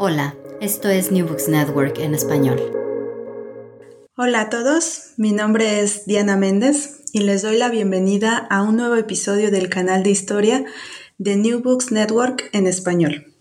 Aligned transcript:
Hola, 0.00 0.36
esto 0.60 0.88
es 0.88 1.10
New 1.10 1.26
Books 1.26 1.48
Network 1.48 1.98
en 1.98 2.14
español. 2.14 2.62
Hola 4.16 4.42
a 4.42 4.48
todos, 4.48 5.14
mi 5.16 5.32
nombre 5.32 5.80
es 5.80 6.06
Diana 6.06 6.36
Méndez 6.36 7.02
y 7.12 7.22
les 7.22 7.42
doy 7.42 7.58
la 7.58 7.68
bienvenida 7.68 8.46
a 8.48 8.62
un 8.62 8.76
nuevo 8.76 8.94
episodio 8.94 9.50
del 9.50 9.68
canal 9.68 10.04
de 10.04 10.10
historia 10.10 10.64
de 11.18 11.34
New 11.34 11.62
Books 11.64 11.90
Network 11.90 12.48
en 12.52 12.68
español. 12.68 13.34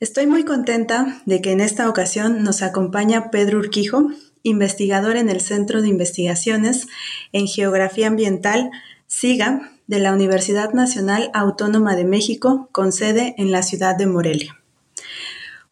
Estoy 0.00 0.26
muy 0.26 0.44
contenta 0.44 1.22
de 1.24 1.40
que 1.40 1.52
en 1.52 1.60
esta 1.60 1.88
ocasión 1.88 2.42
nos 2.42 2.62
acompaña 2.62 3.30
Pedro 3.30 3.60
Urquijo, 3.60 4.08
investigador 4.42 5.16
en 5.16 5.30
el 5.30 5.40
Centro 5.40 5.82
de 5.82 5.88
Investigaciones 5.88 6.88
en 7.30 7.46
Geografía 7.46 8.08
Ambiental, 8.08 8.72
SIGA, 9.06 9.70
de 9.86 10.00
la 10.00 10.12
Universidad 10.12 10.72
Nacional 10.72 11.30
Autónoma 11.32 11.94
de 11.94 12.04
México, 12.04 12.68
con 12.72 12.90
sede 12.90 13.36
en 13.38 13.52
la 13.52 13.62
ciudad 13.62 13.96
de 13.96 14.08
Morelia. 14.08 14.59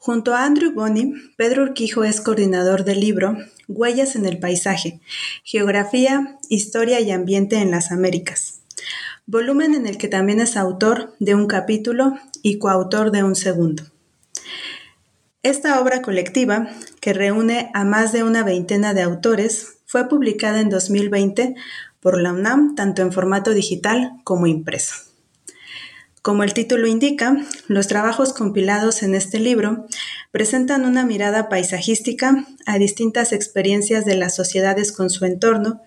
Junto 0.00 0.32
a 0.32 0.44
Andrew 0.44 0.72
Bonney, 0.72 1.12
Pedro 1.36 1.64
Urquijo 1.64 2.04
es 2.04 2.20
coordinador 2.20 2.84
del 2.84 3.00
libro 3.00 3.36
Huellas 3.66 4.14
en 4.14 4.26
el 4.26 4.38
Paisaje, 4.38 5.00
Geografía, 5.42 6.38
Historia 6.48 7.00
y 7.00 7.10
Ambiente 7.10 7.56
en 7.56 7.72
las 7.72 7.90
Américas, 7.90 8.60
volumen 9.26 9.74
en 9.74 9.86
el 9.86 9.98
que 9.98 10.06
también 10.06 10.40
es 10.40 10.56
autor 10.56 11.16
de 11.18 11.34
un 11.34 11.48
capítulo 11.48 12.14
y 12.42 12.58
coautor 12.58 13.10
de 13.10 13.24
un 13.24 13.34
segundo. 13.34 13.82
Esta 15.42 15.80
obra 15.80 16.00
colectiva, 16.00 16.68
que 17.00 17.12
reúne 17.12 17.70
a 17.74 17.84
más 17.84 18.12
de 18.12 18.22
una 18.22 18.44
veintena 18.44 18.94
de 18.94 19.02
autores, 19.02 19.78
fue 19.84 20.08
publicada 20.08 20.60
en 20.60 20.70
2020 20.70 21.56
por 22.00 22.20
la 22.20 22.32
UNAM 22.32 22.76
tanto 22.76 23.02
en 23.02 23.12
formato 23.12 23.50
digital 23.50 24.12
como 24.22 24.46
impreso. 24.46 25.07
Como 26.22 26.42
el 26.42 26.52
título 26.52 26.86
indica, 26.86 27.36
los 27.68 27.86
trabajos 27.86 28.32
compilados 28.32 29.02
en 29.02 29.14
este 29.14 29.38
libro 29.38 29.86
presentan 30.30 30.84
una 30.84 31.04
mirada 31.04 31.48
paisajística 31.48 32.44
a 32.66 32.78
distintas 32.78 33.32
experiencias 33.32 34.04
de 34.04 34.16
las 34.16 34.34
sociedades 34.34 34.92
con 34.92 35.10
su 35.10 35.24
entorno, 35.24 35.82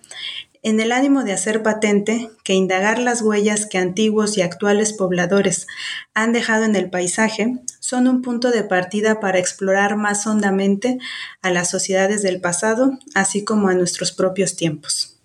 en 0.63 0.79
el 0.79 0.91
ánimo 0.91 1.23
de 1.23 1.33
hacer 1.33 1.63
patente 1.63 2.29
que 2.43 2.53
indagar 2.53 2.99
las 2.99 3.21
huellas 3.21 3.65
que 3.65 3.79
antiguos 3.79 4.37
y 4.37 4.41
actuales 4.41 4.93
pobladores 4.93 5.65
han 6.13 6.33
dejado 6.33 6.65
en 6.65 6.75
el 6.75 6.89
paisaje 6.89 7.55
son 7.79 8.07
un 8.07 8.21
punto 8.21 8.51
de 8.51 8.63
partida 8.63 9.19
para 9.19 9.39
explorar 9.39 9.97
más 9.97 10.27
hondamente 10.27 10.99
a 11.41 11.49
las 11.49 11.69
sociedades 11.71 12.21
del 12.21 12.41
pasado, 12.41 12.99
así 13.15 13.43
como 13.43 13.69
a 13.69 13.73
nuestros 13.73 14.11
propios 14.11 14.55
tiempos. 14.55 15.17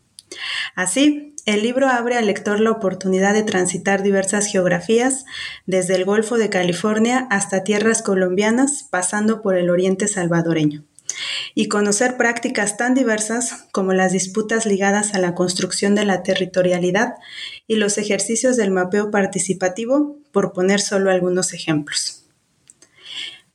Así, 0.75 1.36
el 1.47 1.63
libro 1.63 1.89
abre 1.89 2.17
al 2.17 2.27
lector 2.27 2.59
la 2.59 2.73
oportunidad 2.73 3.33
de 3.33 3.45
transitar 3.45 4.03
diversas 4.03 4.47
geografías, 4.47 5.25
desde 5.65 5.95
el 5.95 6.05
Golfo 6.05 6.37
de 6.39 6.51
California 6.51 7.29
hasta 7.31 7.63
tierras 7.63 8.03
colombianas, 8.03 8.89
pasando 8.91 9.43
por 9.43 9.57
el 9.57 9.71
oriente 9.71 10.09
salvadoreño, 10.09 10.85
y 11.55 11.69
conocer 11.69 12.17
prácticas 12.17 12.77
tan 12.77 12.95
diversas 12.95 13.69
como 13.71 13.93
las 13.93 14.11
disputas 14.11 14.67
ligadas 14.67 15.15
a 15.15 15.21
la 15.21 15.37
construcción 15.37 15.95
de 15.95 16.05
la 16.05 16.25
territorialidad 16.25 17.15
y 17.69 17.77
los 17.77 17.97
ejercicios 17.97 18.57
del 18.57 18.73
mapeo 18.73 19.13
participativo, 19.13 20.19
por 20.33 20.53
poner 20.53 20.81
solo 20.81 21.13
algunos 21.13 21.53
ejemplos. 21.53 22.25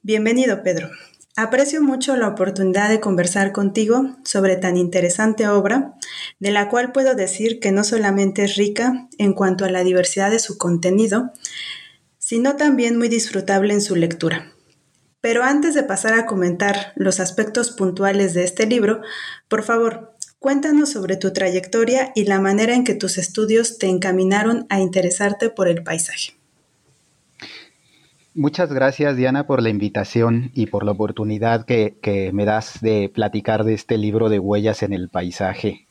Bienvenido, 0.01 0.63
Pedro. 0.63 0.89
Aprecio 1.37 1.81
mucho 1.81 2.17
la 2.17 2.27
oportunidad 2.27 2.89
de 2.89 2.99
conversar 2.99 3.53
contigo 3.53 4.17
sobre 4.25 4.57
tan 4.57 4.75
interesante 4.75 5.47
obra, 5.47 5.95
de 6.39 6.51
la 6.51 6.67
cual 6.67 6.91
puedo 6.91 7.15
decir 7.15 7.61
que 7.61 7.71
no 7.71 7.85
solamente 7.85 8.43
es 8.43 8.57
rica 8.57 9.07
en 9.17 9.33
cuanto 9.33 9.63
a 9.63 9.69
la 9.69 9.83
diversidad 9.83 10.29
de 10.29 10.39
su 10.39 10.57
contenido, 10.57 11.31
sino 12.17 12.57
también 12.57 12.97
muy 12.97 13.07
disfrutable 13.07 13.73
en 13.73 13.81
su 13.81 13.95
lectura. 13.95 14.51
Pero 15.21 15.43
antes 15.43 15.73
de 15.73 15.83
pasar 15.83 16.15
a 16.15 16.25
comentar 16.25 16.91
los 16.95 17.19
aspectos 17.21 17.71
puntuales 17.71 18.33
de 18.33 18.43
este 18.43 18.65
libro, 18.65 19.01
por 19.47 19.63
favor, 19.63 20.15
cuéntanos 20.39 20.89
sobre 20.89 21.15
tu 21.15 21.31
trayectoria 21.31 22.11
y 22.13 22.25
la 22.25 22.41
manera 22.41 22.73
en 22.73 22.83
que 22.83 22.95
tus 22.95 23.17
estudios 23.17 23.77
te 23.77 23.87
encaminaron 23.87 24.65
a 24.69 24.81
interesarte 24.81 25.49
por 25.49 25.69
el 25.69 25.83
paisaje. 25.83 26.40
Muchas 28.33 28.71
gracias 28.71 29.17
Diana 29.17 29.45
por 29.45 29.61
la 29.61 29.69
invitación 29.69 30.51
y 30.53 30.67
por 30.67 30.85
la 30.85 30.91
oportunidad 30.91 31.65
que, 31.65 31.97
que 32.01 32.31
me 32.31 32.45
das 32.45 32.79
de 32.79 33.11
platicar 33.13 33.65
de 33.65 33.73
este 33.73 33.97
libro 33.97 34.29
de 34.29 34.39
huellas 34.39 34.83
en 34.83 34.93
el 34.93 35.09
paisaje. 35.09 35.85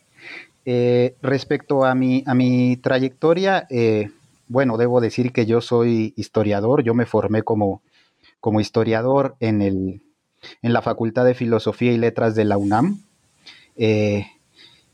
Eh, 0.65 1.17
respecto 1.21 1.85
a 1.85 1.95
mi, 1.95 2.23
a 2.27 2.35
mi 2.35 2.79
trayectoria, 2.79 3.67
eh, 3.69 4.11
bueno, 4.49 4.79
debo 4.79 5.03
decir 5.03 5.33
que 5.33 5.45
yo 5.45 5.61
soy 5.61 6.15
historiador, 6.17 6.83
yo 6.83 6.95
me 6.95 7.05
formé 7.05 7.43
como, 7.43 7.83
como 8.41 8.61
historiador 8.61 9.37
en, 9.41 9.61
el, 9.61 10.01
en 10.63 10.73
la 10.73 10.81
Facultad 10.81 11.27
de 11.27 11.35
Filosofía 11.35 11.93
y 11.93 11.99
Letras 11.99 12.35
de 12.35 12.45
la 12.47 12.57
UNAM. 12.57 13.03
Eh, 13.77 14.27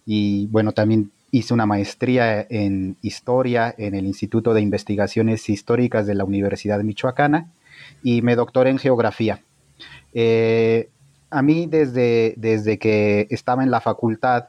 y 0.04 0.46
bueno, 0.48 0.72
también 0.72 1.12
hice 1.36 1.52
una 1.52 1.66
maestría 1.66 2.47
en 2.48 2.97
historia 3.02 3.74
en 3.76 3.94
el 3.94 4.06
Instituto 4.06 4.54
de 4.54 4.62
Investigaciones 4.62 5.48
Históricas 5.50 6.06
de 6.06 6.14
la 6.14 6.24
Universidad 6.24 6.82
Michoacana 6.82 7.52
y 8.02 8.22
me 8.22 8.36
doctoré 8.36 8.70
en 8.70 8.78
geografía. 8.78 9.41
Eh, 10.15 10.88
a 11.28 11.42
mí 11.42 11.66
desde, 11.66 12.33
desde 12.38 12.78
que 12.78 13.27
estaba 13.28 13.62
en 13.62 13.71
la 13.71 13.83
facultad, 13.83 14.47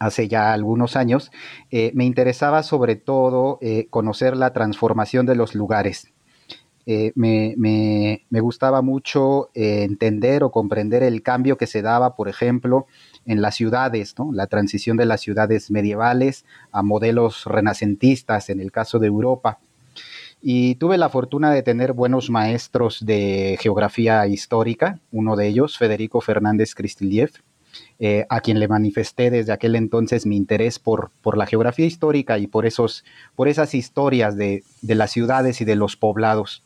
hace 0.00 0.26
ya 0.26 0.52
algunos 0.52 0.96
años, 0.96 1.30
eh, 1.70 1.92
me 1.94 2.04
interesaba 2.04 2.64
sobre 2.64 2.96
todo 2.96 3.58
eh, 3.60 3.86
conocer 3.88 4.36
la 4.36 4.52
transformación 4.52 5.24
de 5.26 5.36
los 5.36 5.54
lugares. 5.54 6.11
Me, 6.84 7.54
me, 7.56 8.40
gustaba 8.40 8.82
mucho 8.82 9.50
entender 9.54 10.42
o 10.42 10.50
comprender 10.50 11.02
el 11.02 11.22
cambio 11.22 11.56
que 11.56 11.66
se 11.66 11.80
daba, 11.80 12.16
por 12.16 12.28
ejemplo, 12.28 12.86
en 13.24 13.40
las 13.40 13.54
ciudades, 13.54 14.14
la 14.32 14.46
transición 14.46 14.96
de 14.96 15.06
las 15.06 15.20
ciudades 15.20 15.70
medievales 15.70 16.44
a 16.72 16.82
modelos 16.82 17.44
renacentistas 17.44 18.50
en 18.50 18.60
el 18.60 18.72
caso 18.72 18.98
de 18.98 19.06
Europa. 19.06 19.60
Y 20.40 20.74
tuve 20.74 20.98
la 20.98 21.08
fortuna 21.08 21.52
de 21.52 21.62
tener 21.62 21.92
buenos 21.92 22.28
maestros 22.28 23.06
de 23.06 23.56
geografía 23.60 24.26
histórica, 24.26 24.98
uno 25.12 25.36
de 25.36 25.46
ellos, 25.46 25.78
Federico 25.78 26.20
Fernández 26.20 26.74
Cristiliev, 26.74 27.30
eh, 28.00 28.26
a 28.28 28.40
quien 28.40 28.58
le 28.58 28.66
manifesté 28.66 29.30
desde 29.30 29.52
aquel 29.52 29.76
entonces 29.76 30.26
mi 30.26 30.36
interés 30.36 30.80
por, 30.80 31.12
por 31.22 31.38
la 31.38 31.46
geografía 31.46 31.86
histórica 31.86 32.38
y 32.38 32.48
por, 32.48 32.66
esos, 32.66 33.04
por 33.36 33.46
esas 33.46 33.74
historias 33.74 34.36
de, 34.36 34.64
de 34.82 34.94
las 34.96 35.12
ciudades 35.12 35.60
y 35.60 35.64
de 35.64 35.76
los 35.76 35.96
poblados. 35.96 36.64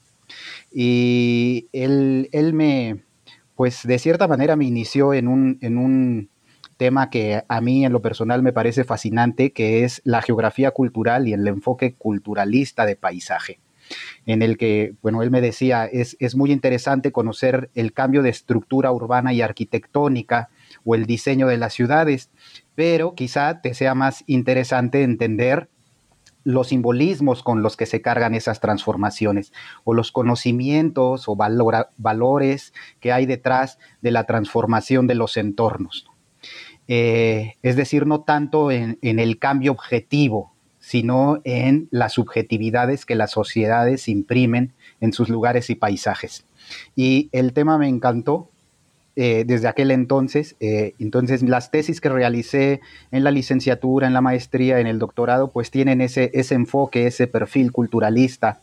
Y 0.72 1.68
él, 1.72 2.28
él 2.32 2.52
me, 2.52 3.02
pues 3.54 3.86
de 3.86 3.98
cierta 3.98 4.28
manera 4.28 4.56
me 4.56 4.66
inició 4.66 5.14
en 5.14 5.28
un, 5.28 5.58
en 5.62 5.78
un 5.78 6.28
tema 6.76 7.10
que 7.10 7.42
a 7.48 7.60
mí 7.60 7.84
en 7.84 7.92
lo 7.92 8.02
personal 8.02 8.42
me 8.42 8.52
parece 8.52 8.84
fascinante, 8.84 9.52
que 9.52 9.84
es 9.84 10.02
la 10.04 10.22
geografía 10.22 10.70
cultural 10.70 11.26
y 11.26 11.32
el 11.32 11.46
enfoque 11.48 11.94
culturalista 11.94 12.84
de 12.84 12.96
paisaje, 12.96 13.60
en 14.26 14.42
el 14.42 14.58
que, 14.58 14.94
bueno, 15.02 15.22
él 15.22 15.30
me 15.30 15.40
decía, 15.40 15.86
es, 15.86 16.16
es 16.20 16.36
muy 16.36 16.52
interesante 16.52 17.12
conocer 17.12 17.70
el 17.74 17.92
cambio 17.92 18.22
de 18.22 18.30
estructura 18.30 18.92
urbana 18.92 19.32
y 19.32 19.40
arquitectónica 19.40 20.50
o 20.84 20.94
el 20.94 21.06
diseño 21.06 21.46
de 21.46 21.56
las 21.56 21.72
ciudades, 21.72 22.30
pero 22.74 23.14
quizá 23.14 23.62
te 23.62 23.74
sea 23.74 23.94
más 23.94 24.22
interesante 24.26 25.02
entender 25.02 25.70
los 26.46 26.68
simbolismos 26.68 27.42
con 27.42 27.64
los 27.64 27.76
que 27.76 27.86
se 27.86 28.00
cargan 28.00 28.32
esas 28.32 28.60
transformaciones 28.60 29.52
o 29.82 29.94
los 29.94 30.12
conocimientos 30.12 31.24
o 31.26 31.34
valores 31.34 32.72
que 33.00 33.10
hay 33.10 33.26
detrás 33.26 33.80
de 34.00 34.12
la 34.12 34.26
transformación 34.26 35.08
de 35.08 35.16
los 35.16 35.36
entornos. 35.36 36.06
Eh, 36.86 37.54
es 37.62 37.74
decir, 37.74 38.06
no 38.06 38.20
tanto 38.20 38.70
en, 38.70 38.96
el 39.02 39.40
cambio 39.40 39.72
objetivo, 39.72 40.52
sino 40.78 41.40
en 41.42 41.88
las 41.90 42.12
subjetividades 42.12 43.06
que 43.06 43.16
las 43.16 43.32
sociedades 43.32 44.06
imprimen 44.06 44.72
en 45.00 45.12
sus 45.12 45.28
lugares 45.28 45.68
y 45.68 45.74
paisajes. 45.74 46.46
Y 46.94 47.28
el 47.32 47.54
tema 47.54 47.76
me 47.76 47.88
encantó 47.88 48.52
eh, 49.18 49.44
desde 49.46 49.66
aquel 49.66 49.92
entonces. 49.92 50.56
Eh, 50.60 50.94
entonces, 50.98 51.42
las 51.42 51.70
tesis 51.70 52.02
que 52.02 52.10
realicé 52.10 52.82
en 53.10 53.24
la 53.24 53.30
licenciatura, 53.30 54.06
en 54.06 54.12
la 54.12 54.20
maestría, 54.20 54.78
en 54.78 54.86
el 54.86 54.98
doctorado, 54.98 55.48
pues 55.48 55.70
tienen 55.70 56.02
ese, 56.02 56.30
ese 56.34 56.54
enfoque, 56.54 57.06
ese 57.06 57.26
perfil 57.26 57.72
culturalista, 57.72 58.60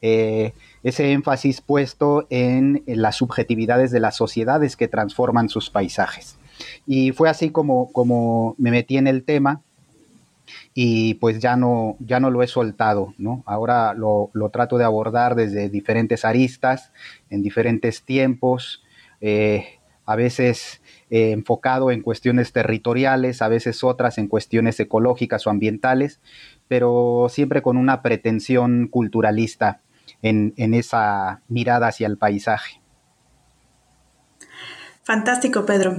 eh, 0.00 0.54
ese 0.82 1.12
énfasis 1.12 1.60
puesto 1.60 2.26
en, 2.30 2.82
las 2.86 3.16
subjetividades 3.16 3.90
de 3.90 4.00
las 4.00 4.16
sociedades 4.16 4.74
que 4.74 4.88
transforman 4.88 5.50
sus 5.50 5.68
paisajes. 5.68 6.38
Y 6.86 7.12
fue 7.12 7.28
así 7.28 7.50
como, 7.50 7.92
como 7.92 8.54
me 8.56 8.70
metí 8.70 8.96
en 8.96 9.06
el 9.06 9.22
tema 9.22 9.60
y 10.72 11.12
pues 11.14 11.40
ya 11.40 11.56
no, 11.56 11.96
ya 12.00 12.20
no 12.20 12.30
lo 12.30 12.42
he 12.42 12.46
soltado, 12.46 13.12
¿no? 13.18 13.42
Ahora 13.44 13.92
lo, 13.92 14.30
lo 14.32 14.48
trato 14.48 14.78
de 14.78 14.84
abordar 14.84 15.34
desde 15.34 15.68
diferentes 15.68 16.24
aristas, 16.24 16.90
en 17.28 17.42
diferentes 17.42 18.02
tiempos, 18.02 18.82
a 20.06 20.16
veces 20.16 20.80
eh, 21.10 21.32
enfocado 21.32 21.90
en 21.90 22.02
cuestiones 22.02 22.52
territoriales, 22.52 23.42
a 23.42 23.48
veces 23.48 23.84
otras 23.84 24.18
en 24.18 24.28
cuestiones 24.28 24.78
ecológicas 24.80 25.46
o 25.46 25.50
ambientales, 25.50 26.20
pero 26.68 27.26
siempre 27.30 27.62
con 27.62 27.76
una 27.76 28.02
pretensión 28.02 28.88
culturalista 28.88 29.80
en, 30.22 30.54
en 30.56 30.74
esa 30.74 31.42
mirada 31.48 31.88
hacia 31.88 32.06
el 32.06 32.16
paisaje. 32.16 32.80
Fantástico, 35.02 35.66
Pedro. 35.66 35.96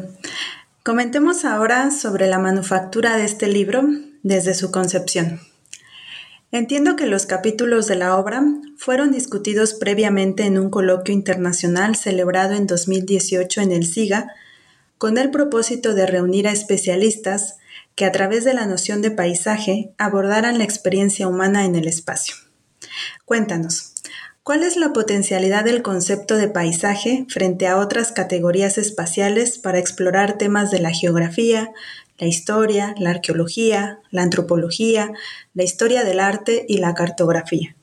Comentemos 0.84 1.46
ahora 1.46 1.92
sobre 1.92 2.28
la 2.28 2.40
manufactura 2.40 3.18
de 3.18 3.26
este 3.26 3.48
libro 3.48 3.84
desde 4.24 4.54
su 4.54 4.72
concepción. 4.72 5.40
Entiendo 6.54 6.98
que 6.98 7.06
los 7.06 7.26
capítulos 7.26 7.88
de 7.88 7.96
la 7.96 8.18
obra 8.18 8.44
fueron 8.76 9.12
discutidos 9.12 9.74
previamente 9.74 10.44
en 10.44 10.60
un 10.60 10.70
coloquio 10.70 11.14
internacional 11.14 11.96
celebrado 11.96 12.56
en 12.56 12.68
2018 12.68 13.62
en 13.62 13.72
el 13.72 13.86
SIGA, 13.86 14.34
con 14.98 15.18
el 15.18 15.32
propósito 15.32 15.96
de 15.96 16.06
reunir 16.06 16.50
a 16.50 16.52
especialistas 16.52 17.56
que 17.96 18.04
a 18.04 18.12
través 18.12 18.44
de 18.44 18.54
la 18.54 18.66
noción 18.66 19.02
de 19.02 19.12
paisaje 19.12 19.94
abordaran 19.98 20.58
la 20.58 20.66
experiencia 20.66 21.26
humana 21.26 21.64
en 21.64 21.78
el 21.78 21.88
espacio. 21.88 22.36
Cuéntanos, 23.24 23.94
¿cuál 24.44 24.64
es 24.64 24.76
la 24.76 24.92
potencialidad 24.92 25.64
del 25.64 25.82
concepto 25.82 26.36
de 26.36 26.50
paisaje 26.50 27.26
frente 27.30 27.68
a 27.68 27.78
otras 27.78 28.12
categorías 28.12 28.78
espaciales 28.78 29.58
para 29.58 29.80
explorar 29.80 30.38
temas 30.38 30.70
de 30.70 30.80
la 30.80 30.92
geografía, 30.92 31.72
la 32.22 32.28
historia, 32.28 32.94
la 33.00 33.10
arqueología, 33.10 34.00
la 34.12 34.22
antropología, 34.22 35.12
la 35.56 35.64
historia 35.64 36.04
del 36.04 36.20
arte 36.20 36.68
y 36.70 36.78
la 36.78 36.94
cartografía. 36.94 37.76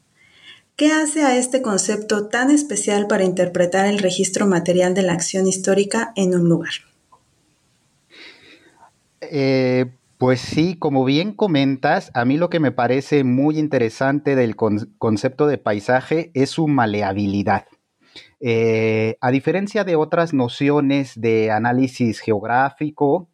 ¿Qué 0.76 0.92
hace 0.92 1.24
a 1.24 1.36
este 1.36 1.60
concepto 1.60 2.28
tan 2.28 2.52
especial 2.52 3.08
para 3.08 3.24
interpretar 3.24 3.86
el 3.86 3.98
registro 3.98 4.46
material 4.46 4.94
de 4.94 5.02
la 5.02 5.12
acción 5.12 5.48
histórica 5.48 6.12
en 6.14 6.36
un 6.36 6.48
lugar? 6.48 6.70
Eh, 9.20 9.86
pues 10.18 10.40
sí, 10.40 10.76
como 10.78 11.04
bien 11.04 11.32
comentas, 11.32 12.12
a 12.14 12.24
mí 12.24 12.36
lo 12.36 12.48
que 12.48 12.60
me 12.60 12.70
parece 12.70 13.24
muy 13.24 13.58
interesante 13.58 14.36
del 14.36 14.54
concepto 14.54 15.48
de 15.48 15.58
paisaje 15.58 16.30
es 16.34 16.50
su 16.50 16.68
maleabilidad. 16.68 17.66
Eh, 18.38 19.16
a 19.20 19.32
diferencia 19.32 19.82
de 19.82 19.96
otras 19.96 20.32
nociones 20.32 21.20
de 21.20 21.50
análisis 21.50 22.20
geográfico, 22.20 23.28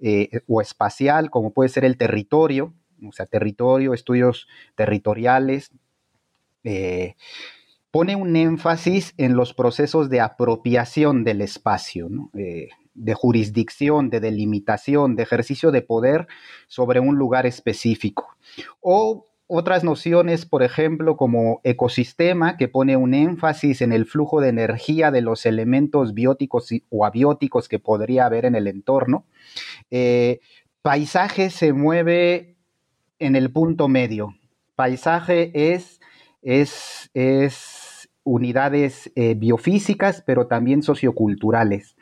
eh, 0.00 0.40
o 0.46 0.60
espacial, 0.60 1.30
como 1.30 1.52
puede 1.52 1.68
ser 1.68 1.84
el 1.84 1.96
territorio, 1.96 2.74
o 3.06 3.12
sea, 3.12 3.26
territorio, 3.26 3.94
estudios 3.94 4.46
territoriales, 4.74 5.70
eh, 6.64 7.14
pone 7.90 8.16
un 8.16 8.36
énfasis 8.36 9.14
en 9.16 9.36
los 9.36 9.54
procesos 9.54 10.10
de 10.10 10.20
apropiación 10.20 11.24
del 11.24 11.40
espacio, 11.40 12.08
eh, 12.34 12.68
de 12.94 13.14
jurisdicción, 13.14 14.10
de 14.10 14.20
delimitación, 14.20 15.16
de 15.16 15.22
ejercicio 15.22 15.70
de 15.70 15.82
poder 15.82 16.26
sobre 16.66 17.00
un 17.00 17.16
lugar 17.16 17.46
específico. 17.46 18.36
O 18.80 19.26
otras 19.48 19.84
nociones, 19.84 20.44
por 20.44 20.62
ejemplo, 20.62 21.16
como 21.16 21.60
ecosistema, 21.62 22.56
que 22.56 22.68
pone 22.68 22.96
un 22.96 23.14
énfasis 23.14 23.80
en 23.80 23.92
el 23.92 24.06
flujo 24.06 24.40
de 24.40 24.48
energía 24.48 25.10
de 25.10 25.20
los 25.20 25.46
elementos 25.46 26.14
bióticos 26.14 26.70
o 26.90 27.04
abióticos 27.04 27.68
que 27.68 27.78
podría 27.78 28.26
haber 28.26 28.44
en 28.44 28.56
el 28.56 28.66
entorno. 28.66 29.24
Eh, 29.90 30.40
paisaje 30.82 31.50
se 31.50 31.72
mueve 31.72 32.56
en 33.18 33.36
el 33.36 33.52
punto 33.52 33.88
medio. 33.88 34.34
Paisaje 34.74 35.50
es, 35.74 36.00
es, 36.42 37.10
es 37.14 38.08
unidades 38.24 39.12
eh, 39.14 39.34
biofísicas, 39.34 40.22
pero 40.26 40.48
también 40.48 40.82
socioculturales. 40.82 41.95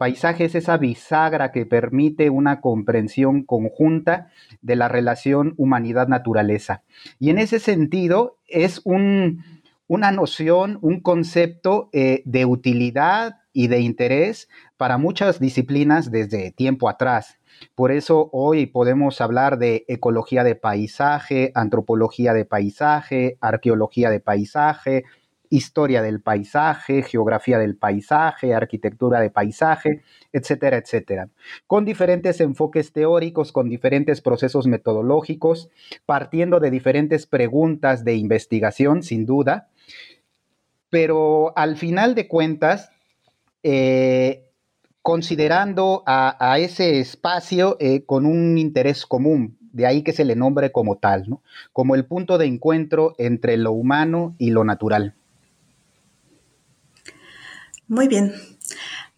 Paisaje 0.00 0.46
es 0.46 0.54
esa 0.54 0.78
bisagra 0.78 1.52
que 1.52 1.66
permite 1.66 2.30
una 2.30 2.62
comprensión 2.62 3.42
conjunta 3.42 4.30
de 4.62 4.74
la 4.74 4.88
relación 4.88 5.52
humanidad-naturaleza. 5.58 6.84
Y 7.18 7.28
en 7.28 7.36
ese 7.36 7.58
sentido 7.58 8.38
es 8.46 8.80
una 8.86 10.10
noción, 10.10 10.78
un 10.80 11.00
concepto 11.00 11.90
eh, 11.92 12.22
de 12.24 12.46
utilidad 12.46 13.40
y 13.52 13.68
de 13.68 13.80
interés 13.80 14.48
para 14.78 14.96
muchas 14.96 15.38
disciplinas 15.38 16.10
desde 16.10 16.50
tiempo 16.50 16.88
atrás. 16.88 17.36
Por 17.74 17.92
eso 17.92 18.30
hoy 18.32 18.64
podemos 18.64 19.20
hablar 19.20 19.58
de 19.58 19.84
ecología 19.86 20.44
de 20.44 20.54
paisaje, 20.54 21.52
antropología 21.54 22.32
de 22.32 22.46
paisaje, 22.46 23.36
arqueología 23.42 24.08
de 24.08 24.20
paisaje, 24.20 25.04
historia 25.50 26.00
del 26.00 26.20
paisaje, 26.20 27.02
geografía 27.02 27.58
del 27.58 27.76
paisaje, 27.76 28.54
arquitectura 28.54 29.20
de 29.20 29.30
paisaje, 29.30 30.02
etcétera, 30.32 30.78
etcétera, 30.78 31.28
con 31.66 31.84
diferentes 31.84 32.40
enfoques 32.40 32.92
teóricos, 32.92 33.50
con 33.52 33.68
diferentes 33.68 34.20
procesos 34.20 34.68
metodológicos, 34.68 35.68
partiendo 36.06 36.60
de 36.60 36.70
diferentes 36.70 37.26
preguntas 37.26 38.04
de 38.04 38.14
investigación, 38.14 39.02
sin 39.02 39.26
duda, 39.26 39.68
pero 40.88 41.52
al 41.56 41.76
final 41.76 42.14
de 42.14 42.28
cuentas, 42.28 42.90
eh, 43.64 44.46
considerando 45.02 46.04
a, 46.06 46.58
ese 46.58 47.00
espacio 47.00 47.76
eh, 47.80 48.04
con 48.04 48.24
un 48.24 48.56
interés 48.56 49.04
común, 49.04 49.58
de 49.72 49.86
ahí 49.86 50.02
que 50.02 50.12
se 50.12 50.24
le 50.24 50.36
nombre 50.36 50.70
como 50.70 50.96
tal, 50.96 51.26
como 51.72 51.94
el 51.94 52.06
punto 52.06 52.38
de 52.38 52.46
encuentro 52.46 53.14
entre 53.18 53.56
lo 53.56 53.72
humano 53.72 54.34
y 54.38 54.50
lo 54.50 54.64
natural. 54.64 55.14
Muy 57.90 58.06
bien. 58.06 58.32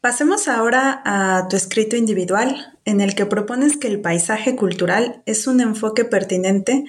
Pasemos 0.00 0.48
ahora 0.48 1.02
a 1.04 1.46
tu 1.48 1.56
escrito 1.56 1.94
individual, 1.94 2.74
en 2.86 3.02
el 3.02 3.14
que 3.14 3.26
propones 3.26 3.76
que 3.76 3.86
el 3.86 4.00
paisaje 4.00 4.56
cultural 4.56 5.22
es 5.26 5.46
un 5.46 5.60
enfoque 5.60 6.06
pertinente 6.06 6.86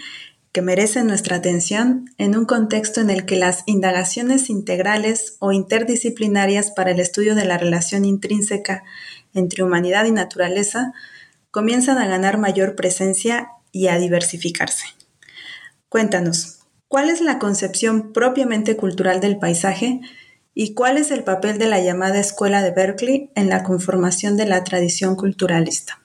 que 0.53 0.61
merece 0.61 1.03
nuestra 1.03 1.35
atención 1.35 2.05
en 2.17 2.37
un 2.37 2.45
contexto 2.45 3.01
en 3.01 3.09
el 3.09 3.25
que 3.25 3.35
las 3.35 3.63
indagaciones 3.65 4.49
integrales 4.49 5.35
o 5.39 5.51
interdisciplinarias 5.51 6.71
para 6.71 6.91
el 6.91 7.01
estudio 7.01 7.35
de 7.35 7.43
la 7.43 7.57
relación 7.57 8.05
intrínseca 8.05 8.85
entre 9.33 9.61
humanidad 9.61 10.05
y 10.05 10.11
naturaleza 10.11 10.93
comienzan 11.51 11.97
a 11.97 12.07
ganar 12.07 12.37
mayor 12.37 12.75
presencia 12.75 13.49
y 13.73 13.87
a 13.87 13.97
diversificarse. 13.97 14.85
Cuéntanos, 15.89 16.59
¿cuál 16.87 17.09
es 17.09 17.19
la 17.19 17.39
concepción 17.39 18.13
propiamente 18.13 18.77
cultural 18.77 19.19
del 19.19 19.37
paisaje 19.37 19.99
¿Y 20.55 20.73
cuál 20.73 20.97
es 20.97 21.11
el 21.11 21.23
papel 21.23 21.57
de 21.57 21.67
la 21.67 21.79
llamada 21.79 22.19
Escuela 22.19 22.61
de 22.61 22.71
Berkeley 22.71 23.31
en 23.35 23.49
la 23.49 23.63
conformación 23.63 24.37
de 24.37 24.45
la 24.45 24.63
tradición 24.63 25.15
culturalista? 25.15 25.99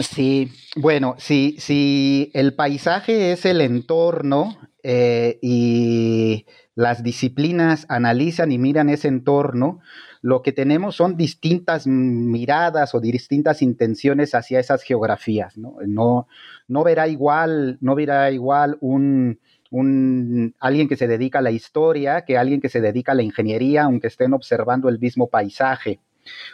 Sí, 0.00 0.52
bueno, 0.76 1.16
si, 1.18 1.56
si 1.58 2.30
el 2.34 2.54
paisaje 2.54 3.32
es 3.32 3.44
el 3.44 3.60
entorno 3.60 4.56
eh, 4.84 5.38
y 5.42 6.46
las 6.76 7.02
disciplinas 7.02 7.86
analizan 7.88 8.52
y 8.52 8.58
miran 8.58 8.88
ese 8.88 9.08
entorno, 9.08 9.80
lo 10.22 10.42
que 10.42 10.52
tenemos 10.52 10.94
son 10.96 11.16
distintas 11.16 11.86
miradas 11.86 12.94
o 12.94 13.00
distintas 13.00 13.62
intenciones 13.62 14.34
hacia 14.34 14.60
esas 14.60 14.82
geografías. 14.82 15.58
No, 15.58 16.28
no, 16.68 16.84
verá 16.84 17.08
igual, 17.08 17.78
no 17.80 17.94
verá 17.94 18.30
igual 18.30 18.78
un, 18.80 19.40
un, 19.70 20.54
alguien 20.58 20.88
que 20.88 20.96
se 20.96 21.06
dedica 21.06 21.38
a 21.38 21.42
la 21.42 21.50
historia 21.50 22.24
que 22.24 22.36
alguien 22.36 22.60
que 22.60 22.68
se 22.68 22.80
dedica 22.80 23.12
a 23.12 23.14
la 23.14 23.22
ingeniería, 23.22 23.84
aunque 23.84 24.08
estén 24.08 24.34
observando 24.34 24.88
el 24.88 24.98
mismo 24.98 25.28
paisaje 25.28 26.00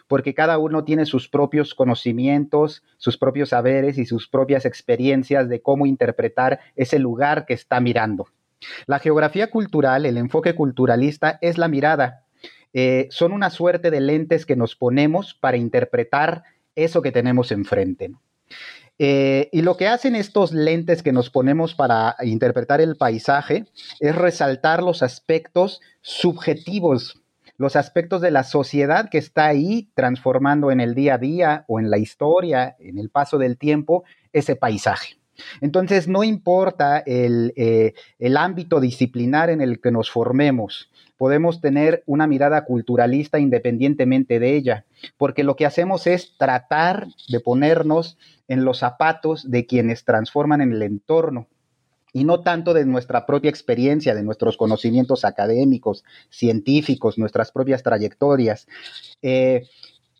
porque 0.09 0.35
cada 0.35 0.59
uno 0.59 0.85
tiene 0.85 1.07
sus 1.07 1.29
propios 1.29 1.75
conocimientos, 1.75 2.83
sus 2.99 3.17
propios 3.17 3.51
saberes 3.51 3.99
y 3.99 4.07
sus 4.07 4.29
propias 4.29 4.65
experiencias 4.65 5.49
de 5.49 5.61
cómo 5.61 5.87
interpretar 5.87 6.61
ese 6.77 6.99
lugar 6.99 7.47
que 7.47 7.55
está 7.55 7.81
mirando. 7.81 8.29
La 8.87 8.99
geografía 8.99 9.51
cultural, 9.51 10.07
el 10.07 10.17
enfoque 10.17 10.55
culturalista, 10.55 11.39
es 11.41 11.59
la 11.59 11.69
mirada. 11.69 12.25
Eh, 12.73 13.09
son 13.11 13.33
una 13.33 13.51
suerte 13.51 13.91
de 13.91 14.01
lentes 14.01 14.47
que 14.47 14.57
nos 14.57 14.77
ponemos 14.77 15.35
para 15.35 15.57
interpretar 15.57 16.45
eso 16.75 17.03
que 17.03 17.13
tenemos 17.13 17.53
enfrente. 17.53 18.13
Eh, 18.99 19.49
y 19.53 19.63
lo 19.63 19.77
que 19.77 19.89
hacen 19.89 20.17
estos 20.17 20.53
lentes 20.53 21.03
que 21.03 21.13
nos 21.13 21.29
ponemos 21.29 21.75
para 21.75 22.17
interpretar 22.23 22.81
el 22.81 22.97
paisaje 22.97 23.67
es 24.01 24.17
resaltar 24.17 24.83
los 24.83 25.03
aspectos 25.03 25.83
subjetivos 26.01 27.21
los 27.59 27.77
aspectos 27.77 28.21
de 28.21 28.31
la 28.31 28.45
sociedad 28.45 29.09
que 29.09 29.19
está 29.19 29.47
ahí 29.47 29.89
transformando 29.95 30.71
en 30.71 30.81
el 30.81 30.95
día 30.95 31.15
a 31.15 31.19
día 31.19 31.65
o 31.69 31.81
en 31.81 31.91
la 31.91 31.99
historia, 31.99 32.77
en 32.79 32.99
el 32.99 33.09
paso 33.11 33.39
del 33.39 33.57
tiempo, 33.57 34.05
ese 34.33 34.57
paisaje. 34.57 35.17
Entonces, 35.61 36.09
no 36.09 36.25
importa 36.25 36.99
el, 36.99 37.53
eh, 37.57 37.93
el, 38.19 38.37
ámbito 38.39 38.81
disciplinar 38.81 39.51
en 39.51 39.61
el 39.61 39.81
que 39.81 39.91
nos 39.91 40.11
formemos, 40.11 40.91
podemos 41.19 41.61
tener 41.61 42.03
una 42.07 42.27
mirada 42.27 42.65
culturalista 42.65 43.39
independientemente 43.39 44.39
de 44.39 44.57
ella, 44.57 44.85
porque 45.19 45.45
lo 45.45 45.57
que 45.57 45.67
hacemos 45.67 46.07
es 46.07 46.37
tratar 46.39 47.09
de 47.29 47.41
ponernos 47.41 48.17
en 48.49 48.65
los 48.65 48.79
zapatos 48.79 49.51
de 49.51 49.67
quienes 49.67 50.05
transforman 50.05 50.61
en 50.61 50.73
el 50.73 50.83
entorno 50.83 51.49
y 52.13 52.25
no 52.25 52.41
tanto 52.41 52.73
de 52.73 52.87
nuestra 52.87 53.27
propia 53.27 53.51
experiencia, 53.51 54.15
de 54.15 54.23
nuestros 54.23 54.57
conocimientos 54.57 55.25
académicos, 55.27 56.03
científicos, 56.31 57.19
nuestras 57.19 57.53
propias 57.53 57.83
trayectorias. 57.83 58.67
Eh, 59.21 59.69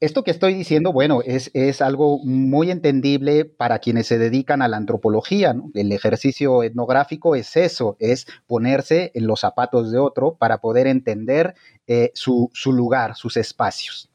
esto 0.01 0.23
que 0.23 0.31
estoy 0.31 0.53
diciendo, 0.53 0.93
bueno, 0.93 1.23
es, 1.25 1.51
es, 1.55 1.81
algo 1.81 2.19
muy 2.19 2.71
entendible 2.71 3.47
para 3.47 3.79
quienes 3.79 4.07
se 4.07 4.19
dedican 4.19 4.61
a 4.61 4.69
la 4.69 4.77
antropología. 4.77 5.57
El 5.73 5.91
ejercicio 5.91 6.63
etnográfico 6.63 7.35
es 7.35 7.57
eso, 7.57 7.97
es 7.99 8.27
ponerse 8.47 9.11
en 9.15 9.27
los 9.27 9.41
zapatos 9.41 9.91
de 9.91 9.99
otro 9.99 10.35
para 10.35 10.59
poder 10.59 10.87
entender 10.87 11.55
eh, 11.87 12.11
su, 12.13 12.51
lugar, 12.67 13.17
sus 13.17 13.39
espacios. 13.39 14.11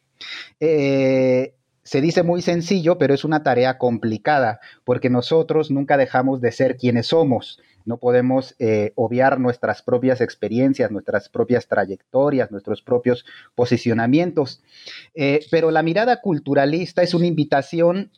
Eh, 0.60 1.56
se 1.84 2.02
dice 2.02 2.24
muy 2.24 2.42
sencillo, 2.42 2.98
pero 2.98 3.14
es 3.14 3.24
una 3.24 3.44
tarea 3.44 3.78
complicada, 3.78 4.60
porque 4.84 5.10
nosotros 5.10 5.72
nunca 5.72 5.98
dejamos 5.98 6.42
de 6.42 6.52
ser 6.52 6.78
quienes 6.78 7.08
somos. 7.08 7.60
No 7.86 7.98
podemos 7.98 8.56
eh, 8.60 8.94
obviar 8.96 9.40
nuestras 9.40 9.82
propias 9.82 10.22
experiencias, 10.22 10.92
nuestras 10.92 11.30
propias 11.30 11.68
trayectorias, 11.68 12.52
nuestros 12.52 12.82
propios 12.82 13.26
posicionamientos. 13.56 14.62
Eh, 15.16 15.40
pero 15.50 15.72
la 15.72 15.82
mirada 15.82 16.22
culturalista 16.22 17.02
es 17.02 17.14
una 17.14 17.26
invitación 17.26 18.12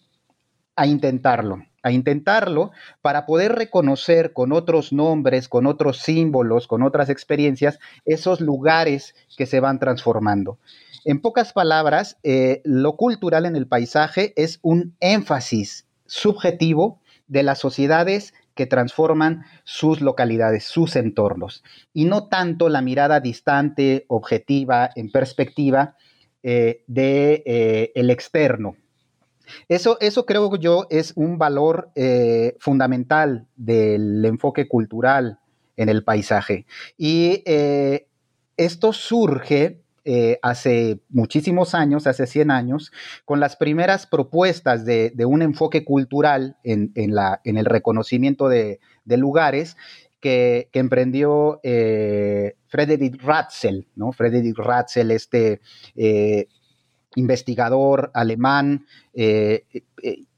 a 0.76 0.88
intentarlo, 0.88 1.64
a 1.84 1.92
intentarlo 1.92 2.72
para 3.02 3.26
poder 3.26 3.54
reconocer 3.54 4.34
con 4.34 4.52
otros 4.52 4.92
nombres, 4.92 5.48
con 5.48 5.68
otros 5.68 6.00
símbolos, 6.00 6.68
con 6.68 6.82
otras 6.82 7.10
experiencias, 7.10 7.80
esos 8.06 8.42
lugares 8.42 9.16
que 9.38 9.46
se 9.46 9.60
van 9.60 9.80
transformando. 9.80 10.58
En 11.06 11.20
pocas 11.22 11.54
palabras, 11.54 12.18
eh, 12.24 12.62
lo 12.64 12.96
cultural 12.96 13.46
en 13.46 13.56
el 13.56 13.68
paisaje 13.68 14.34
es 14.36 14.60
un 14.62 14.96
énfasis 15.00 15.86
subjetivo 16.06 17.02
de 17.28 17.44
las 17.44 17.60
sociedades 17.60 18.34
que 18.56 18.66
transforman 18.66 19.46
sus 19.64 20.02
localidades, 20.02 20.64
sus 20.66 20.96
entornos, 20.96 21.64
y 21.94 22.06
no 22.06 22.28
tanto 22.28 22.70
la 22.70 22.82
mirada 22.82 23.20
distante, 23.20 24.06
objetiva, 24.08 24.90
en 24.96 25.12
perspectiva 25.12 25.96
eh, 26.44 26.84
de 26.88 27.44
eh, 27.46 27.92
el 27.96 28.10
externo. 28.10 28.76
Eso, 29.68 29.98
eso 30.00 30.26
creo 30.26 30.56
yo 30.58 30.88
es 30.90 31.14
un 31.16 31.38
valor 31.38 31.90
eh, 31.96 32.56
fundamental 32.60 33.48
del 33.56 34.24
enfoque 34.26 34.68
cultural 34.68 35.40
en 35.76 35.90
el 35.90 36.04
paisaje. 36.04 36.66
Y 36.98 37.44
esto 38.56 38.94
surge 38.94 39.83
eh, 40.06 40.38
hace 40.42 41.00
muchísimos 41.08 41.74
años, 41.74 42.08
hace 42.08 42.28
100 42.28 42.52
años, 42.52 42.92
con 43.24 43.40
las 43.40 43.56
primeras 43.56 44.06
propuestas 44.06 44.84
de, 44.84 45.14
un 45.26 45.42
enfoque 45.42 45.86
cultural 45.86 46.58
en, 46.66 46.92
el 46.96 47.66
reconocimiento 47.66 48.50
de, 48.50 48.82
lugares 49.06 49.78
que, 50.20 50.70
emprendió 50.74 51.62
eh, 51.64 52.58
Frederick 52.68 53.24
Ratzel, 53.24 53.88
¿no? 53.96 54.12
Frederick 54.12 54.58
Ratzel, 54.58 55.10
este 55.12 55.62
eh, 55.96 56.48
investigador 57.16 58.12
alemán, 58.14 58.86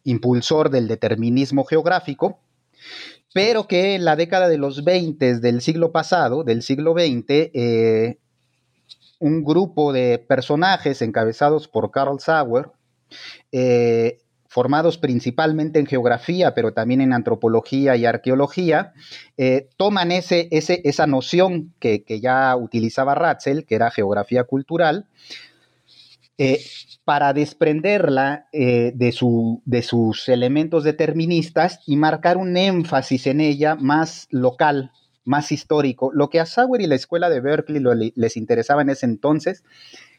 impulsor 0.03 0.69
del 0.69 0.87
determinismo 0.87 1.63
geográfico, 1.63 2.39
pero 3.33 3.67
que 3.67 3.95
en 3.95 4.05
la 4.05 4.15
década 4.15 4.47
de 4.47 4.59
los 4.59 4.83
20 4.83 5.39
del 5.39 5.61
siglo 5.61 5.91
pasado, 5.91 6.43
del 6.43 6.61
siglo 6.61 6.93
XX, 6.93 8.15
un 9.25 9.43
grupo 9.43 9.91
de 9.91 10.19
personajes 10.19 11.01
encabezados 11.01 11.67
por 11.67 11.89
Carl 11.89 12.19
Sauer, 12.19 12.67
eh, 13.51 14.19
formados 14.47 14.99
principalmente 14.99 15.79
en 15.79 15.87
geografía, 15.87 16.53
pero 16.53 16.73
también 16.73 17.01
en 17.01 17.11
antropología 17.11 17.95
y 17.95 18.05
arqueología, 18.05 18.93
eh, 19.35 19.67
toman 19.77 20.11
ese, 20.11 20.47
esa 20.51 21.07
noción 21.07 21.73
que, 21.79 22.03
ya 22.21 22.55
utilizaba 22.55 23.15
Ratzel, 23.15 23.65
que 23.65 23.73
era 23.73 23.89
geografía 23.89 24.43
cultural, 24.43 25.07
eh, 26.37 26.59
para 27.03 27.33
desprenderla 27.33 28.47
de, 28.51 29.11
su, 29.11 29.63
de, 29.65 29.81
sus 29.81 30.29
elementos 30.29 30.83
deterministas 30.83 31.79
y 31.87 31.95
marcar 31.95 32.37
un 32.37 32.57
énfasis 32.57 33.25
en 33.25 33.41
ella 33.41 33.75
más 33.75 34.27
local, 34.29 34.91
más 35.25 35.51
histórico. 35.51 36.11
Lo 36.13 36.29
que 36.29 36.39
a 36.39 36.45
Sauer 36.45 36.81
y 36.81 36.87
la 36.87 36.95
escuela 36.95 37.29
de 37.29 37.41
Berkeley 37.41 38.13
les 38.15 38.37
interesaba 38.37 38.81
en 38.81 38.89
ese 38.89 39.05
entonces 39.05 39.63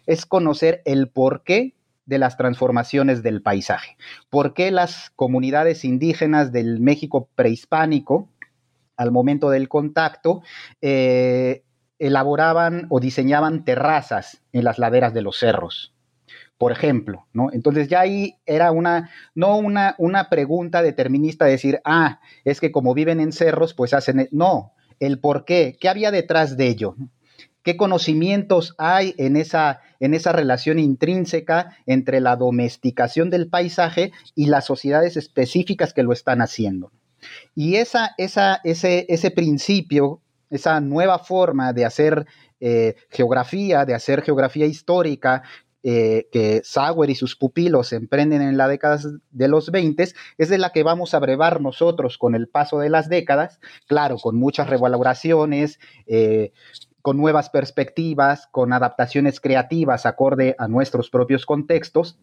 es 0.05 0.27
conocer 0.27 0.83
el 0.85 1.09
porqué 1.09 1.75
de 2.05 2.19
las 2.19 2.37
transformaciones 2.37 3.23
del 3.23 3.43
paisaje. 3.43 3.97
¿Por 4.31 4.55
qué 4.55 4.71
las 4.71 5.11
comunidades 5.17 5.85
indígenas 5.85 6.53
del 6.53 6.81
México 6.81 7.29
prehispánico, 7.35 8.29
al 8.97 9.11
momento 9.11 9.51
del 9.51 9.69
contacto, 9.69 10.43
eh, 10.81 11.65
elaboraban 11.99 12.87
o 12.91 13.01
diseñaban 13.01 13.65
terrazas 13.65 14.43
en 14.53 14.65
las 14.65 14.79
laderas 14.79 15.15
de 15.15 15.23
los 15.23 15.39
cerros? 15.39 15.93
por 16.59 16.73
ejemplo, 16.73 17.27
¿no? 17.33 17.53
Entonces 17.53 17.89
ya 17.89 18.01
ahí 18.01 18.39
era 18.47 18.71
una, 18.73 19.11
no 19.35 19.59
una, 19.59 19.95
una 19.99 20.29
pregunta 20.31 20.83
determinista 20.83 21.45
de 21.45 21.51
decir, 21.53 21.81
ah, 21.85 22.21
es 22.45 22.61
que 22.61 22.73
como 22.73 22.95
viven 22.95 23.21
en 23.21 23.33
cerros, 23.33 23.75
pues 23.75 23.93
hacen, 23.93 24.21
e-". 24.21 24.29
no, 24.33 24.73
el 25.01 25.19
por 25.19 25.45
qué, 25.45 25.77
qué 25.81 25.89
había 25.89 26.11
detrás 26.11 26.57
de 26.57 26.69
ello, 26.69 26.97
qué 27.63 27.77
conocimientos 27.77 28.75
hay 28.79 29.15
en 29.19 29.37
esa, 29.37 29.81
en 29.99 30.15
esa 30.15 30.33
relación 30.33 30.79
intrínseca 30.79 31.77
entre 31.87 32.21
la 32.21 32.37
domesticación 32.37 33.29
del 33.29 33.49
paisaje 33.49 34.13
y 34.35 34.47
las 34.47 34.65
sociedades 34.67 35.17
específicas 35.17 35.93
que 35.93 36.03
lo 36.03 36.13
están 36.13 36.41
haciendo. 36.41 36.93
Y 37.55 37.77
esa, 37.77 38.15
esa, 38.19 38.61
ese, 38.63 39.07
ese 39.09 39.31
principio, 39.31 40.21
esa 40.51 40.81
nueva 40.81 41.19
forma 41.19 41.73
de 41.73 41.85
hacer 41.85 42.27
eh, 42.61 42.95
geografía, 43.11 43.85
de 43.85 43.95
hacer 43.95 44.23
geografía 44.23 44.67
histórica, 44.67 45.43
eh, 45.83 46.29
que 46.33 46.63
Sauer 46.65 47.11
y 47.11 47.15
sus 47.15 47.37
pupilos 47.37 47.93
emprenden 47.93 48.43
en 48.43 48.57
la 48.57 48.69
década 48.69 48.99
de 49.31 49.49
los 49.49 49.71
20 49.71 50.09
es 50.39 50.49
de 50.49 50.59
la 50.59 50.71
que 50.71 50.83
vamos 50.83 51.15
a 51.15 51.19
brevar 51.19 51.61
nosotros 51.61 52.19
con 52.19 52.35
el 52.35 52.49
paso 52.49 52.79
de 52.79 52.91
las 52.91 53.09
décadas, 53.09 53.61
claro, 53.87 54.17
con 54.17 54.37
muchas 54.37 54.69
revaloraciones, 54.69 55.79
eh, 56.07 56.53
con 57.03 57.17
nuevas 57.17 57.51
perspectivas, 57.51 58.49
con 58.51 58.73
adaptaciones 58.73 59.41
creativas 59.41 60.07
acorde 60.07 60.57
a 60.59 60.67
nuestros 60.67 61.11
propios 61.11 61.47
contextos, 61.47 62.19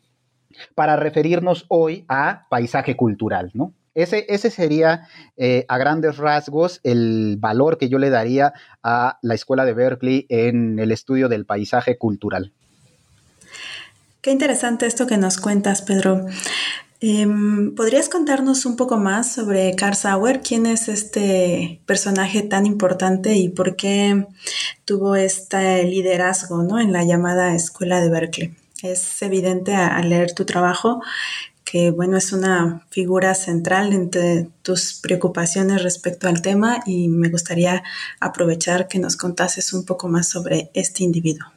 para 0.75 0.95
referirnos 0.95 1.65
hoy 1.69 2.05
a 2.07 2.47
paisaje 2.49 2.95
cultural, 2.95 3.51
¿no? 3.53 3.73
Ese, 3.95 4.25
ese 4.27 4.49
sería 4.49 5.07
eh, 5.37 5.65
a 5.67 5.77
grandes 5.77 6.17
rasgos 6.17 6.79
el 6.83 7.37
valor 7.39 7.77
que 7.77 7.89
yo 7.89 7.99
le 7.99 8.09
daría 8.09 8.53
a 8.81 9.19
la 9.21 9.35
escuela 9.35 9.65
de 9.65 9.73
Berkeley 9.73 10.25
en 10.29 10.79
el 10.79 10.91
estudio 10.91 11.29
del 11.29 11.45
paisaje 11.45 11.97
cultural. 11.97 12.53
Qué 14.23 14.31
interesante 14.31 14.85
esto 14.85 15.05
que 15.05 15.17
nos 15.17 15.37
cuentas, 15.37 15.81
Pedro. 15.81 16.25
Em, 17.01 17.75
¿Podrías 17.75 18.07
contarnos 18.07 18.65
un 18.65 18.77
poco 18.77 18.95
más 18.95 19.33
sobre 19.33 19.75
Carl 19.75 19.97
Sauer? 19.97 20.39
¿Quién 20.39 20.65
es 20.65 20.87
este 20.87 21.81
personaje 21.85 22.41
tan 22.41 22.65
importante 22.65 23.35
y 23.35 23.49
por 23.49 23.75
qué 23.75 24.25
tuvo 24.85 25.17
este 25.17 25.83
liderazgo 25.83 26.63
¿no? 26.63 26.79
en 26.79 26.93
la 26.93 27.03
llamada 27.03 27.53
Escuela 27.53 27.99
de 27.99 28.09
Berkeley? 28.09 28.55
Es 28.81 29.21
evidente 29.21 29.75
al 29.75 30.07
leer 30.07 30.31
tu 30.33 30.45
trabajo 30.45 31.01
que 31.65 31.91
bueno, 31.91 32.15
es 32.15 32.31
una 32.31 32.85
figura 32.91 33.35
central 33.35 33.91
entre 33.91 34.47
tus 34.61 34.93
preocupaciones 35.01 35.83
respecto 35.83 36.29
al 36.29 36.41
tema 36.41 36.79
y 36.85 37.09
me 37.09 37.27
gustaría 37.27 37.83
aprovechar 38.21 38.87
que 38.87 38.99
nos 38.99 39.17
contases 39.17 39.73
un 39.73 39.83
poco 39.83 40.07
más 40.07 40.29
sobre 40.29 40.71
este 40.73 41.03
individuo. 41.03 41.51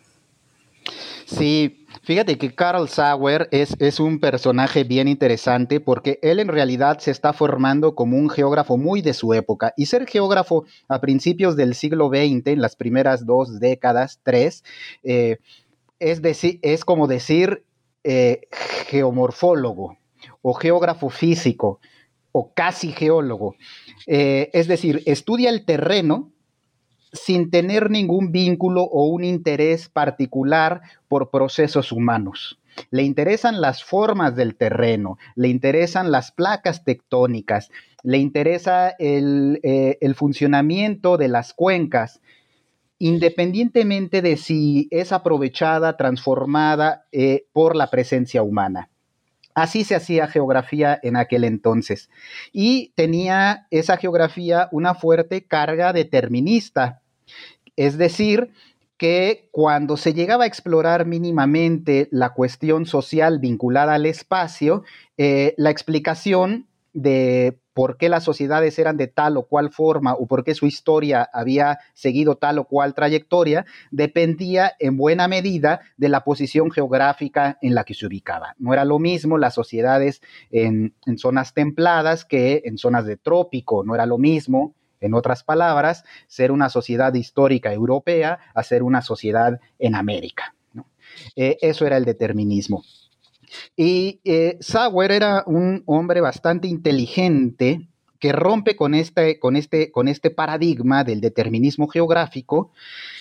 Sí, 1.26 1.85
Fíjate 2.06 2.38
que 2.38 2.54
Carl 2.54 2.88
Sauer 2.88 3.48
es, 3.50 3.74
es, 3.80 3.98
un 3.98 4.20
personaje 4.20 4.84
bien 4.84 5.08
interesante 5.08 5.80
porque 5.80 6.20
él 6.22 6.38
en 6.38 6.46
realidad 6.46 7.00
se 7.00 7.10
está 7.10 7.32
formando 7.32 7.96
como 7.96 8.16
un 8.16 8.30
geógrafo 8.30 8.76
muy 8.76 9.02
de 9.02 9.12
su 9.12 9.34
época. 9.34 9.74
Y 9.76 9.86
ser 9.86 10.06
geógrafo 10.06 10.66
a 10.86 11.00
principios 11.00 11.56
del 11.56 11.74
siglo 11.74 12.08
XX, 12.08 12.46
en 12.46 12.60
las 12.60 12.76
primeras 12.76 13.26
dos 13.26 13.58
décadas, 13.58 14.20
tres, 14.22 14.62
eh, 15.02 15.38
es, 15.98 16.20
es 16.62 16.84
como 16.84 17.08
decir 17.08 17.64
eh, 18.04 18.42
geomorfólogo 18.86 19.98
o 20.42 20.54
geógrafo 20.54 21.10
físico 21.10 21.80
o 22.30 22.52
casi 22.54 22.92
geólogo. 22.92 23.56
Eh, 24.06 24.48
es 24.52 24.68
decir, 24.68 25.02
estudia 25.06 25.50
el 25.50 25.64
terreno 25.64 26.30
sin 27.16 27.50
tener 27.50 27.90
ningún 27.90 28.32
vínculo 28.32 28.82
o 28.82 29.06
un 29.06 29.24
interés 29.24 29.88
particular 29.88 30.82
por 31.08 31.30
procesos 31.30 31.92
humanos. 31.92 32.58
Le 32.90 33.02
interesan 33.02 33.60
las 33.60 33.82
formas 33.82 34.36
del 34.36 34.54
terreno, 34.54 35.18
le 35.34 35.48
interesan 35.48 36.10
las 36.10 36.30
placas 36.30 36.84
tectónicas, 36.84 37.70
le 38.02 38.18
interesa 38.18 38.90
el, 38.90 39.60
eh, 39.62 39.98
funcionamiento 40.14 41.16
de 41.16 41.28
las 41.28 41.54
cuencas, 41.54 42.20
independientemente 42.98 44.22
de 44.22 44.36
si 44.36 44.88
es 44.90 45.12
aprovechada, 45.12 45.96
transformada 45.96 47.06
eh, 47.12 47.46
por 47.52 47.76
la 47.76 47.90
presencia 47.90 48.42
humana. 48.42 48.90
Así 49.56 49.84
se 49.84 49.94
hacía 49.94 50.28
geografía 50.28 51.00
en 51.02 51.16
aquel 51.16 51.42
entonces. 51.42 52.10
Y 52.52 52.92
tenía 52.94 53.66
esa 53.70 53.96
geografía 53.96 54.68
una 54.70 54.94
fuerte 54.94 55.46
carga 55.46 55.94
determinista. 55.94 57.00
Es 57.76 57.98
decir, 57.98 58.50
que 58.96 59.48
cuando 59.52 59.96
se 59.96 60.14
llegaba 60.14 60.44
a 60.44 60.46
explorar 60.46 61.06
mínimamente 61.06 62.08
la 62.10 62.32
cuestión 62.32 62.86
social 62.86 63.38
vinculada 63.38 63.94
al 63.94 64.06
espacio, 64.06 64.84
eh, 65.18 65.54
la 65.58 65.70
explicación 65.70 66.66
de 66.94 67.58
por 67.74 67.98
qué 67.98 68.08
las 68.08 68.24
sociedades 68.24 68.78
eran 68.78 68.96
de 68.96 69.06
tal 69.06 69.36
o 69.36 69.42
cual 69.42 69.70
forma 69.70 70.14
o 70.14 70.26
por 70.26 70.44
qué 70.44 70.54
su 70.54 70.66
historia 70.66 71.28
había 71.30 71.78
seguido 71.92 72.36
tal 72.36 72.58
o 72.58 72.64
cual 72.64 72.94
trayectoria, 72.94 73.66
dependía 73.90 74.72
en 74.78 74.96
buena 74.96 75.28
medida 75.28 75.80
de 75.98 76.08
la 76.08 76.24
posición 76.24 76.70
geográfica 76.70 77.58
en 77.60 77.74
la 77.74 77.84
que 77.84 77.92
se 77.92 78.06
ubicaba. 78.06 78.54
No 78.58 78.72
era 78.72 78.86
lo 78.86 78.98
mismo 78.98 79.36
las 79.36 79.52
sociedades 79.52 80.22
en, 80.50 80.94
zonas 81.18 81.52
templadas 81.52 82.24
que 82.24 82.62
en 82.64 82.78
zonas 82.78 83.04
de 83.04 83.18
trópico, 83.18 83.84
no 83.84 83.94
era 83.94 84.06
lo 84.06 84.16
mismo 84.16 84.74
en 85.00 85.14
otras 85.14 85.44
palabras, 85.44 86.04
ser 86.26 86.52
una 86.52 86.68
sociedad 86.68 87.12
histórica 87.14 87.72
europea 87.72 88.38
a 88.54 88.62
ser 88.62 88.82
una 88.82 89.02
sociedad 89.02 89.60
en 89.78 89.94
América. 89.94 90.54
Eh, 91.34 91.56
eso 91.60 91.86
era 91.86 91.96
el 91.96 92.04
determinismo. 92.04 92.84
Y 93.76 94.20
eh, 94.24 94.56
Sauer 94.60 95.12
era 95.12 95.44
un 95.46 95.82
hombre 95.86 96.20
bastante 96.20 96.68
inteligente 96.68 97.88
que 98.18 98.32
rompe 98.32 98.76
con 98.76 98.94
este, 98.94 99.38
con, 99.38 99.56
este, 99.56 99.90
con 99.90 100.08
este 100.08 100.30
paradigma 100.30 101.04
del 101.04 101.20
determinismo 101.20 101.86
geográfico 101.86 102.72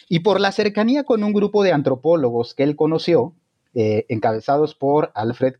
y 0.08 0.20
por 0.20 0.40
la 0.40 0.52
cercanía 0.52 1.04
con 1.04 1.24
un 1.24 1.34
grupo 1.34 1.64
de 1.64 1.74
antropólogos 1.74 2.54
que 2.54 2.64
él 2.64 2.76
conoció, 2.76 3.34
eh, 3.78 4.06
encabezados 4.08 4.74
por 4.74 5.12
Alfred 5.16 5.56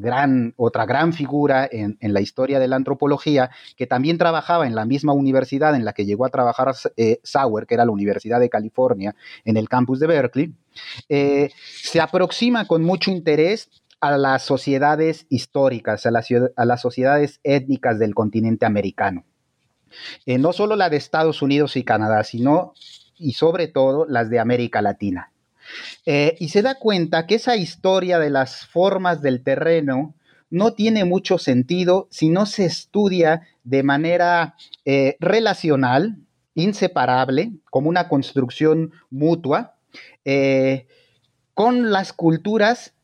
gran, 0.00 0.54
otra 0.56 0.86
gran 0.86 1.12
figura 1.12 1.68
en, 1.68 1.98
la 2.00 2.20
historia 2.20 2.60
de 2.60 2.68
la 2.68 2.76
antropología, 2.76 3.50
que 3.76 3.88
también 3.88 4.18
trabajaba 4.18 4.68
en 4.68 4.76
la 4.76 4.84
misma 4.84 5.14
universidad 5.14 5.74
en 5.74 5.84
la 5.84 5.94
que 5.94 6.06
llegó 6.06 6.24
a 6.24 6.28
trabajar 6.28 6.72
eh, 6.96 7.18
Sauer, 7.24 7.66
que 7.66 7.74
era 7.74 7.84
la 7.84 7.90
Universidad 7.90 8.38
de 8.38 8.48
California, 8.48 9.16
en 9.44 9.56
el 9.56 9.68
campus 9.68 9.98
de 9.98 10.06
Berkeley, 10.06 10.54
eh, 11.08 11.50
se 11.82 12.00
aproxima 12.00 12.68
con 12.68 12.84
mucho 12.84 13.10
interés 13.10 13.68
a 14.00 14.16
las 14.16 14.44
sociedades 14.44 15.26
históricas, 15.28 16.06
a, 16.06 16.10
a 16.54 16.64
las 16.64 16.80
sociedades 16.80 17.40
étnicas 17.42 17.98
del 17.98 18.14
continente 18.14 18.64
americano. 18.64 19.24
no 20.24 20.52
solo 20.52 20.76
la 20.76 20.88
de 20.88 20.98
Estados 20.98 21.42
Unidos 21.42 21.76
y 21.76 21.82
Canadá, 21.82 22.22
sino 22.22 22.74
y 23.16 23.32
sobre 23.32 23.66
todo 23.66 24.06
las 24.06 24.30
de 24.30 24.38
América 24.38 24.82
Latina. 24.82 25.32
Eh, 26.06 26.36
y 26.38 26.48
se 26.48 26.62
da 26.62 26.76
cuenta 26.76 27.26
que 27.26 27.36
esa 27.36 27.56
historia 27.56 28.18
de 28.18 28.30
las 28.30 28.66
formas 28.66 29.22
del 29.22 29.42
terreno 29.42 30.14
no 30.50 30.72
tiene 30.72 31.04
mucho 31.04 31.38
sentido 31.38 32.08
si 32.10 32.30
no 32.30 32.46
se 32.46 32.64
estudia 32.64 33.42
de 33.64 33.82
manera 33.82 34.54
eh, 34.84 35.16
relacional, 35.20 36.16
inseparable, 36.54 37.52
como 37.70 37.88
una 37.88 38.08
construcción 38.08 38.92
mutua, 39.10 39.76
eh, 40.24 40.86
con 41.54 41.90
las 41.90 42.12
culturas 42.12 42.94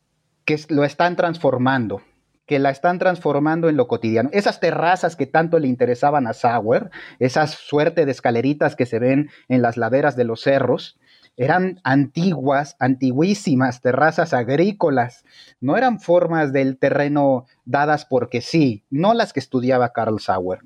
que 0.45 0.59
lo 0.69 0.83
están 0.83 1.15
transformando 1.15 2.01
que 2.45 2.59
la 2.59 2.69
están 2.69 2.99
transformando 2.99 3.69
en 3.69 3.77
lo 3.77 3.87
cotidiano. 3.87 4.29
Esas 4.31 4.59
terrazas 4.59 5.15
que 5.15 5.25
tanto 5.25 5.59
le 5.59 5.67
interesaban 5.67 6.27
a 6.27 6.33
Sauer, 6.33 6.91
esas 7.19 7.51
suerte 7.51 8.05
de 8.05 8.11
escaleritas 8.11 8.75
que 8.75 8.85
se 8.85 8.99
ven 8.99 9.29
en 9.47 9.61
las 9.61 9.77
laderas 9.77 10.15
de 10.15 10.25
los 10.25 10.41
cerros, 10.41 10.99
eran 11.37 11.81
antiguas, 11.83 12.75
antiguísimas 12.79 13.81
terrazas 13.81 14.33
agrícolas, 14.33 15.25
no 15.59 15.77
eran 15.77 15.99
formas 15.99 16.53
del 16.53 16.77
terreno 16.77 17.45
dadas 17.65 18.05
porque 18.05 18.41
sí, 18.41 18.83
no 18.89 19.13
las 19.13 19.33
que 19.33 19.39
estudiaba 19.39 19.91
Carl 19.91 20.19
Sauer. 20.19 20.59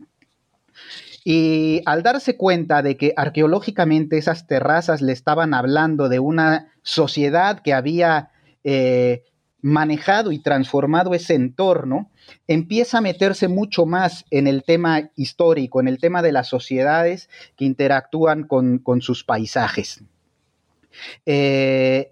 Y 1.25 1.81
al 1.85 2.03
darse 2.03 2.37
cuenta 2.37 2.81
de 2.81 2.97
que 2.97 3.13
arqueológicamente 3.17 4.17
esas 4.17 4.47
terrazas 4.47 5.01
le 5.01 5.11
estaban 5.11 5.53
hablando 5.53 6.07
de 6.07 6.19
una 6.19 6.71
sociedad 6.81 7.59
que 7.61 7.73
había 7.73 8.31
eh, 8.63 9.23
manejado 9.61 10.31
y 10.31 10.39
transformado 10.39 11.13
ese 11.13 11.33
entorno, 11.33 12.09
empieza 12.47 12.99
a 12.99 13.01
meterse 13.01 13.47
mucho 13.47 13.85
más 13.85 14.23
en 14.29 14.47
el 14.47 14.63
tema 14.63 15.09
histórico, 15.15 15.81
en 15.81 15.87
el 15.89 15.99
tema 15.99 16.21
de 16.21 16.31
las 16.31 16.47
sociedades 16.47 17.29
que 17.57 17.65
interactúan 17.65 18.43
con 18.43 19.01
sus 19.01 19.23
paisajes. 19.23 20.03
Eh, 21.25 22.11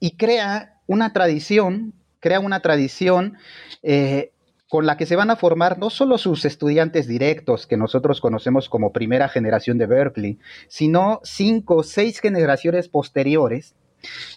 y 0.00 0.16
crea 0.16 0.80
una 0.86 1.12
tradición, 1.12 1.94
crea 2.20 2.40
una 2.40 2.60
tradición 2.60 3.36
eh, 3.82 4.32
con 4.68 4.86
la 4.86 4.96
que 4.96 5.06
se 5.06 5.16
van 5.16 5.30
a 5.30 5.36
formar 5.36 5.78
no 5.78 5.90
solo 5.90 6.18
sus 6.18 6.44
estudiantes 6.44 7.06
directos, 7.08 7.66
que 7.66 7.76
nosotros 7.76 8.20
conocemos 8.20 8.68
como 8.68 8.92
primera 8.92 9.28
generación 9.28 9.78
de 9.78 9.86
Berkeley, 9.86 10.38
sino 10.68 11.20
cinco 11.24 11.76
o 11.76 11.82
seis 11.82 12.20
generaciones 12.20 12.88
posteriores 12.88 13.74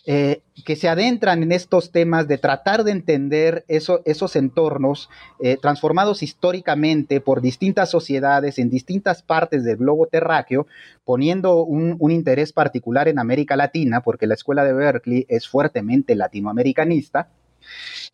eh, 0.05 0.41
que 0.65 0.75
se 0.75 0.89
adentran 0.89 1.43
en 1.43 1.51
estos 1.51 1.91
temas 1.91 2.27
de 2.27 2.37
tratar 2.37 2.83
de 2.83 2.91
entender 2.91 3.65
esos 3.67 4.35
entornos 4.35 5.09
eh, 5.39 5.57
transformados 5.61 6.23
históricamente 6.23 7.21
por 7.21 7.41
distintas 7.41 7.89
sociedades 7.89 8.59
en 8.59 8.69
distintas 8.69 9.23
partes 9.23 9.63
del 9.63 9.77
globo 9.77 10.07
terráqueo, 10.07 10.67
poniendo 11.03 11.63
un, 11.63 12.11
interés 12.11 12.53
particular 12.53 13.07
en 13.07 13.19
América 13.19 13.55
Latina, 13.55 14.01
porque 14.01 14.27
la 14.27 14.33
escuela 14.33 14.63
de 14.63 14.73
Berkeley 14.73 15.25
es 15.29 15.47
fuertemente 15.47 16.15
latinoamericanista. 16.15 17.29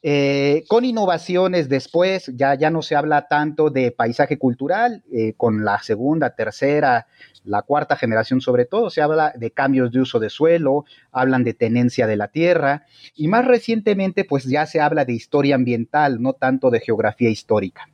Eh, 0.03 0.63
con 0.67 0.85
innovaciones 0.85 1.69
después, 1.69 2.31
ya, 2.35 2.55
ya 2.55 2.69
no 2.69 2.81
se 2.81 2.95
habla 2.95 3.27
tanto 3.27 3.69
de 3.69 3.91
paisaje 3.91 4.37
cultural, 4.37 5.03
con 5.37 5.65
la 5.65 5.81
segunda, 5.81 6.35
tercera, 6.35 7.07
la 7.47 7.61
cuarta 7.61 7.95
generación 7.95 8.41
sobre 8.41 8.65
todo, 8.65 8.89
se 8.89 9.01
habla 9.01 9.33
de 9.35 9.51
cambios 9.51 9.91
de 9.91 10.01
uso 10.01 10.19
de 10.19 10.29
suelo, 10.29 10.85
hablan 11.11 11.43
de 11.43 11.53
tenencia 11.53 12.05
de 12.05 12.17
la 12.17 12.27
tierra 12.27 12.85
y 13.15 13.27
más 13.27 13.45
recientemente 13.45 14.25
pues 14.25 14.43
ya 14.43 14.65
se 14.65 14.81
habla 14.81 15.05
de 15.05 15.13
historia 15.13 15.55
ambiental, 15.55 16.21
no 16.21 16.33
tanto 16.33 16.69
de 16.69 16.81
geografía 16.81 17.29
histórica. 17.29 17.89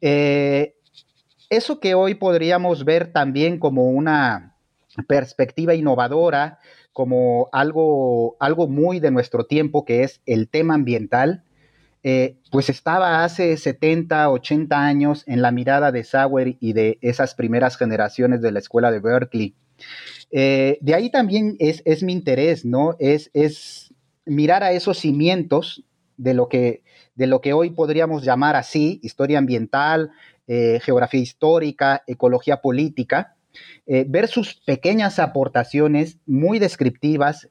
Eh, 0.00 0.74
eso 1.50 1.80
que 1.80 1.94
hoy 1.94 2.14
podríamos 2.14 2.84
ver 2.84 3.12
también 3.12 3.58
como 3.58 3.88
una 3.88 4.56
perspectiva 5.06 5.74
innovadora, 5.74 6.58
como 6.98 7.48
algo, 7.52 8.36
algo 8.40 8.66
muy 8.66 8.98
de 8.98 9.12
nuestro 9.12 9.44
tiempo, 9.44 9.84
que 9.84 10.02
es 10.02 10.20
el 10.26 10.48
tema 10.48 10.74
ambiental, 10.74 11.44
eh, 12.02 12.38
pues 12.50 12.70
estaba 12.70 13.22
hace 13.22 13.56
70, 13.56 14.28
80 14.28 14.76
años 14.76 15.22
en 15.28 15.40
la 15.40 15.52
mirada 15.52 15.92
de 15.92 16.02
Sauer 16.02 16.56
y 16.58 16.72
de 16.72 16.98
esas 17.00 17.36
primeras 17.36 17.76
generaciones 17.76 18.42
de 18.42 18.50
la 18.50 18.58
escuela 18.58 18.90
de 18.90 18.98
Berkeley. 18.98 19.54
Eh, 20.32 20.78
de 20.80 20.94
ahí 20.96 21.08
también 21.08 21.54
es, 21.60 22.02
mi 22.02 22.12
interés, 22.12 22.64
¿no? 22.64 22.96
Es, 22.98 23.30
es, 23.32 23.94
mirar 24.26 24.64
a 24.64 24.72
esos 24.72 24.98
cimientos 24.98 25.84
de 26.16 26.34
lo, 26.34 26.48
que, 26.48 26.82
de 27.14 27.28
lo 27.28 27.40
que 27.40 27.52
hoy 27.52 27.70
podríamos 27.70 28.24
llamar 28.24 28.56
así, 28.56 28.98
historia 29.04 29.38
ambiental, 29.38 30.10
eh, 30.48 30.80
geografía 30.82 31.20
histórica, 31.20 32.02
ecología 32.08 32.60
política, 32.60 33.36
eh, 33.86 34.04
ver 34.08 34.28
sus 34.28 34.54
pequeñas 34.54 35.18
aportaciones 35.18 36.18
muy 36.26 36.58
descriptivas, 36.58 37.48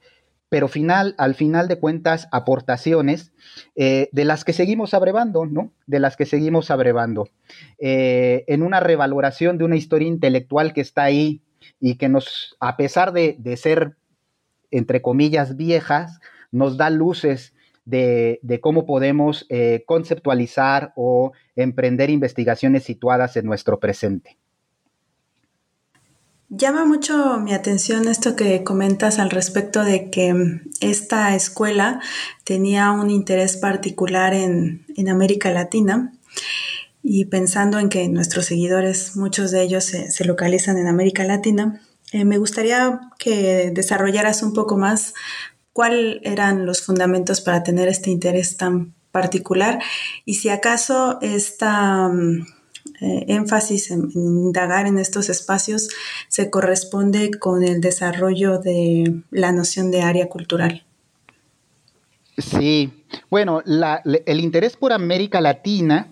pero 0.50 0.68
final, 0.68 1.16
al 1.18 1.36
final 1.36 1.68
de 1.68 1.80
cuentas, 1.80 2.28
aportaciones 2.32 3.34
eh, 3.76 4.10
de 4.12 4.26
las 4.26 4.46
que 4.46 4.54
seguimos 4.54 4.94
abrevando, 4.94 5.46
¿no? 5.46 5.74
De 5.86 6.00
las 6.00 6.16
que 6.16 6.26
seguimos 6.26 6.72
abrevando. 6.72 7.30
en 7.80 8.64
una 8.64 8.80
revaloración 8.80 9.58
de 9.58 9.66
una 9.66 9.76
historia 9.76 10.08
intelectual 10.08 10.74
que 10.74 10.82
está 10.82 11.04
ahí 11.04 11.42
y 11.80 11.96
que 11.96 12.08
nos, 12.08 12.56
a 12.60 12.78
pesar 12.78 13.12
de, 13.12 13.36
de 13.40 13.58
ser, 13.58 13.98
entre 14.72 15.02
comillas, 15.02 15.58
viejas, 15.58 16.20
nos 16.52 16.78
da 16.78 16.90
luces 16.90 17.54
de, 17.88 18.60
cómo 18.62 18.86
podemos 18.86 19.46
eh, 19.50 19.84
conceptualizar 19.86 20.92
o 20.96 21.32
emprender 21.56 22.10
investigaciones 22.10 22.84
situadas 22.84 23.38
en 23.38 23.46
nuestro 23.46 23.80
presente. 23.80 24.38
Llama 26.50 26.86
mucho 26.86 27.40
mi 27.40 27.54
atención 27.54 28.08
esto 28.08 28.38
que 28.38 28.64
comentas 28.64 29.20
al 29.20 29.32
respecto 29.32 29.84
de 29.84 30.10
que 30.10 30.62
esta 30.80 31.36
escuela 31.36 32.00
tenía 32.46 32.92
un 32.92 33.10
interés 33.10 33.58
particular 33.58 34.34
en, 34.34 34.86
América 35.10 35.52
Latina 35.52 36.14
y 37.04 37.26
pensando 37.26 37.80
en 37.80 37.90
que 37.90 38.08
nuestros 38.08 38.46
seguidores, 38.46 39.18
muchos 39.18 39.52
de 39.52 39.62
ellos 39.62 39.84
se, 39.84 40.24
localizan 40.24 40.78
en 40.78 40.88
América 40.88 41.26
Latina, 41.26 41.82
eh, 42.14 42.24
me 42.24 42.38
gustaría 42.38 43.02
que 43.20 43.72
desarrollaras 43.74 44.42
un 44.42 44.54
poco 44.54 44.78
más 44.78 45.14
cuáles 45.74 46.22
eran 46.24 46.66
los 46.66 46.82
fundamentos 46.82 47.42
para 47.42 47.64
tener 47.64 47.90
este 47.90 48.10
interés 48.10 48.56
tan 48.56 48.96
particular 49.12 49.80
y 50.24 50.36
si 50.36 50.48
acaso 50.48 51.20
esta 51.22 52.08
mm, 52.08 52.57
eh, 53.02 53.26
énfasis 53.28 53.92
en, 53.92 54.10
indagar 54.14 54.88
en 54.88 55.00
estos 55.00 55.30
espacios 55.30 55.90
se 56.28 56.50
corresponde 56.50 57.32
con 57.32 57.64
el 57.64 57.82
desarrollo 57.82 58.60
de 58.60 59.22
la 59.32 59.52
noción 59.52 59.92
de 59.92 60.02
área 60.02 60.30
cultural. 60.30 60.84
Sí, 62.38 63.04
bueno, 63.32 63.64
el 63.66 64.40
interés 64.40 64.78
por 64.78 64.94
América 64.94 65.42
Latina 65.42 66.08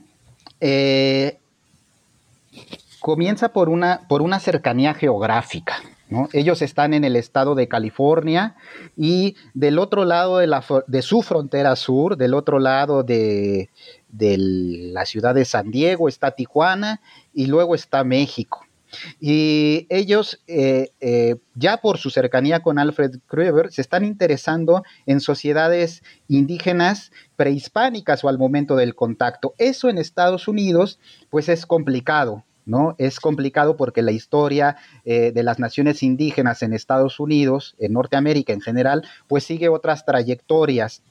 eh, 0.60 1.38
comienza 3.00 3.50
por 3.50 3.70
una, 3.70 4.02
por 4.08 4.24
una 4.24 4.40
cercanía 4.40 4.96
geográfica. 4.96 5.76
Ellos 6.34 6.62
están 6.62 6.94
en 6.94 7.04
el 7.04 7.16
estado 7.16 7.56
de 7.56 7.68
California 7.68 8.56
y 8.96 9.36
del 9.56 9.80
otro 9.80 10.06
lado 10.06 10.38
de, 10.38 10.48
la, 10.48 10.64
de 10.86 11.02
su 11.02 11.24
frontera 11.24 11.76
sur, 11.76 12.16
del 12.16 12.36
otro 12.36 12.60
lado 12.60 13.04
de, 13.04 13.70
la 14.18 15.06
ciudad 15.06 15.34
de 15.34 15.46
San 15.46 15.72
Diego 15.72 16.08
está 16.08 16.32
Tijuana 16.32 17.02
y 17.34 17.48
luego 17.48 17.74
está 17.74 18.04
México. 18.04 18.62
Y 19.20 19.88
ellos, 19.90 20.42
eh, 20.48 20.92
eh, 21.02 21.36
ya 21.56 21.78
por 21.78 21.98
su 21.98 22.12
cercanía 22.12 22.62
con 22.62 22.80
Alfred 22.80 23.20
Krueber, 23.26 23.72
se 23.72 23.82
están 23.82 24.06
interesando 24.06 24.84
en 25.06 25.20
sociedades 25.20 26.02
indígenas 26.28 27.12
prehispánicas 27.36 28.24
o 28.24 28.30
al 28.30 28.38
momento 28.38 28.76
del 28.78 28.96
contacto. 28.96 29.54
Eso 29.58 29.90
en 29.90 29.98
Estados 29.98 30.48
Unidos, 30.48 31.00
pues 31.30 31.50
es 31.50 31.66
complicado. 31.66 32.45
¿No? 32.66 32.96
Es 32.98 33.20
complicado 33.20 33.78
porque 33.78 34.02
la 34.02 34.12
historia 34.12 34.78
eh, 35.06 35.32
de 35.32 35.44
las 35.44 35.60
naciones 35.60 36.04
indígenas 36.04 36.64
en 36.64 36.74
Estados 36.74 37.20
Unidos, 37.20 37.76
en 37.80 37.94
Norteamérica 37.94 38.54
en 38.54 38.62
general, 38.62 39.04
pues 39.28 39.44
sigue 39.44 39.70
otras 39.70 40.06
trayectorias. 40.06 41.04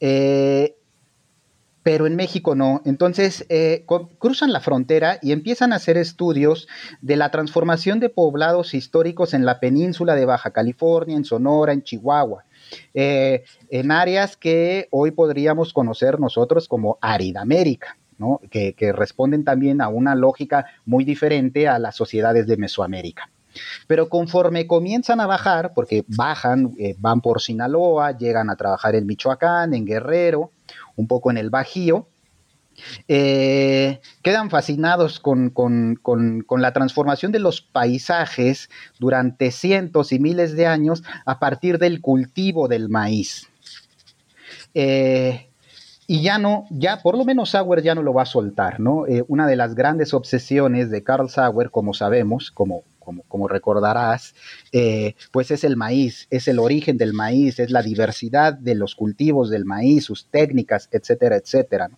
Eh, 0.00 0.76
pero 1.82 2.06
en 2.06 2.16
México 2.16 2.54
no. 2.54 2.80
Entonces 2.86 3.44
eh, 3.50 3.84
cruzan 4.18 4.54
la 4.54 4.60
frontera 4.60 5.18
y 5.20 5.32
empiezan 5.32 5.72
a 5.72 5.76
hacer 5.76 5.98
estudios 5.98 6.66
de 7.02 7.16
la 7.16 7.30
transformación 7.30 8.00
de 8.00 8.08
poblados 8.08 8.72
históricos 8.72 9.34
en 9.34 9.44
la 9.44 9.60
península 9.60 10.14
de 10.14 10.24
Baja 10.24 10.50
California, 10.50 11.14
en 11.14 11.26
Sonora, 11.26 11.74
en 11.74 11.82
Chihuahua, 11.82 12.46
en 12.94 13.90
áreas 13.90 14.38
que 14.38 14.88
hoy 14.90 15.10
podríamos 15.10 15.74
conocer 15.74 16.18
nosotros 16.18 16.68
como 16.68 16.96
Que, 18.50 18.92
responden 18.92 19.44
también 19.44 19.80
a 19.80 19.88
una 19.88 20.14
lógica 20.14 20.66
muy 20.84 21.04
diferente 21.04 21.68
a 21.68 21.78
las 21.78 21.96
sociedades 21.96 22.46
de 22.46 22.56
Mesoamérica. 22.56 23.30
Pero 23.86 24.08
conforme 24.08 24.66
comienzan 24.66 25.20
a 25.20 25.26
bajar, 25.26 25.72
porque 25.74 26.04
bajan, 26.08 26.72
eh, 26.78 26.96
van 26.98 27.20
por 27.20 27.40
Sinaloa, 27.40 28.16
llegan 28.16 28.50
a 28.50 28.56
trabajar 28.56 28.94
en 28.94 29.06
Michoacán, 29.06 29.74
en 29.74 29.84
Guerrero, 29.84 30.50
un 30.96 31.06
poco 31.06 31.30
en 31.30 31.38
el 31.38 31.50
Bajío, 31.50 32.08
eh, 33.08 34.00
quedan 34.22 34.50
fascinados 34.50 35.20
con, 35.20 35.52
la 36.56 36.72
transformación 36.72 37.32
de 37.32 37.38
los 37.38 37.60
paisajes 37.60 38.68
durante 38.98 39.50
cientos 39.50 40.12
y 40.12 40.18
miles 40.18 40.56
de 40.56 40.66
años 40.66 41.02
a 41.24 41.38
partir 41.38 41.78
del 41.78 42.00
cultivo 42.00 42.68
del 42.68 42.88
maíz. 42.88 43.48
Eh, 44.74 45.48
y 46.06 46.22
ya 46.22 46.38
no, 46.38 46.66
ya 46.70 47.00
por 47.00 47.16
lo 47.16 47.24
menos 47.24 47.50
Sauer 47.50 47.82
ya 47.82 47.94
no 47.94 48.02
lo 48.02 48.12
va 48.12 48.22
a 48.22 48.26
soltar, 48.26 48.80
¿no? 48.80 49.06
Eh, 49.06 49.24
una 49.28 49.46
de 49.46 49.56
las 49.56 49.74
grandes 49.74 50.12
obsesiones 50.12 50.90
de 50.90 51.02
Carl 51.02 51.30
Sauer, 51.30 51.70
como 51.70 51.94
sabemos, 51.94 52.50
como, 52.50 52.84
como, 53.28 53.48
recordarás, 53.48 54.34
eh, 54.72 55.14
pues 55.30 55.50
es 55.50 55.64
el 55.64 55.76
maíz, 55.76 56.26
es 56.30 56.48
el 56.48 56.58
origen 56.58 56.96
del 56.98 57.12
maíz, 57.12 57.58
es 57.58 57.70
la 57.70 57.82
diversidad 57.82 58.54
de 58.54 58.74
los 58.74 58.94
cultivos 58.94 59.50
del 59.50 59.64
maíz, 59.64 60.04
sus 60.04 60.26
técnicas, 60.26 60.88
etcétera, 60.90 61.36
etcétera. 61.36 61.90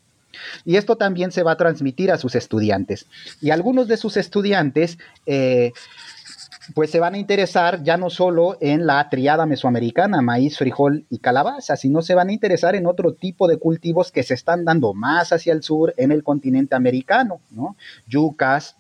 Y 0.65 0.77
esto 0.77 0.97
también 0.97 1.33
se 1.33 1.43
va 1.43 1.53
a 1.53 1.57
transmitir 1.57 2.11
a 2.11 2.19
sus 2.19 2.35
estudiantes. 2.35 3.07
Y 3.41 3.51
algunos 3.51 3.89
de 3.89 3.97
sus 3.97 4.17
estudiantes 4.17 4.99
eh, 5.25 5.73
pues 6.75 6.91
se 6.91 7.01
van 7.01 7.15
a 7.15 7.19
interesar 7.19 7.83
ya 7.83 7.97
no 7.97 8.11
solo 8.11 8.57
en 8.61 8.87
la 8.87 9.09
triada 9.09 9.47
mesoamericana, 9.47 10.23
maíz, 10.23 10.59
frijol 10.59 11.05
y 11.11 11.19
calabaza, 11.19 11.77
sino 11.77 12.03
se 12.03 12.15
van 12.15 12.29
a 12.29 12.33
interesar 12.33 12.75
en 12.75 12.87
otro 12.87 13.13
tipo 13.13 13.49
de 13.49 13.59
cultivos 13.59 14.11
que 14.13 14.23
se 14.23 14.35
están 14.35 14.65
dando 14.65 14.95
más 14.95 15.33
hacia 15.33 15.53
el 15.53 15.63
sur 15.63 15.95
en 15.97 16.13
el 16.13 16.23
continente 16.23 16.75
americano, 16.75 17.41
¿no? 17.51 17.77
Yucas, 18.07 18.77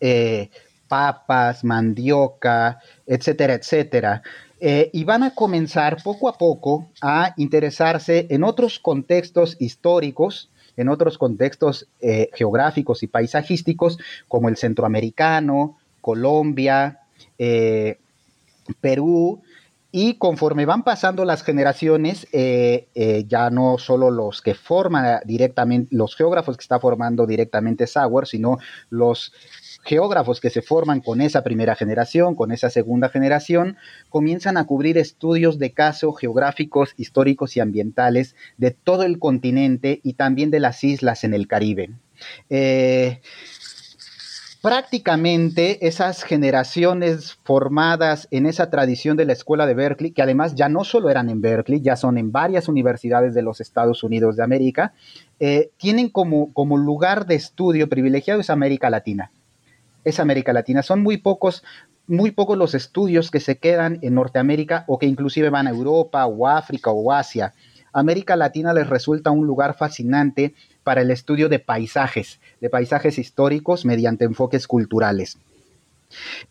eh, 0.00 0.50
papas, 0.88 1.64
mandioca, 1.64 2.80
etcétera, 3.06 3.54
etcétera. 3.54 4.22
Eh, 4.60 4.90
y 4.92 5.04
van 5.04 5.22
a 5.22 5.34
comenzar 5.34 6.02
poco 6.02 6.28
a 6.28 6.38
poco 6.38 6.88
a 7.02 7.34
interesarse 7.36 8.26
en 8.30 8.44
otros 8.44 8.78
contextos 8.78 9.56
históricos, 9.58 10.48
en 10.76 10.88
otros 10.88 11.18
contextos 11.18 11.86
eh, 12.00 12.30
geográficos 12.34 13.02
y 13.02 13.06
paisajísticos, 13.06 13.98
como 14.28 14.48
el 14.48 14.56
centroamericano, 14.56 15.76
Colombia, 16.00 17.00
eh, 17.38 17.98
Perú, 18.80 19.42
y 19.98 20.18
conforme 20.18 20.66
van 20.66 20.82
pasando 20.82 21.24
las 21.24 21.42
generaciones, 21.42 22.26
eh, 22.32 22.86
eh, 22.94 23.24
ya 23.26 23.48
no 23.48 23.78
solo 23.78 24.10
los 24.10 24.42
que 24.42 24.54
forman 24.54 25.20
directamente, 25.24 25.96
los 25.96 26.16
geógrafos 26.16 26.58
que 26.58 26.62
está 26.62 26.78
formando 26.78 27.26
directamente 27.26 27.86
Sauer, 27.86 28.26
sino 28.26 28.58
los 28.90 29.32
geógrafos 29.84 30.40
que 30.40 30.50
se 30.50 30.60
forman 30.60 31.00
con 31.00 31.22
esa 31.22 31.42
primera 31.42 31.76
generación, 31.76 32.34
con 32.34 32.52
esa 32.52 32.68
segunda 32.68 33.08
generación, 33.08 33.78
comienzan 34.10 34.58
a 34.58 34.66
cubrir 34.66 34.98
estudios 34.98 35.58
de 35.58 35.72
caso 35.72 36.12
geográficos, 36.12 36.92
históricos 36.98 37.56
y 37.56 37.60
ambientales 37.60 38.36
de 38.58 38.72
todo 38.72 39.04
el 39.04 39.18
continente 39.18 40.00
y 40.02 40.12
también 40.12 40.50
de 40.50 40.60
las 40.60 40.84
islas 40.84 41.24
en 41.24 41.32
el 41.32 41.48
Caribe 41.48 41.90
prácticamente 44.66 45.86
esas 45.86 46.24
generaciones 46.24 47.38
formadas 47.44 48.26
en 48.32 48.46
esa 48.46 48.68
tradición 48.68 49.16
de 49.16 49.24
la 49.24 49.32
escuela 49.32 49.64
de 49.64 49.74
Berkeley, 49.74 50.10
que 50.10 50.22
además 50.22 50.56
ya 50.56 50.68
no 50.68 50.82
solo 50.82 51.08
eran 51.08 51.30
en 51.30 51.40
Berkeley, 51.40 51.80
ya 51.80 51.94
son 51.94 52.18
en 52.18 52.32
varias 52.32 52.66
universidades 52.66 53.32
de 53.32 53.42
los 53.42 53.60
Estados 53.60 54.02
Unidos 54.02 54.34
de 54.34 54.42
América, 54.42 54.92
eh, 55.38 55.70
tienen 55.76 56.08
como, 56.08 56.52
como 56.52 56.78
lugar 56.78 57.26
de 57.26 57.36
estudio 57.36 57.88
privilegiado 57.88 58.40
es 58.40 58.50
América 58.50 58.90
Latina. 58.90 59.30
Es 60.02 60.18
América 60.18 60.52
Latina. 60.52 60.82
Son 60.82 61.00
muy 61.00 61.18
pocos, 61.18 61.62
muy 62.08 62.32
pocos 62.32 62.58
los 62.58 62.74
estudios 62.74 63.30
que 63.30 63.38
se 63.38 63.58
quedan 63.58 64.00
en 64.02 64.16
Norteamérica 64.16 64.82
o 64.88 64.98
que 64.98 65.06
inclusive 65.06 65.48
van 65.48 65.68
a 65.68 65.70
Europa 65.70 66.26
o 66.26 66.48
África 66.48 66.90
o 66.90 67.12
Asia. 67.12 67.54
América 67.92 68.34
Latina 68.34 68.74
les 68.74 68.88
resulta 68.88 69.30
un 69.30 69.46
lugar 69.46 69.76
fascinante 69.76 70.54
para 70.86 71.00
el 71.00 71.10
estudio 71.10 71.48
de 71.48 71.58
paisajes, 71.58 72.38
de 72.60 72.70
paisajes 72.70 73.18
históricos 73.18 73.84
mediante 73.84 74.24
enfoques 74.24 74.68
culturales. 74.68 75.36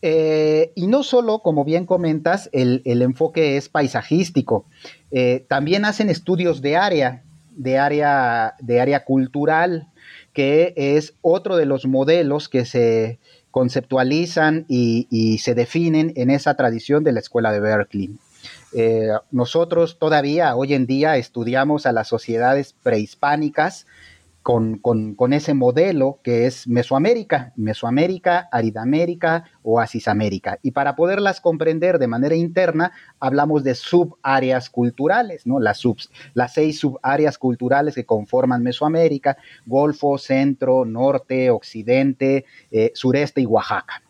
Eh, 0.02 0.72
y 0.74 0.88
no 0.88 1.02
solo, 1.04 1.38
como 1.38 1.64
bien 1.64 1.86
comentas, 1.86 2.50
el, 2.52 2.82
enfoque 2.84 3.56
es 3.56 3.70
paisajístico, 3.70 4.66
eh, 5.10 5.46
también 5.48 5.86
hacen 5.86 6.10
estudios 6.10 6.60
de 6.60 6.76
área, 6.76 7.22
de 7.52 7.78
área, 7.78 8.56
de 8.60 8.78
área 8.78 9.04
cultural, 9.04 9.88
que 10.34 10.74
es 10.76 11.14
otro 11.22 11.56
de 11.56 11.64
los 11.64 11.86
modelos 11.86 12.50
que 12.50 12.66
se 12.66 13.18
conceptualizan 13.50 14.66
y, 14.68 15.08
y 15.10 15.38
se 15.38 15.54
definen 15.54 16.12
en 16.14 16.28
esa 16.28 16.56
tradición 16.56 17.04
de 17.04 17.12
la 17.12 17.20
escuela 17.20 17.52
de 17.52 17.60
Berkeley. 17.60 18.10
Eh, 18.74 19.08
nosotros 19.30 19.98
todavía 19.98 20.54
hoy 20.56 20.74
en 20.74 20.84
día 20.84 21.16
estudiamos 21.16 21.86
a 21.86 21.92
las 21.92 22.08
sociedades 22.08 22.74
prehispánicas 22.82 23.86
con, 24.46 24.78
con, 24.78 25.32
ese 25.32 25.54
modelo 25.54 26.20
que 26.22 26.46
es 26.46 26.68
Mesoamérica, 26.68 27.52
Mesoamérica, 27.56 28.48
Aridamérica, 28.52 29.50
Oasisamérica. 29.64 30.60
Y 30.62 30.70
para 30.70 30.94
poderlas 30.94 31.40
comprender 31.40 31.98
de 31.98 32.06
manera 32.06 32.36
interna, 32.36 32.92
hablamos 33.18 33.64
de 33.64 33.74
subáreas 33.74 34.70
culturales, 34.70 35.48
¿no? 35.48 35.58
Las, 35.58 35.82
las 36.34 36.54
seis 36.54 36.78
subáreas 36.78 37.38
culturales 37.38 37.96
que 37.96 38.06
conforman 38.06 38.62
Mesoamérica, 38.62 39.36
Golfo, 39.66 40.16
Centro, 40.16 40.84
Norte, 40.84 41.50
Occidente, 41.50 42.44
eh, 42.70 42.92
Sureste 42.94 43.40
y 43.40 43.46
Oaxaca. 43.46 44.00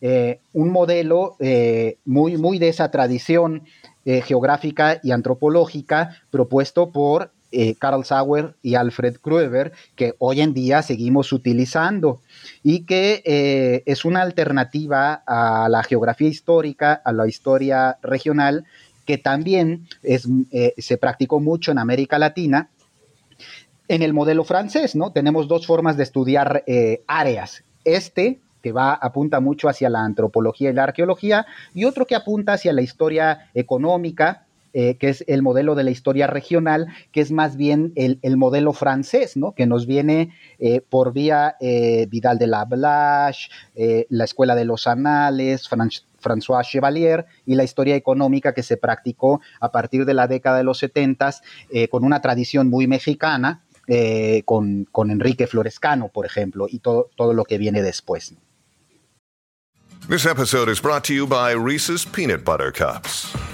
Eh, 0.00 0.40
un 0.54 0.70
modelo 0.70 1.36
eh, 1.38 1.98
muy, 2.04 2.36
muy 2.36 2.58
de 2.58 2.68
esa 2.68 2.90
tradición 2.90 3.62
geográfica 4.04 5.00
y 5.02 5.12
antropológica 5.12 6.10
propuesto 6.30 6.90
por 6.92 7.30
eh, 7.54 7.76
Sauer 8.04 8.54
y 8.62 8.74
Alfred 8.74 9.16
Krueber, 9.16 9.72
que 9.96 10.14
hoy 10.18 10.40
en 10.40 10.54
día 10.54 10.82
seguimos 10.82 11.32
utilizando 11.32 12.20
y 12.62 12.84
que 12.84 13.22
eh, 13.24 13.82
es 13.86 14.04
una 14.04 14.22
alternativa 14.22 15.22
a 15.26 15.68
la 15.68 15.82
geografía 15.82 16.28
histórica, 16.28 16.94
a 17.04 17.12
la 17.12 17.26
historia 17.26 17.98
regional, 18.02 18.64
que 19.06 19.18
también 19.18 19.86
es, 20.02 20.26
eh, 20.50 20.74
se 20.78 20.96
practicó 20.96 21.40
mucho 21.40 21.72
en 21.72 21.78
América 21.78 22.18
Latina. 22.18 22.70
En 23.86 24.02
el 24.02 24.14
modelo 24.14 24.44
francés, 24.44 24.96
¿no? 24.96 25.12
Tenemos 25.12 25.46
dos 25.46 25.66
formas 25.66 25.98
de 25.98 26.04
estudiar 26.04 26.64
áreas. 27.06 27.64
Este, 27.84 28.40
que 28.64 28.72
va, 28.72 28.94
apunta 28.94 29.40
mucho 29.40 29.68
hacia 29.68 29.90
la 29.90 30.02
antropología 30.02 30.70
y 30.70 30.72
la 30.72 30.84
arqueología, 30.84 31.44
y 31.74 31.84
otro 31.84 32.06
que 32.06 32.14
apunta 32.14 32.54
hacia 32.54 32.72
la 32.72 32.80
historia 32.80 33.50
económica, 33.52 34.43
eh, 34.76 34.96
que 34.96 35.08
es 35.08 35.22
el 35.28 35.40
modelo 35.40 35.76
de 35.76 35.84
la 35.84 35.92
historia 35.92 36.26
regional, 36.26 36.88
que 37.12 37.20
es 37.20 37.30
más 37.30 37.56
bien 37.56 37.92
el, 37.94 38.36
modelo 38.36 38.72
francés, 38.72 39.36
¿no? 39.36 39.52
que 39.52 39.66
nos 39.66 39.86
viene 39.86 40.34
eh, 40.58 40.80
por 40.80 41.12
vía 41.12 41.54
eh, 41.60 42.08
Vidal 42.10 42.38
de 42.38 42.48
la 42.48 42.64
Blache, 42.64 43.50
la 44.08 44.24
Escuela 44.24 44.56
de 44.56 44.64
los 44.64 44.88
Anales, 44.88 45.70
François 45.70 46.64
Chevalier 46.64 47.24
y 47.46 47.54
la 47.54 47.62
historia 47.62 47.94
económica 47.94 48.52
que 48.52 48.64
se 48.64 48.76
practicó 48.76 49.40
a 49.60 49.70
partir 49.70 50.04
de 50.06 50.14
la 50.14 50.26
década 50.26 50.58
de 50.58 50.64
los 50.64 50.78
70 50.78 51.34
con 51.88 52.02
una 52.02 52.20
tradición 52.20 52.68
muy 52.68 52.88
mexicana, 52.88 53.62
con, 54.44 54.86
con, 54.90 55.10
Enrique 55.12 55.46
Florescano, 55.46 56.08
por 56.08 56.26
ejemplo, 56.26 56.66
y 56.68 56.80
todo, 56.80 57.10
todo 57.14 57.32
lo 57.32 57.44
que 57.44 57.58
viene 57.58 57.80
después. 57.80 58.34
This 60.08 60.26
episode 60.26 60.68
is 60.68 60.82
brought 60.82 61.04
to 61.04 61.14
you 61.14 61.26
Reese's 61.26 62.04
Peanut 62.04 62.44
Butter 62.44 62.72
Cups. 62.72 63.53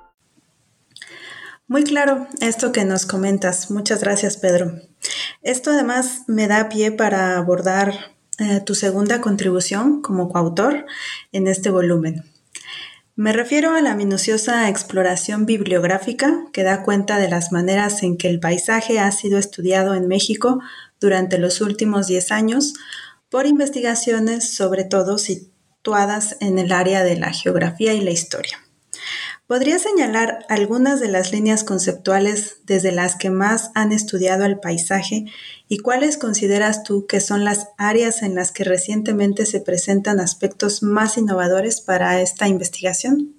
Muy 1.71 1.85
claro 1.85 2.27
esto 2.41 2.73
que 2.73 2.83
nos 2.83 3.05
comentas. 3.05 3.71
Muchas 3.71 4.01
gracias, 4.01 4.35
Pedro. 4.35 4.81
Esto 5.41 5.71
además 5.71 6.23
me 6.27 6.49
da 6.49 6.67
pie 6.67 6.91
para 6.91 7.37
abordar 7.37 7.93
eh, 8.39 8.59
tu 8.59 8.75
segunda 8.75 9.21
contribución 9.21 10.01
como 10.01 10.27
coautor 10.27 10.85
en 11.31 11.47
este 11.47 11.69
volumen. 11.69 12.25
Me 13.15 13.31
refiero 13.31 13.73
a 13.73 13.79
la 13.79 13.95
minuciosa 13.95 14.67
exploración 14.67 15.45
bibliográfica 15.45 16.43
que 16.51 16.63
da 16.63 16.83
cuenta 16.83 17.19
de 17.19 17.29
las 17.29 17.53
maneras 17.53 18.03
en 18.03 18.17
que 18.17 18.27
el 18.27 18.41
paisaje 18.41 18.99
ha 18.99 19.09
sido 19.13 19.37
estudiado 19.37 19.95
en 19.95 20.09
México 20.09 20.59
durante 20.99 21.37
los 21.37 21.61
últimos 21.61 22.05
10 22.05 22.33
años 22.33 22.73
por 23.29 23.45
investigaciones 23.45 24.53
sobre 24.53 24.83
todo 24.83 25.17
situadas 25.17 26.35
en 26.41 26.59
el 26.59 26.73
área 26.73 27.05
de 27.05 27.15
la 27.15 27.31
geografía 27.31 27.93
y 27.93 28.01
la 28.01 28.11
historia. 28.11 28.59
¿Podrías 29.51 29.81
señalar 29.81 30.45
algunas 30.47 31.01
de 31.01 31.09
las 31.09 31.33
líneas 31.33 31.65
conceptuales 31.65 32.61
desde 32.65 32.93
las 32.93 33.17
que 33.17 33.29
más 33.29 33.69
han 33.75 33.91
estudiado 33.91 34.45
el 34.45 34.61
paisaje 34.61 35.25
y 35.67 35.79
cuáles 35.79 36.17
consideras 36.17 36.83
tú 36.83 37.05
que 37.05 37.19
son 37.19 37.43
las 37.43 37.67
áreas 37.77 38.23
en 38.23 38.33
las 38.33 38.53
que 38.53 38.63
recientemente 38.63 39.45
se 39.45 39.59
presentan 39.59 40.21
aspectos 40.21 40.83
más 40.83 41.17
innovadores 41.17 41.81
para 41.81 42.21
esta 42.21 42.47
investigación? 42.47 43.35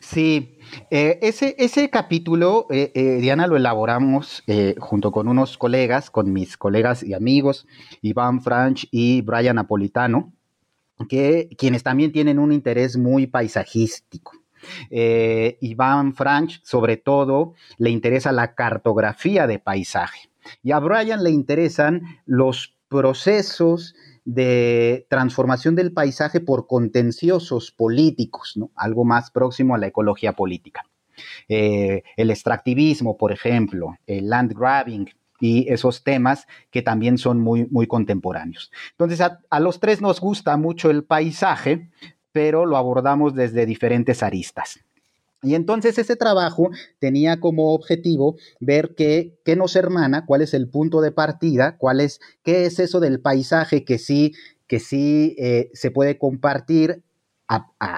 Sí, 0.00 0.58
eh, 0.90 1.20
ese, 1.22 1.54
ese, 1.56 1.88
capítulo, 1.88 2.66
eh, 2.70 2.90
eh, 2.96 3.18
Diana, 3.20 3.46
lo 3.46 3.56
elaboramos 3.56 4.42
junto 4.80 5.12
con 5.12 5.28
unos 5.28 5.56
colegas, 5.56 6.10
con 6.10 6.32
mis 6.32 6.56
colegas 6.56 7.04
y 7.04 7.14
amigos, 7.14 7.68
Iván 8.02 8.42
Franch 8.42 8.88
y 8.90 9.20
Brian 9.20 9.54
Napolitano, 9.54 10.32
que, 11.08 11.48
quienes 11.56 11.84
también 11.84 12.10
tienen 12.10 12.40
un 12.40 12.50
interés 12.50 12.96
muy 12.96 13.28
paisajístico. 13.28 14.43
Eh, 14.90 15.58
Iván 15.60 16.14
Franch, 16.14 16.62
sobre 16.64 16.96
todo, 16.96 17.54
le 17.78 17.90
interesa 17.90 18.32
la 18.32 18.54
cartografía 18.54 19.46
de 19.46 19.58
paisaje. 19.58 20.28
Y 20.62 20.72
a 20.72 20.78
Brian 20.78 21.24
le 21.24 21.30
interesan 21.30 22.02
los 22.26 22.76
procesos 22.88 23.94
de 24.24 25.06
transformación 25.10 25.74
del 25.74 25.92
paisaje 25.92 26.40
por 26.40 26.66
contenciosos 26.66 27.70
políticos, 27.70 28.54
¿no? 28.56 28.70
algo 28.74 29.04
más 29.04 29.30
próximo 29.30 29.74
a 29.74 29.78
la 29.78 29.88
ecología 29.88 30.32
política. 30.32 30.82
Eh, 31.48 32.02
el 32.16 32.30
extractivismo, 32.30 33.16
por 33.16 33.32
ejemplo, 33.32 33.96
el 34.06 34.28
land 34.28 34.52
grabbing 34.54 35.10
y 35.40 35.70
esos 35.70 36.04
temas 36.04 36.46
que 36.70 36.82
también 36.82 37.18
son 37.18 37.40
muy, 37.40 37.66
muy 37.66 37.86
contemporáneos. 37.86 38.72
Entonces, 38.92 39.20
a, 39.20 39.60
los 39.60 39.80
tres 39.80 40.00
nos 40.00 40.20
gusta 40.20 40.56
mucho 40.56 40.90
el 40.90 41.04
paisaje, 41.04 41.90
pero 42.34 42.66
lo 42.66 42.76
abordamos 42.76 43.32
desde 43.32 43.64
diferentes 43.64 44.24
aristas. 44.24 44.80
Y 45.40 45.54
entonces 45.54 45.96
ese 45.98 46.16
trabajo 46.16 46.70
tenía 46.98 47.38
como 47.38 47.74
objetivo 47.74 48.34
ver 48.58 48.96
qué, 48.96 49.38
nos 49.56 49.76
hermana, 49.76 50.26
cuál 50.26 50.42
es 50.42 50.52
el 50.52 50.68
punto 50.68 51.00
de 51.00 51.12
partida, 51.12 51.76
cuál 51.78 52.00
es, 52.00 52.20
qué 52.42 52.66
es 52.66 52.80
eso 52.80 52.98
del 52.98 53.20
paisaje 53.20 53.84
que 53.84 53.98
sí, 53.98 54.32
que 54.66 54.80
sí 54.80 55.36
eh, 55.38 55.70
se 55.74 55.92
puede 55.92 56.18
compartir 56.18 57.04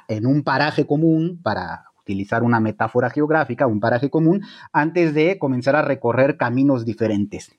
en 0.08 0.26
un 0.26 0.42
paraje 0.42 0.86
común, 0.86 1.40
para 1.42 1.84
utilizar 2.02 2.42
una 2.42 2.60
metáfora 2.60 3.08
geográfica, 3.08 3.66
un 3.66 3.80
paraje 3.80 4.10
común, 4.10 4.42
antes 4.70 5.14
de 5.14 5.38
comenzar 5.38 5.76
a 5.76 5.82
recorrer 5.82 6.36
caminos 6.36 6.84
diferentes. 6.84 7.52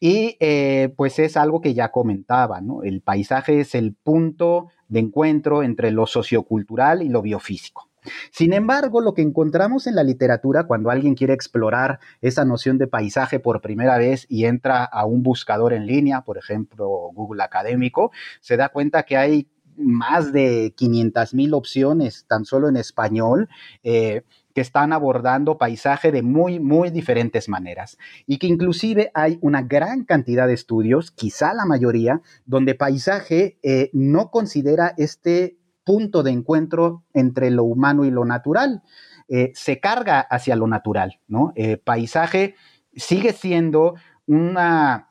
Y 0.00 0.36
eh, 0.40 0.92
pues 0.96 1.18
es 1.18 1.36
algo 1.36 1.60
que 1.60 1.74
ya 1.74 1.90
comentaba, 1.90 2.60
¿no? 2.60 2.82
El 2.82 3.00
paisaje 3.00 3.60
es 3.60 3.74
el 3.74 3.94
punto 3.94 4.68
de 4.88 5.00
encuentro 5.00 5.62
entre 5.62 5.90
lo 5.90 6.06
sociocultural 6.06 7.02
y 7.02 7.08
lo 7.08 7.22
biofísico. 7.22 7.88
Sin 8.30 8.52
embargo, 8.52 9.00
lo 9.00 9.14
que 9.14 9.22
encontramos 9.22 9.86
en 9.86 9.94
la 9.94 10.02
literatura 10.02 10.64
cuando 10.64 10.90
alguien 10.90 11.14
quiere 11.14 11.34
explorar 11.34 12.00
esa 12.20 12.44
noción 12.44 12.78
de 12.78 12.88
paisaje 12.88 13.38
por 13.38 13.60
primera 13.60 13.96
vez 13.96 14.26
y 14.28 14.46
entra 14.46 14.84
a 14.84 15.04
un 15.04 15.22
buscador 15.22 15.72
en 15.72 15.86
línea, 15.86 16.22
por 16.22 16.36
ejemplo 16.36 16.88
Google 17.14 17.42
Académico, 17.42 18.10
se 18.40 18.56
da 18.56 18.70
cuenta 18.70 19.04
que 19.04 19.16
hay 19.16 19.48
más 19.76 20.32
de 20.32 20.74
500 20.76 21.34
mil 21.34 21.54
opciones 21.54 22.26
tan 22.26 22.44
solo 22.44 22.68
en 22.68 22.76
español. 22.76 23.48
Eh, 23.82 24.22
que 24.54 24.60
están 24.60 24.92
abordando 24.92 25.58
paisaje 25.58 26.12
de 26.12 26.22
muy, 26.22 26.60
muy 26.60 26.90
diferentes 26.90 27.48
maneras 27.48 27.98
y 28.26 28.38
que 28.38 28.46
inclusive 28.46 29.10
hay 29.14 29.38
una 29.40 29.62
gran 29.62 30.04
cantidad 30.04 30.46
de 30.46 30.54
estudios, 30.54 31.10
quizá 31.10 31.54
la 31.54 31.64
mayoría, 31.64 32.20
donde 32.44 32.74
paisaje 32.74 33.58
eh, 33.62 33.90
no 33.92 34.30
considera 34.30 34.94
este 34.96 35.56
punto 35.84 36.22
de 36.22 36.30
encuentro 36.30 37.04
entre 37.12 37.50
lo 37.50 37.64
humano 37.64 38.04
y 38.04 38.10
lo 38.10 38.24
natural. 38.24 38.82
Eh, 39.28 39.52
se 39.54 39.80
carga 39.80 40.20
hacia 40.20 40.56
lo 40.56 40.66
natural, 40.66 41.20
¿no? 41.26 41.52
Eh, 41.56 41.76
paisaje 41.78 42.54
sigue 42.94 43.32
siendo 43.32 43.94
una 44.26 45.08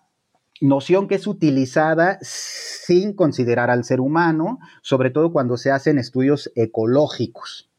noción 0.62 1.08
que 1.08 1.16
es 1.16 1.28
utilizada 1.28 2.20
sin 2.22 3.14
considerar 3.14 3.72
al 3.72 3.84
ser 3.84 4.00
humano, 4.00 4.60
sobre 4.82 5.10
todo 5.10 5.34
cuando 5.34 5.58
se 5.58 5.72
hacen 5.72 5.98
estudios 5.98 6.52
ecológicos. 6.56 7.71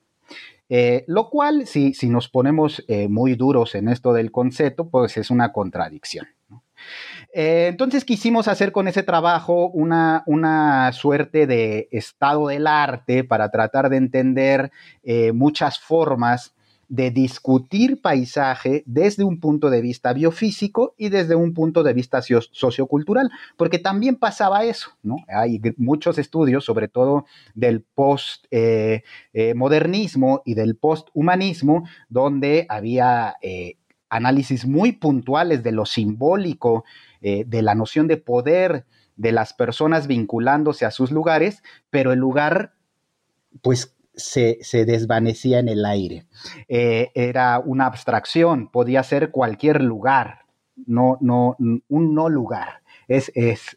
Eh, 0.75 1.05
lo 1.07 1.29
cual, 1.29 1.67
si, 1.67 1.93
si 1.93 2.09
nos 2.09 2.31
ponemos 2.31 2.83
eh, 2.89 3.07
muy 3.07 3.35
duros 3.35 3.75
en 3.75 3.89
esto 3.89 4.15
del 4.15 4.33
concepto, 4.33 4.89
pues 4.89 5.19
es 5.19 5.29
una 5.29 5.53
contradicción. 5.53 6.29
Eh, 7.35 7.67
entonces 7.69 8.07
quisimos 8.07 8.49
hacer 8.49 8.73
con 8.73 8.89
ese 8.89 9.03
trabajo 9.03 9.69
una, 9.69 10.23
una, 10.25 10.91
suerte 10.95 11.47
de 11.47 11.91
estado 11.93 12.49
del 12.49 12.67
arte 12.67 13.23
para 13.23 13.51
tratar 13.51 13.91
de 13.91 13.99
entender 13.99 14.73
muchas 15.35 15.79
formas 15.79 16.55
de 16.92 17.11
discutir 17.11 18.00
paisaje 18.02 18.85
desde 18.85 19.24
un 19.24 19.40
punto 19.40 19.70
de 19.70 19.81
vista 19.81 20.12
biofísico 20.12 20.94
y 20.98 21.09
desde 21.09 21.35
un 21.35 21.55
punto 21.55 21.83
de 21.83 21.94
vista 21.94 22.20
sociocultural, 22.20 23.31
porque 23.57 23.78
también 23.78 24.16
pasaba 24.16 24.64
eso, 24.64 24.90
¿no? 25.02 25.16
Hay 25.26 25.59
muchos 25.78 26.18
estudios, 26.18 26.66
sobre 26.66 26.88
todo 26.88 27.24
del 27.55 27.81
postmodernismo 27.81 30.37
eh, 30.37 30.40
eh, 30.40 30.42
y 30.44 30.52
del 30.52 30.76
posthumanismo, 30.76 31.88
donde 32.11 32.66
había 32.68 33.37
eh, 33.40 33.78
análisis 34.11 34.66
muy 34.66 34.92
puntuales 34.92 35.62
de 35.62 35.72
lo 35.72 35.87
simbólico, 35.87 36.85
de 37.22 37.62
la 37.62 37.74
noción 37.74 38.07
de 38.09 38.18
poder 38.18 38.85
de 39.16 39.33
las 39.33 39.55
personas 39.55 40.09
vinculándose 40.09 40.85
a 40.85 40.90
sus 40.90 41.11
lugares, 41.11 41.62
pero 41.88 42.12
el 42.12 42.18
lugar, 42.18 42.74
pues 43.62 43.94
se, 44.14 44.59
desvanecía 44.85 45.59
en 45.59 45.68
el 45.68 45.85
aire. 45.85 46.27
Eh, 46.68 47.11
era 47.14 47.59
una 47.59 47.87
abstracción, 47.87 48.68
podía 48.68 49.03
ser 49.03 49.31
cualquier 49.31 49.83
lugar, 49.83 50.40
no, 50.87 51.18
no, 51.20 51.57
un 51.59 52.14
no 52.14 52.29
lugar. 52.29 52.83
Es, 53.09 53.33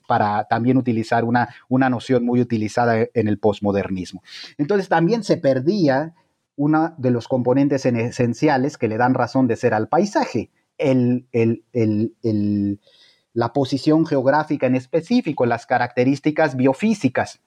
para 0.08 0.46
también 0.46 0.78
utilizar 0.78 1.26
una, 1.26 1.50
una 1.68 1.90
noción 1.90 2.24
muy 2.24 2.40
utilizada 2.40 3.06
en 3.14 3.28
el 3.28 3.38
posmodernismo. 3.38 4.24
Entonces 4.58 4.88
también 4.88 5.24
se 5.24 5.36
perdía 5.36 6.14
uno 6.56 6.94
de 6.98 7.12
los 7.12 7.28
componentes 7.28 7.86
esenciales 7.86 8.78
que 8.78 8.88
le 8.88 8.98
dan 8.98 9.14
razón 9.14 9.48
de 9.48 9.58
ser 9.58 9.74
al 9.74 9.90
paisaje, 9.90 10.52
la 13.34 13.52
posición 13.52 14.06
geográfica 14.06 14.68
en 14.68 14.76
específico, 14.76 15.46
las 15.46 15.66
características 15.66 16.56
biofísicas. 16.56 17.42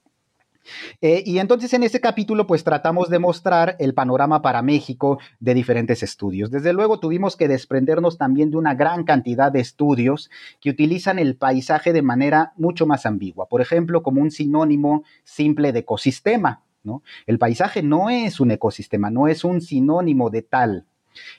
Eh, 1.01 1.23
y 1.25 1.39
entonces 1.39 1.73
en 1.73 1.83
ese 1.83 1.99
capítulo 1.99 2.47
pues 2.47 2.63
tratamos 2.63 3.09
de 3.09 3.19
mostrar 3.19 3.75
el 3.79 3.93
panorama 3.93 4.41
para 4.41 4.61
México 4.61 5.19
de 5.39 5.53
diferentes 5.53 6.03
estudios. 6.03 6.51
Desde 6.51 6.73
luego 6.73 6.99
tuvimos 6.99 7.35
que 7.35 7.47
desprendernos 7.47 8.17
también 8.17 8.51
de 8.51 8.57
una 8.57 8.75
gran 8.75 9.03
cantidad 9.03 9.51
de 9.51 9.61
estudios 9.61 10.29
que 10.59 10.69
utilizan 10.69 11.19
el 11.19 11.35
paisaje 11.35 11.93
de 11.93 12.01
manera 12.01 12.53
mucho 12.57 12.85
más 12.85 13.05
ambigua, 13.05 13.47
por 13.47 13.61
ejemplo 13.61 14.03
como 14.03 14.21
un 14.21 14.31
sinónimo 14.31 15.03
simple 15.23 15.71
de 15.71 15.79
ecosistema. 15.79 16.63
¿no? 16.83 17.03
El 17.25 17.39
paisaje 17.39 17.83
no 17.83 18.09
es 18.09 18.39
un 18.39 18.51
ecosistema, 18.51 19.09
no 19.09 19.27
es 19.27 19.43
un 19.43 19.61
sinónimo 19.61 20.29
de 20.29 20.41
tal. 20.41 20.85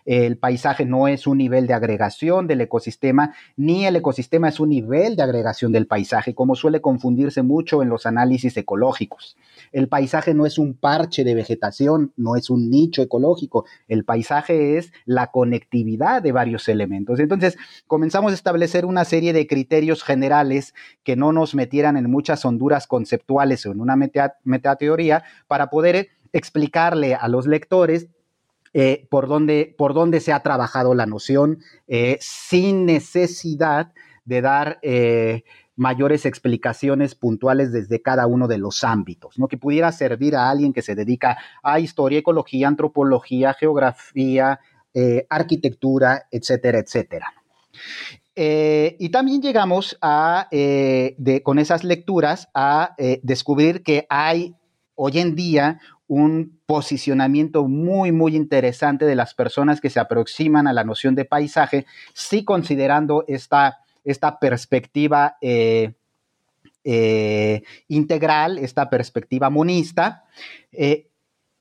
El 0.05 0.37
paisaje 0.37 0.85
no 0.85 1.09
es 1.09 1.27
un 1.27 1.39
nivel 1.39 1.67
de 1.67 1.75
agregación 1.75 2.47
del 2.47 2.61
ecosistema, 2.61 3.35
ni 3.57 3.87
el 3.87 3.97
ecosistema 3.97 4.49
es 4.49 4.61
un 4.61 4.71
nivel 4.71 5.17
de 5.17 5.23
agregación 5.23 5.73
del 5.73 5.87
paisaje, 5.87 6.35
como 6.35 6.55
suele 6.55 6.81
confundirse 6.81 7.43
mucho 7.43 7.83
en 7.83 7.89
los 7.89 8.07
análisis 8.07 8.57
ecológicos. 8.57 9.37
El 9.73 9.89
paisaje 9.89 10.35
no 10.35 10.47
es 10.47 10.59
un 10.59 10.75
parche 10.75 11.25
de 11.25 11.35
vegetación, 11.35 12.13
no 12.17 12.37
es 12.37 12.51
un 12.51 12.71
nicho 12.71 13.03
ecológico. 13.03 13.67
El 13.89 14.05
paisaje 14.05 14.79
es 14.79 14.93
la 15.05 15.31
conectividad 15.31 16.23
de 16.23 16.33
varios 16.33 16.69
elementos. 16.69 17.21
Entonces, 17.21 17.57
comenzamos 17.87 18.33
a 18.33 18.35
establecer 18.35 18.85
una 18.85 19.05
serie 19.05 19.33
de 19.33 19.47
criterios 19.47 20.03
generales 20.03 20.75
que 21.05 21.17
no 21.17 21.33
nos 21.33 21.55
metieran 21.55 21.97
en 21.97 22.11
muchas 22.11 22.45
honduras 22.45 22.87
conceptuales 22.87 23.65
o 23.67 23.73
en 23.73 23.81
una 23.81 23.97
metateoría 24.45 25.25
para 25.47 25.71
poder 25.71 26.09
explicarle 26.33 27.15
a 27.15 27.29
los 27.29 27.47
lectores 27.47 28.09
eh, 28.73 29.09
por, 29.11 29.27
dónde, 29.27 29.75
por 29.77 30.21
se 30.21 30.33
ha 30.33 30.41
trabajado 30.45 30.95
la 30.95 31.05
noción 31.05 31.59
eh, 31.89 32.19
sin 32.21 32.87
necesidad 32.87 33.93
de 34.25 34.41
dar 34.43 34.79
eh, 34.83 35.43
mayores 35.75 36.25
explicaciones 36.25 37.17
puntuales 37.17 37.73
desde 37.73 38.01
cada 38.01 38.29
uno 38.29 38.47
de 38.47 38.59
los 38.59 38.85
ámbitos, 38.85 39.41
¿no? 39.41 39.49
que 39.49 39.59
pudiera 39.59 39.91
servir 39.91 40.37
a 40.37 40.51
alguien 40.51 40.73
que 40.73 40.83
se 40.83 40.95
dedica 40.95 41.39
a 41.65 41.81
historia, 41.81 42.21
ecología, 42.21 42.69
antropología, 42.69 43.55
geografía, 43.55 44.61
arquitectura, 45.29 46.27
etcétera, 46.31 46.79
etcétera. 46.81 47.33
y 48.35 49.09
también 49.09 49.41
llegamos 49.41 49.97
a, 50.03 50.49
con 51.45 51.59
esas 51.59 51.85
lecturas 51.85 52.49
a 52.55 52.95
descubrir 53.23 53.83
que 53.83 54.07
hay 54.11 54.55
hoy 54.97 55.19
en 55.19 55.35
día 55.35 55.81
un 56.11 56.59
posicionamiento 56.67 57.69
muy, 57.69 58.11
muy 58.11 58.35
interesante 58.35 59.05
de 59.05 59.15
las 59.15 59.33
personas 59.33 59.81
que 59.81 59.91
se 59.91 60.01
aproximan 60.01 60.67
a 60.67 60.73
la 60.73 60.83
noción 60.83 61.15
de 61.15 61.25
paisaje, 61.25 61.87
sí 62.15 62.45
considerando 62.45 63.25
esta, 63.29 63.79
esta 64.05 64.41
perspectiva 64.41 65.37
eh, 65.41 65.93
eh, 66.83 67.63
integral, 67.87 68.59
esta 68.59 68.91
perspectiva 68.91 69.51
monista, 69.51 70.25
eh, 70.73 71.10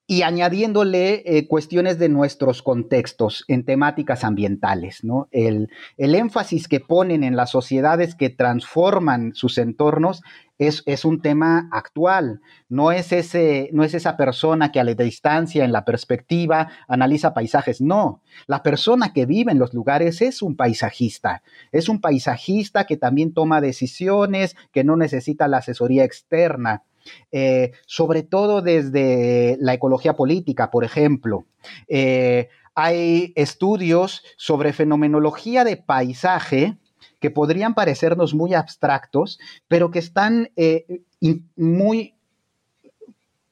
y 0.10 0.24
añadiéndole 0.24 1.22
eh, 1.24 1.48
cuestiones 1.48 2.00
de 2.00 2.10
nuestros 2.10 2.64
contextos 2.64 3.46
en 3.48 3.64
temáticas 3.64 4.24
ambientales. 4.24 5.04
¿no? 5.04 5.28
El, 5.30 5.70
énfasis 5.98 6.68
que 6.68 6.80
ponen 6.80 7.24
en 7.24 7.36
las 7.36 7.52
sociedades 7.52 8.16
que 8.16 8.32
transforman 8.32 9.36
sus 9.36 9.60
entornos 9.60 10.24
es, 10.58 10.82
es, 10.88 11.06
un 11.06 11.22
tema 11.22 11.70
actual. 11.72 12.42
No 12.70 12.92
es, 12.92 13.12
ese, 13.12 13.70
no 13.72 13.84
es 13.84 13.94
esa 13.94 14.18
persona 14.18 14.72
que 14.72 14.80
a 14.80 14.84
la 14.84 14.96
distancia, 14.96 15.64
en 15.64 15.72
la 15.72 15.86
perspectiva, 15.86 16.70
analiza 16.88 17.36
paisajes. 17.36 17.80
No, 17.80 18.24
la 18.48 18.64
persona 18.64 19.14
que 19.14 19.28
vive 19.28 19.52
en 19.52 19.60
los 19.60 19.76
lugares 19.76 20.24
es 20.24 20.42
un 20.42 20.56
paisajista. 20.56 21.44
Es 21.72 21.88
un 21.88 22.02
paisajista 22.02 22.86
que 22.86 22.98
también 22.98 23.32
toma 23.32 23.62
decisiones, 23.62 24.56
que 24.74 24.84
no 24.84 24.98
necesita 24.98 25.48
la 25.48 25.58
asesoría 25.58 26.04
externa. 26.04 26.82
Eh, 27.32 27.72
sobre 27.86 28.24
todo 28.24 28.62
desde 28.62 29.58
la 29.60 29.74
ecología 29.74 30.16
política, 30.16 30.72
por 30.72 30.84
ejemplo. 30.84 31.46
Eh, 31.88 32.50
hay 32.76 33.34
estudios 33.36 34.24
sobre 34.38 34.74
fenomenología 34.74 35.64
de 35.64 35.78
paisaje 35.78 36.78
que 37.20 37.30
podrían 37.30 37.74
parecernos 37.74 38.34
muy 38.34 38.54
abstractos, 38.54 39.40
pero 39.68 39.92
que 39.92 40.00
están 40.00 40.52
eh, 40.56 41.02
muy 41.56 42.16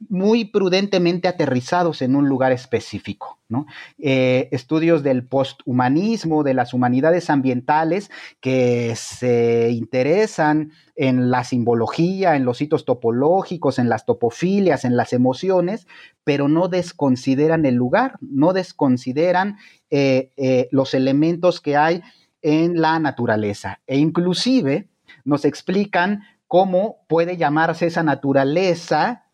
muy 0.09 0.45
prudentemente 0.45 1.27
aterrizados 1.27 2.01
en 2.01 2.15
un 2.15 2.27
lugar 2.29 2.51
específico. 2.51 3.37
Eh, 3.97 4.49
estudios 4.51 5.03
del 5.03 5.25
posthumanismo, 5.25 6.43
de 6.43 6.53
las 6.53 6.73
humanidades 6.73 7.29
ambientales, 7.29 8.11
que 8.41 8.93
se 8.95 9.69
interesan 9.71 10.71
en 10.95 11.31
la 11.31 11.43
simbología, 11.43 12.35
en 12.35 12.43
los 12.43 12.61
hitos 12.61 12.83
topológicos, 12.83 13.79
en 13.79 13.87
las 13.87 14.05
topofilias, 14.05 14.83
en 14.83 14.97
las 14.97 15.13
emociones, 15.13 15.87
pero 16.23 16.49
no 16.49 16.67
desconsideran 16.67 17.65
el 17.65 17.75
lugar, 17.75 18.17
no 18.19 18.51
desconsideran 18.51 19.57
eh, 19.89 20.31
eh, 20.35 20.67
los 20.71 20.93
elementos 20.93 21.61
que 21.61 21.77
hay 21.77 22.01
en 22.41 22.81
la 22.81 22.99
naturaleza. 22.99 23.79
E 23.87 23.97
inclusive 23.97 24.89
nos 25.23 25.45
explican 25.45 26.23
cómo 26.47 26.97
puede 27.07 27.37
llamarse 27.37 27.87
esa 27.87 28.03
naturaleza 28.03 29.26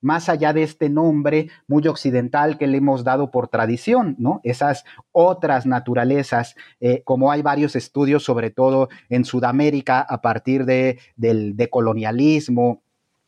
más 0.00 0.28
allá 0.28 0.52
de 0.52 0.62
este 0.62 0.88
nombre 0.88 1.48
muy 1.66 1.86
occidental 1.88 2.58
que 2.58 2.66
le 2.66 2.78
hemos 2.78 3.04
dado 3.04 3.30
por 3.30 3.48
tradición, 3.48 4.16
¿no? 4.18 4.40
Esas 4.44 4.84
otras 5.12 5.66
naturalezas, 5.66 6.54
eh, 6.80 7.02
como 7.04 7.30
hay 7.32 7.42
varios 7.42 7.76
estudios, 7.76 8.24
sobre 8.24 8.50
todo 8.50 8.88
en 9.08 9.24
Sudamérica, 9.24 10.00
a 10.00 10.20
partir 10.20 10.64
de, 10.64 10.98
del 11.16 11.56
decolonialismo 11.56 12.82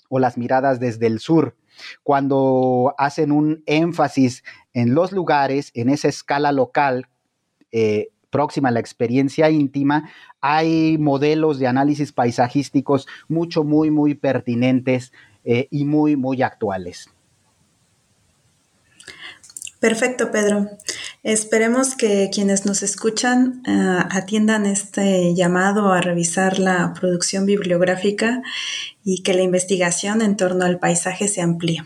o 0.08 0.18
las 0.18 0.36
miradas 0.38 0.80
desde 0.80 1.06
el 1.06 1.18
sur, 1.18 1.56
cuando 2.02 2.94
hacen 2.98 3.32
un 3.32 3.62
énfasis 3.66 4.44
en 4.74 4.94
los 4.94 5.12
lugares, 5.12 5.70
en 5.74 5.88
esa 5.88 6.08
escala 6.08 6.52
local, 6.52 7.08
eh, 7.72 8.08
próxima 8.30 8.68
a 8.68 8.72
la 8.72 8.80
experiencia 8.80 9.50
íntima, 9.50 10.08
hay 10.40 10.98
modelos 10.98 11.58
de 11.58 11.66
análisis 11.66 12.12
paisajísticos 12.12 13.06
mucho, 13.28 13.64
muy, 13.64 13.90
muy 13.90 14.14
pertinentes 14.14 15.12
eh, 15.44 15.68
y 15.70 15.84
muy, 15.84 16.16
muy 16.16 16.42
actuales. 16.42 17.08
Perfecto, 19.80 20.30
Pedro. 20.30 20.68
Esperemos 21.22 21.96
que 21.96 22.28
quienes 22.32 22.66
nos 22.66 22.82
escuchan 22.82 23.62
eh, 23.66 23.98
atiendan 24.10 24.66
este 24.66 25.34
llamado 25.34 25.92
a 25.92 26.02
revisar 26.02 26.58
la 26.58 26.92
producción 26.92 27.46
bibliográfica 27.46 28.42
y 29.04 29.22
que 29.22 29.32
la 29.32 29.42
investigación 29.42 30.20
en 30.20 30.36
torno 30.36 30.66
al 30.66 30.78
paisaje 30.78 31.28
se 31.28 31.40
amplíe. 31.40 31.82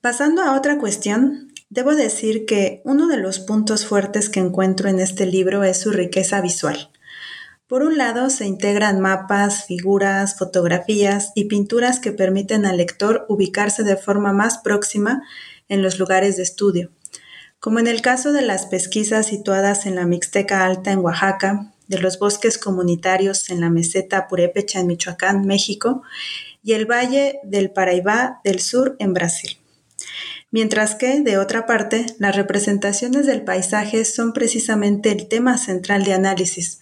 Pasando 0.00 0.42
a 0.42 0.56
otra 0.56 0.78
cuestión, 0.78 1.52
debo 1.68 1.94
decir 1.94 2.46
que 2.46 2.80
uno 2.84 3.08
de 3.08 3.18
los 3.18 3.40
puntos 3.40 3.84
fuertes 3.84 4.30
que 4.30 4.40
encuentro 4.40 4.88
en 4.88 5.00
este 5.00 5.26
libro 5.26 5.64
es 5.64 5.78
su 5.78 5.90
riqueza 5.90 6.40
visual. 6.40 6.90
Por 7.68 7.82
un 7.82 7.98
lado, 7.98 8.30
se 8.30 8.46
integran 8.46 8.98
mapas, 8.98 9.66
figuras, 9.66 10.38
fotografías 10.38 11.32
y 11.34 11.44
pinturas 11.44 12.00
que 12.00 12.12
permiten 12.12 12.64
al 12.64 12.78
lector 12.78 13.26
ubicarse 13.28 13.82
de 13.82 13.96
forma 13.96 14.32
más 14.32 14.56
próxima 14.56 15.22
en 15.68 15.82
los 15.82 15.98
lugares 15.98 16.38
de 16.38 16.44
estudio, 16.44 16.90
como 17.60 17.78
en 17.78 17.86
el 17.86 18.00
caso 18.00 18.32
de 18.32 18.40
las 18.40 18.64
pesquisas 18.64 19.26
situadas 19.26 19.84
en 19.84 19.96
la 19.96 20.06
Mixteca 20.06 20.64
Alta 20.64 20.92
en 20.92 21.00
Oaxaca, 21.00 21.74
de 21.88 21.98
los 21.98 22.18
bosques 22.18 22.56
comunitarios 22.56 23.50
en 23.50 23.60
la 23.60 23.68
meseta 23.68 24.28
Purépecha 24.28 24.80
en 24.80 24.86
Michoacán, 24.86 25.42
México, 25.42 26.02
y 26.62 26.72
el 26.72 26.86
Valle 26.86 27.38
del 27.44 27.70
Paraíba 27.70 28.40
del 28.44 28.60
Sur 28.60 28.96
en 28.98 29.12
Brasil. 29.12 29.58
Mientras 30.50 30.94
que, 30.94 31.20
de 31.20 31.36
otra 31.36 31.66
parte, 31.66 32.06
las 32.18 32.34
representaciones 32.34 33.26
del 33.26 33.42
paisaje 33.42 34.06
son 34.06 34.32
precisamente 34.32 35.10
el 35.10 35.28
tema 35.28 35.58
central 35.58 36.04
de 36.04 36.14
análisis, 36.14 36.80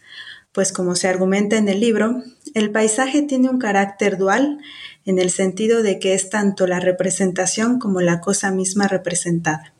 pues 0.56 0.72
como 0.72 0.94
se 0.96 1.06
argumenta 1.06 1.58
en 1.58 1.68
el 1.68 1.80
libro, 1.80 2.22
el 2.54 2.72
paisaje 2.72 3.20
tiene 3.20 3.50
un 3.50 3.58
carácter 3.58 4.16
dual 4.16 4.58
en 5.04 5.18
el 5.18 5.28
sentido 5.28 5.82
de 5.82 5.98
que 5.98 6.14
es 6.14 6.30
tanto 6.30 6.66
la 6.66 6.80
representación 6.80 7.78
como 7.78 8.00
la 8.00 8.22
cosa 8.22 8.50
misma 8.50 8.88
representada. 8.88 9.74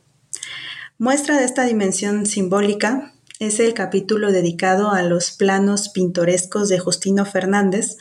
Muestra 0.99 1.39
de 1.39 1.45
esta 1.45 1.65
dimensión 1.65 2.27
simbólica 2.27 3.11
es 3.39 3.59
el 3.59 3.73
capítulo 3.73 4.31
dedicado 4.31 4.91
a 4.91 5.01
los 5.01 5.31
planos 5.31 5.89
pintorescos 5.89 6.69
de 6.69 6.77
Justino 6.77 7.25
Fernández, 7.25 7.97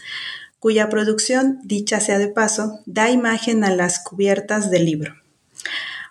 cuya 0.58 0.90
producción, 0.90 1.60
dicha 1.64 1.98
sea 2.00 2.18
de 2.18 2.28
paso, 2.28 2.80
da 2.84 3.08
imagen 3.08 3.64
a 3.64 3.74
las 3.74 4.00
cubiertas 4.00 4.70
del 4.70 4.84
libro. 4.84 5.14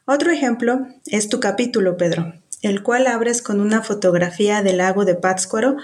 Otro 0.06 0.32
ejemplo 0.32 0.88
es 1.06 1.30
tu 1.30 1.40
capítulo, 1.40 1.96
Pedro, 1.96 2.34
el 2.64 2.82
cual 2.82 3.06
abres 3.06 3.44
con 3.44 3.62
una 3.62 3.84
fotografía 3.84 4.64
del 4.64 4.78
lago 4.78 5.06
de 5.06 5.14
Pátzcuaro 5.14 5.78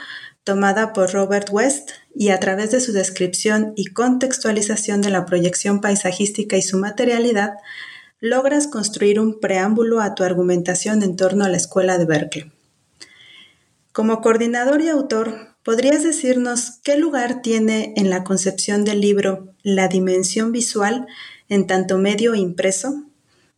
tomada 0.43 0.93
por 0.93 1.11
Robert 1.13 1.49
West 1.51 1.91
y 2.15 2.29
a 2.29 2.39
través 2.39 2.71
de 2.71 2.81
su 2.81 2.93
descripción 2.93 3.73
y 3.75 3.85
contextualización 3.85 5.01
de 5.01 5.09
la 5.09 5.25
proyección 5.25 5.81
paisajística 5.81 6.57
y 6.57 6.61
su 6.61 6.77
materialidad, 6.77 7.53
logras 8.19 8.67
construir 8.67 9.19
un 9.19 9.39
preámbulo 9.39 10.01
a 10.01 10.15
tu 10.15 10.23
argumentación 10.23 11.03
en 11.03 11.15
torno 11.15 11.45
a 11.45 11.49
la 11.49 11.57
escuela 11.57 11.97
de 11.97 12.05
Berkeley. 12.05 12.51
Como 13.91 14.21
coordinador 14.21 14.81
y 14.81 14.89
autor, 14.89 15.55
¿podrías 15.63 16.03
decirnos 16.03 16.79
qué 16.83 16.97
lugar 16.97 17.41
tiene 17.41 17.93
en 17.97 18.09
la 18.09 18.23
concepción 18.23 18.85
del 18.85 19.01
libro 19.01 19.53
la 19.63 19.87
dimensión 19.87 20.51
visual 20.51 21.07
en 21.49 21.67
tanto 21.67 21.97
medio 21.97 22.35
impreso? 22.35 23.03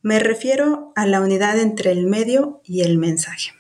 Me 0.02 0.20
refiero 0.20 0.92
a 0.96 1.06
la 1.06 1.22
unidad 1.22 1.60
entre 1.60 1.92
el 1.92 2.08
medio 2.08 2.62
y 2.66 2.82
el 2.82 2.98
mensaje. 2.98 3.52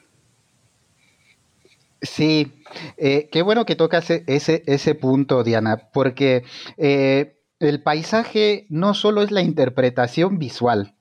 Sí, 2.01 2.51
eh, 2.97 3.29
qué 3.31 3.41
bueno 3.41 3.65
que 3.65 3.75
tocas 3.75 4.09
e-, 4.09 4.23
ese, 4.27 4.63
ese 4.67 4.95
punto, 4.95 5.43
Diana, 5.43 5.89
porque 5.93 6.43
eh, 6.77 7.37
el 7.59 7.81
paisaje 7.81 8.65
no 8.69 8.93
solo 8.93 9.21
es 9.21 9.31
la 9.31 9.41
interpretación 9.41 10.37
visual, 10.39 10.95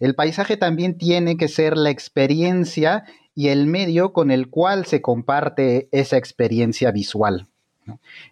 el 0.00 0.14
paisaje 0.14 0.56
también 0.56 0.98
tiene 0.98 1.36
que 1.36 1.48
ser 1.48 1.76
la 1.76 1.90
experiencia 1.90 3.04
y 3.34 3.48
el 3.48 3.66
medio 3.66 4.12
con 4.12 4.30
el 4.30 4.48
cual 4.48 4.86
se 4.86 5.02
comparte 5.02 5.88
esa 5.90 6.16
experiencia 6.16 6.92
visual. 6.92 7.48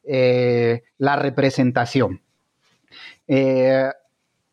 Eh, 0.05 0.83
la 0.99 1.17
representación. 1.17 2.23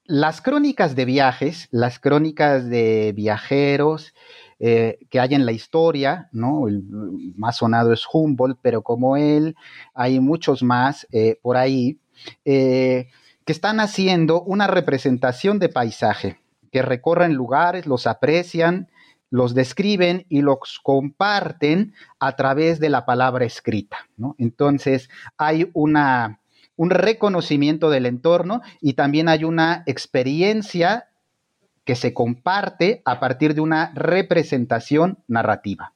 las 0.06 0.42
crónicas 0.42 0.96
de 0.96 1.06
viajes, 1.06 1.68
las 1.72 2.00
crónicas 2.00 2.68
de 2.68 3.14
viajeros, 3.16 4.14
eh, 4.60 5.00
que 5.10 5.20
hay 5.22 5.36
en 5.36 5.46
la 5.46 5.54
historia, 5.54 6.28
¿no? 6.34 6.68
El 6.68 6.84
más 7.38 7.58
sonado 7.58 7.94
es 7.94 8.04
Humboldt, 8.12 8.60
pero 8.62 8.82
como 8.82 9.16
él, 9.16 9.56
hay 9.94 10.20
muchos 10.20 10.64
más 10.64 11.08
eh, 11.12 11.40
por 11.42 11.56
ahí 11.56 11.98
eh, 12.44 13.08
que 13.46 13.52
están 13.54 13.80
haciendo 13.80 14.42
una 14.42 14.68
representación 14.68 15.60
de 15.60 15.70
paisaje, 15.70 16.40
que 16.72 16.82
recorren 16.82 17.36
lugares, 17.36 17.88
los 17.88 18.06
aprecian, 18.06 18.90
los 19.30 19.54
describen 19.54 20.26
y 20.28 20.42
los 20.42 20.82
comparten 20.84 21.94
a 22.20 22.36
través 22.36 22.82
de 22.82 22.90
la 22.90 23.06
palabra 23.06 23.46
escrita, 23.46 24.10
¿no? 24.18 24.36
Entonces, 24.38 25.10
hay 25.38 25.70
una 25.74 26.40
un 26.76 26.92
reconocimiento 26.92 27.90
del 27.90 28.06
entorno 28.06 28.62
y 28.80 28.94
también 28.94 29.28
hay 29.28 29.44
una 29.44 29.84
experiencia 29.86 31.09
que 31.90 31.96
se 31.96 32.14
comparte 32.14 33.02
a 33.04 33.20
partir 33.20 33.56
de 33.56 33.62
una 33.62 33.92
representación 33.96 35.18
narrativa. 35.28 35.96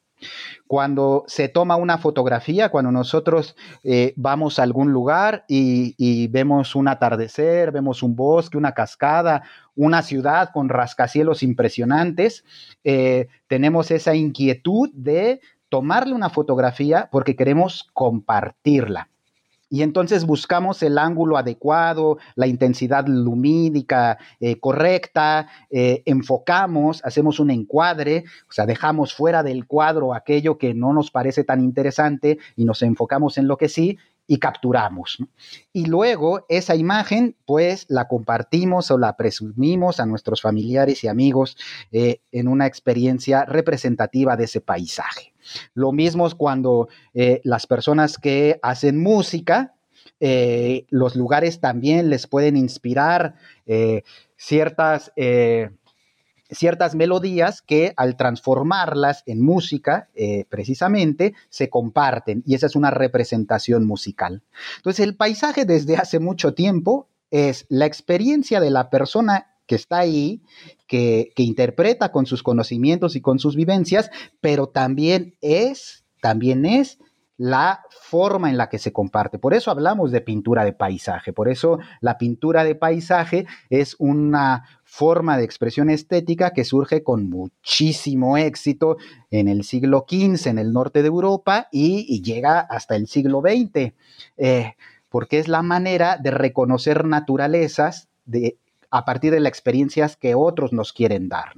Cuando 0.65 1.23
se 1.27 1.49
toma 1.49 1.75
una 1.75 1.99
fotografía, 1.99 2.69
cuando 2.69 2.91
nosotros 2.91 3.55
eh, 3.83 4.11
vamos 4.15 4.57
a 4.57 4.63
algún 4.63 4.91
lugar 4.91 5.45
y, 5.47 6.27
vemos 6.29 6.73
un 6.73 6.87
atardecer, 6.87 7.71
vemos 7.71 8.01
un 8.01 8.15
bosque, 8.15 8.57
una 8.57 8.71
cascada, 8.71 9.43
una 9.75 10.01
ciudad 10.01 10.49
con 10.51 10.67
rascacielos 10.67 11.43
impresionantes, 11.43 12.43
eh, 12.83 13.27
tenemos 13.45 13.91
esa 13.91 14.15
inquietud 14.15 14.89
de 14.95 15.41
tomarle 15.69 16.15
una 16.15 16.31
fotografía 16.31 17.07
porque 17.11 17.35
queremos 17.35 17.87
compartirla. 17.93 19.09
Y 19.73 19.81
entonces 19.81 20.27
buscamos 20.27 20.83
el 20.83 20.99
ángulo 20.99 21.35
adecuado, 21.35 22.19
la 22.35 22.45
intensidad 22.45 23.07
lumínica 23.07 24.19
eh, 24.39 24.59
correcta, 24.59 25.47
eh, 25.71 26.03
enfocamos, 26.05 27.03
hacemos 27.03 27.39
un 27.39 27.49
encuadre, 27.49 28.23
o 28.47 28.51
sea, 28.51 28.67
dejamos 28.67 29.15
fuera 29.15 29.41
del 29.41 29.65
cuadro 29.65 30.13
aquello 30.13 30.59
que 30.59 30.75
no 30.75 30.93
nos 30.93 31.09
parece 31.09 31.43
tan 31.43 31.59
interesante 31.59 32.37
y 32.55 32.65
nos 32.65 32.83
enfocamos 32.83 33.39
en 33.39 33.47
lo 33.47 33.57
que 33.57 33.67
sí 33.67 33.97
y 34.27 34.37
capturamos. 34.37 35.17
Y 35.73 35.87
luego 35.87 36.45
esa 36.49 36.75
imagen, 36.75 37.35
pues 37.47 37.87
la 37.89 38.07
compartimos 38.07 38.91
o 38.91 38.99
la 38.99 39.17
presumimos 39.17 39.99
a 39.99 40.05
nuestros 40.05 40.43
familiares 40.43 41.03
y 41.03 41.07
amigos 41.07 41.57
eh, 41.91 42.21
en 42.31 42.47
una 42.47 42.67
experiencia 42.67 43.45
representativa 43.45 44.37
de 44.37 44.43
ese 44.43 44.61
paisaje. 44.61 45.32
Lo 45.73 45.91
mismo 45.91 46.27
es 46.27 46.35
cuando 46.35 46.89
eh, 47.13 47.41
las 47.43 47.67
personas 47.67 48.17
que 48.17 48.59
hacen 48.61 49.01
música, 49.01 49.73
eh, 50.19 50.85
los 50.89 51.15
lugares 51.15 51.59
también 51.59 52.09
les 52.09 52.27
pueden 52.27 52.57
inspirar 52.57 53.35
eh, 53.65 54.03
ciertas, 54.35 55.11
ciertas 56.49 56.95
melodías 56.95 57.61
que 57.61 57.93
al 57.95 58.15
transformarlas 58.15 59.23
en 59.25 59.41
música, 59.41 60.09
precisamente, 60.49 61.33
se 61.49 61.69
comparten 61.69 62.43
y 62.45 62.55
esa 62.55 62.67
es 62.67 62.75
una 62.75 62.91
representación 62.91 63.85
musical. 63.85 64.43
Entonces, 64.77 65.05
el 65.05 65.15
paisaje 65.15 65.65
desde 65.65 65.95
hace 65.97 66.19
mucho 66.19 66.53
tiempo 66.53 67.07
es 67.31 67.65
la 67.69 67.85
experiencia 67.85 68.59
de 68.59 68.69
la 68.69 68.89
persona 68.89 69.52
que 69.65 69.75
está 69.75 69.99
ahí, 69.99 70.41
que, 70.87 71.31
interpreta 71.37 72.11
con 72.11 72.25
sus 72.25 72.43
conocimientos 72.43 73.15
y 73.15 73.21
con 73.21 73.39
sus 73.39 73.55
vivencias, 73.55 74.09
pero 74.41 74.67
también 74.67 75.35
es, 75.41 76.03
también 76.21 76.65
es 76.65 76.99
la 77.37 77.81
forma 77.89 78.49
en 78.49 78.57
la 78.57 78.69
que 78.69 78.77
se 78.77 78.93
comparte. 78.93 79.39
Por 79.39 79.53
eso 79.53 79.71
hablamos 79.71 80.11
de 80.11 80.21
pintura 80.21 80.63
de 80.63 80.73
paisaje, 80.73 81.33
por 81.33 81.49
eso 81.49 81.79
la 81.99 82.17
pintura 82.17 82.63
de 82.63 82.75
paisaje 82.75 83.47
es 83.69 83.95
una 83.97 84.65
forma 84.83 85.37
de 85.37 85.43
expresión 85.43 85.89
estética 85.89 86.51
que 86.51 86.63
surge 86.63 87.03
con 87.03 87.29
muchísimo 87.29 88.37
éxito 88.37 88.97
en 89.31 89.47
el 89.47 89.63
siglo 89.63 90.05
XV 90.07 90.47
en 90.47 90.59
el 90.59 90.73
norte 90.73 91.01
de 91.01 91.07
Europa 91.07 91.67
y, 91.71 92.21
llega 92.21 92.59
hasta 92.59 92.95
el 92.95 93.07
siglo 93.07 93.41
XX, 93.41 93.93
eh, 94.37 94.75
porque 95.09 95.39
es 95.39 95.47
la 95.47 95.63
manera 95.63 96.17
de 96.17 96.31
reconocer 96.31 97.05
naturalezas, 97.05 98.09
de 98.25 98.57
a 98.93 99.05
partir 99.05 99.31
de 99.31 99.39
las 99.39 99.49
experiencias 99.49 100.15
que 100.15 100.35
otros 100.35 100.71
nos 100.71 100.93
quieren 100.93 101.27
dar. 101.27 101.53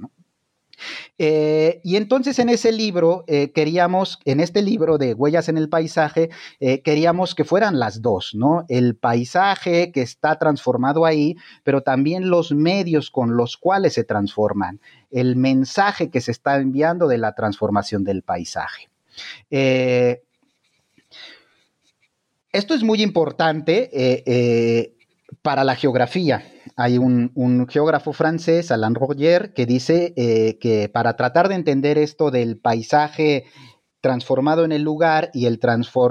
Eh, 1.18 1.80
y 1.84 1.96
entonces 1.96 2.38
en 2.38 2.48
ese 2.48 2.72
libro 2.72 3.24
eh, 3.26 3.52
queríamos, 3.52 4.20
en 4.24 4.40
este 4.40 4.62
libro 4.62 4.96
de 4.96 5.12
Huellas 5.12 5.50
en 5.50 5.58
el 5.58 5.68
Paisaje, 5.68 6.30
eh, 6.60 6.80
queríamos 6.80 7.34
que 7.34 7.44
fueran 7.44 7.78
las 7.78 8.00
dos, 8.00 8.34
¿no? 8.34 8.64
El 8.68 8.96
paisaje 8.96 9.92
que 9.92 10.00
está 10.00 10.38
transformado 10.38 11.04
ahí, 11.04 11.36
pero 11.62 11.82
también 11.82 12.30
los 12.30 12.52
medios 12.52 13.10
con 13.10 13.36
los 13.36 13.58
cuales 13.58 13.92
se 13.92 14.04
transforman, 14.04 14.80
el 15.10 15.36
mensaje 15.36 16.10
que 16.10 16.22
se 16.22 16.30
está 16.30 16.56
enviando 16.56 17.06
de 17.06 17.18
la 17.18 17.34
transformación 17.34 18.02
del 18.02 18.22
paisaje. 18.22 18.88
esto 22.52 22.74
es 22.74 22.82
muy 22.82 23.02
importante 23.02 24.94
para 25.42 25.64
la 25.64 25.74
geografía. 25.74 26.42
Hay 26.76 26.98
un, 26.98 27.66
geógrafo 27.68 28.12
francés, 28.12 28.70
Alain 28.70 28.94
Roger, 28.94 29.54
que 29.54 29.64
dice 29.64 30.12
eh, 30.16 30.58
que 30.58 30.90
para 30.90 31.16
tratar 31.16 31.48
de 31.48 31.54
entender 31.54 31.96
esto 31.96 32.30
del 32.30 32.58
paisaje 32.58 33.46
transformado 34.06 34.64
en 34.64 34.70
el 34.70 34.82
lugar 34.82 35.30
y 35.32 35.46
el, 35.46 35.58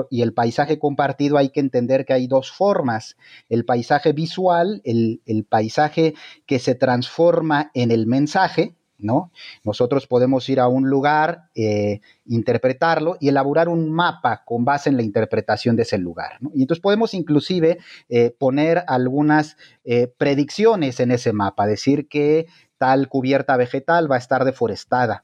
y 0.09 0.21
el 0.21 0.33
paisaje 0.33 0.79
compartido 0.79 1.37
hay 1.37 1.49
que 1.49 1.61
entender 1.61 2.05
que 2.05 2.13
hay 2.13 2.27
dos 2.27 2.51
formas. 2.51 3.15
El 3.47 3.63
paisaje 3.63 4.11
visual, 4.11 4.81
el, 4.83 5.45
paisaje 5.47 6.13
que 6.45 6.59
se 6.59 6.75
transforma 6.75 7.71
en 7.73 7.91
el 7.91 8.05
mensaje, 8.05 8.75
¿no? 8.97 9.31
Nosotros 9.63 10.07
podemos 10.07 10.47
ir 10.49 10.59
a 10.59 10.67
un 10.67 10.89
lugar, 10.89 11.49
eh, 11.55 12.01
interpretarlo 12.25 13.17
y 13.19 13.29
elaborar 13.29 13.69
un 13.69 13.91
mapa 13.91 14.43
con 14.45 14.65
base 14.65 14.89
en 14.89 14.97
la 14.97 15.03
interpretación 15.03 15.75
de 15.75 15.83
ese 15.83 15.97
lugar. 15.97 16.37
Y 16.53 16.61
entonces 16.61 16.81
podemos 16.81 17.13
inclusive 17.13 17.79
eh, 18.09 18.31
poner 18.37 18.83
algunas 18.87 19.57
eh, 19.83 20.11
predicciones 20.17 20.99
en 20.99 21.11
ese 21.11 21.33
mapa, 21.33 21.67
decir 21.67 22.07
que 22.07 22.47
tal 22.77 23.07
cubierta 23.09 23.57
vegetal 23.57 24.09
va 24.11 24.15
a 24.15 24.19
estar 24.19 24.45
deforestada. 24.45 25.23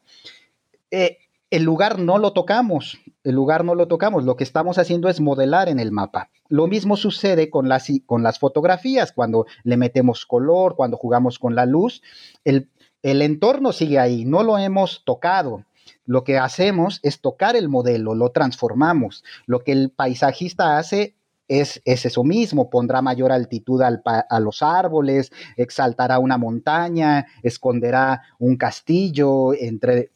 el 0.90 1.64
lugar 1.64 2.00
no 2.00 2.18
lo 2.18 2.32
tocamos, 2.32 3.00
el 3.24 3.36
lugar 3.36 3.64
no 3.66 3.76
lo 3.76 3.88
tocamos, 3.88 4.24
lo 4.24 4.36
que 4.36 4.44
estamos 4.44 4.78
haciendo 4.78 5.10
es 5.10 5.20
modelar 5.20 5.70
en 5.70 5.80
el 5.80 5.92
mapa. 5.92 6.30
Lo 6.48 6.68
mismo 6.68 6.98
sucede 6.98 7.50
con 7.50 7.70
las, 7.70 7.88
con 8.06 8.24
las 8.24 8.40
fotografías, 8.40 9.12
cuando 9.12 9.46
le 9.64 9.78
metemos 9.78 10.26
color, 10.26 10.76
cuando 10.76 10.98
jugamos 10.98 11.40
con 11.40 11.56
la 11.56 11.66
luz, 11.66 12.02
el 13.04 13.22
entorno 13.22 13.72
sigue 13.72 14.00
ahí, 14.00 14.26
no 14.26 14.44
lo 14.44 14.58
hemos 14.58 15.04
tocado. 15.06 15.66
Lo 16.06 16.24
que 16.24 16.38
hacemos 16.38 17.00
es 17.04 17.22
tocar 17.22 17.56
el 17.56 17.70
modelo, 17.70 18.16
lo 18.16 18.30
transformamos. 18.30 19.24
Lo 19.46 19.60
que 19.60 19.72
el 19.72 19.92
paisajista 19.92 20.78
hace 20.78 21.16
es, 21.48 21.82
eso 21.86 22.24
mismo, 22.24 22.70
pondrá 22.70 23.02
mayor 23.02 23.32
altitud 23.32 23.82
a 23.82 24.40
los 24.40 24.62
árboles, 24.62 25.32
exaltará 25.58 26.20
una 26.20 26.38
montaña, 26.38 27.28
esconderá 27.44 28.22
un 28.40 28.58
castillo, 28.58 29.54
entre... 29.54 30.12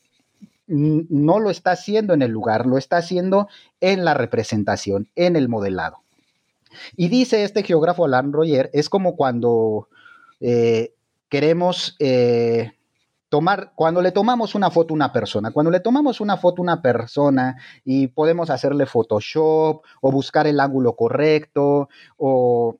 No 0.67 1.39
lo 1.39 1.51
está 1.51 1.71
haciendo 1.71 2.15
en 2.15 2.23
el 2.23 2.31
lugar, 2.31 2.65
lo 2.65 2.79
está 2.79 2.97
haciendo 2.97 3.47
en 3.81 4.03
la 4.03 4.15
representación, 4.15 5.09
en 5.15 5.35
el 5.35 5.47
modelado. 5.47 5.97
Y 6.95 7.09
dice 7.09 7.43
este 7.43 7.61
geógrafo 7.61 8.05
Alan 8.05 8.33
Royer, 8.33 8.71
es 8.73 8.89
como 8.89 9.15
cuando 9.15 9.89
eh, 10.39 10.94
queremos 11.35 11.97
eh, 11.99 12.71
tomar, 13.27 13.73
cuando 13.75 14.01
le 14.01 14.13
tomamos 14.13 14.55
una 14.55 14.71
foto 14.71 14.93
a 14.93 14.95
una 14.95 15.11
persona, 15.11 15.51
cuando 15.51 15.69
le 15.69 15.81
tomamos 15.81 16.21
una 16.21 16.37
foto 16.37 16.61
a 16.61 16.63
una 16.63 16.81
persona 16.81 17.57
y 17.83 18.07
podemos 18.07 18.49
hacerle 18.49 18.85
Photoshop 18.85 19.83
o 19.99 20.11
buscar 20.13 20.47
el 20.47 20.61
ángulo 20.61 20.95
correcto 20.95 21.89
o, 22.15 22.77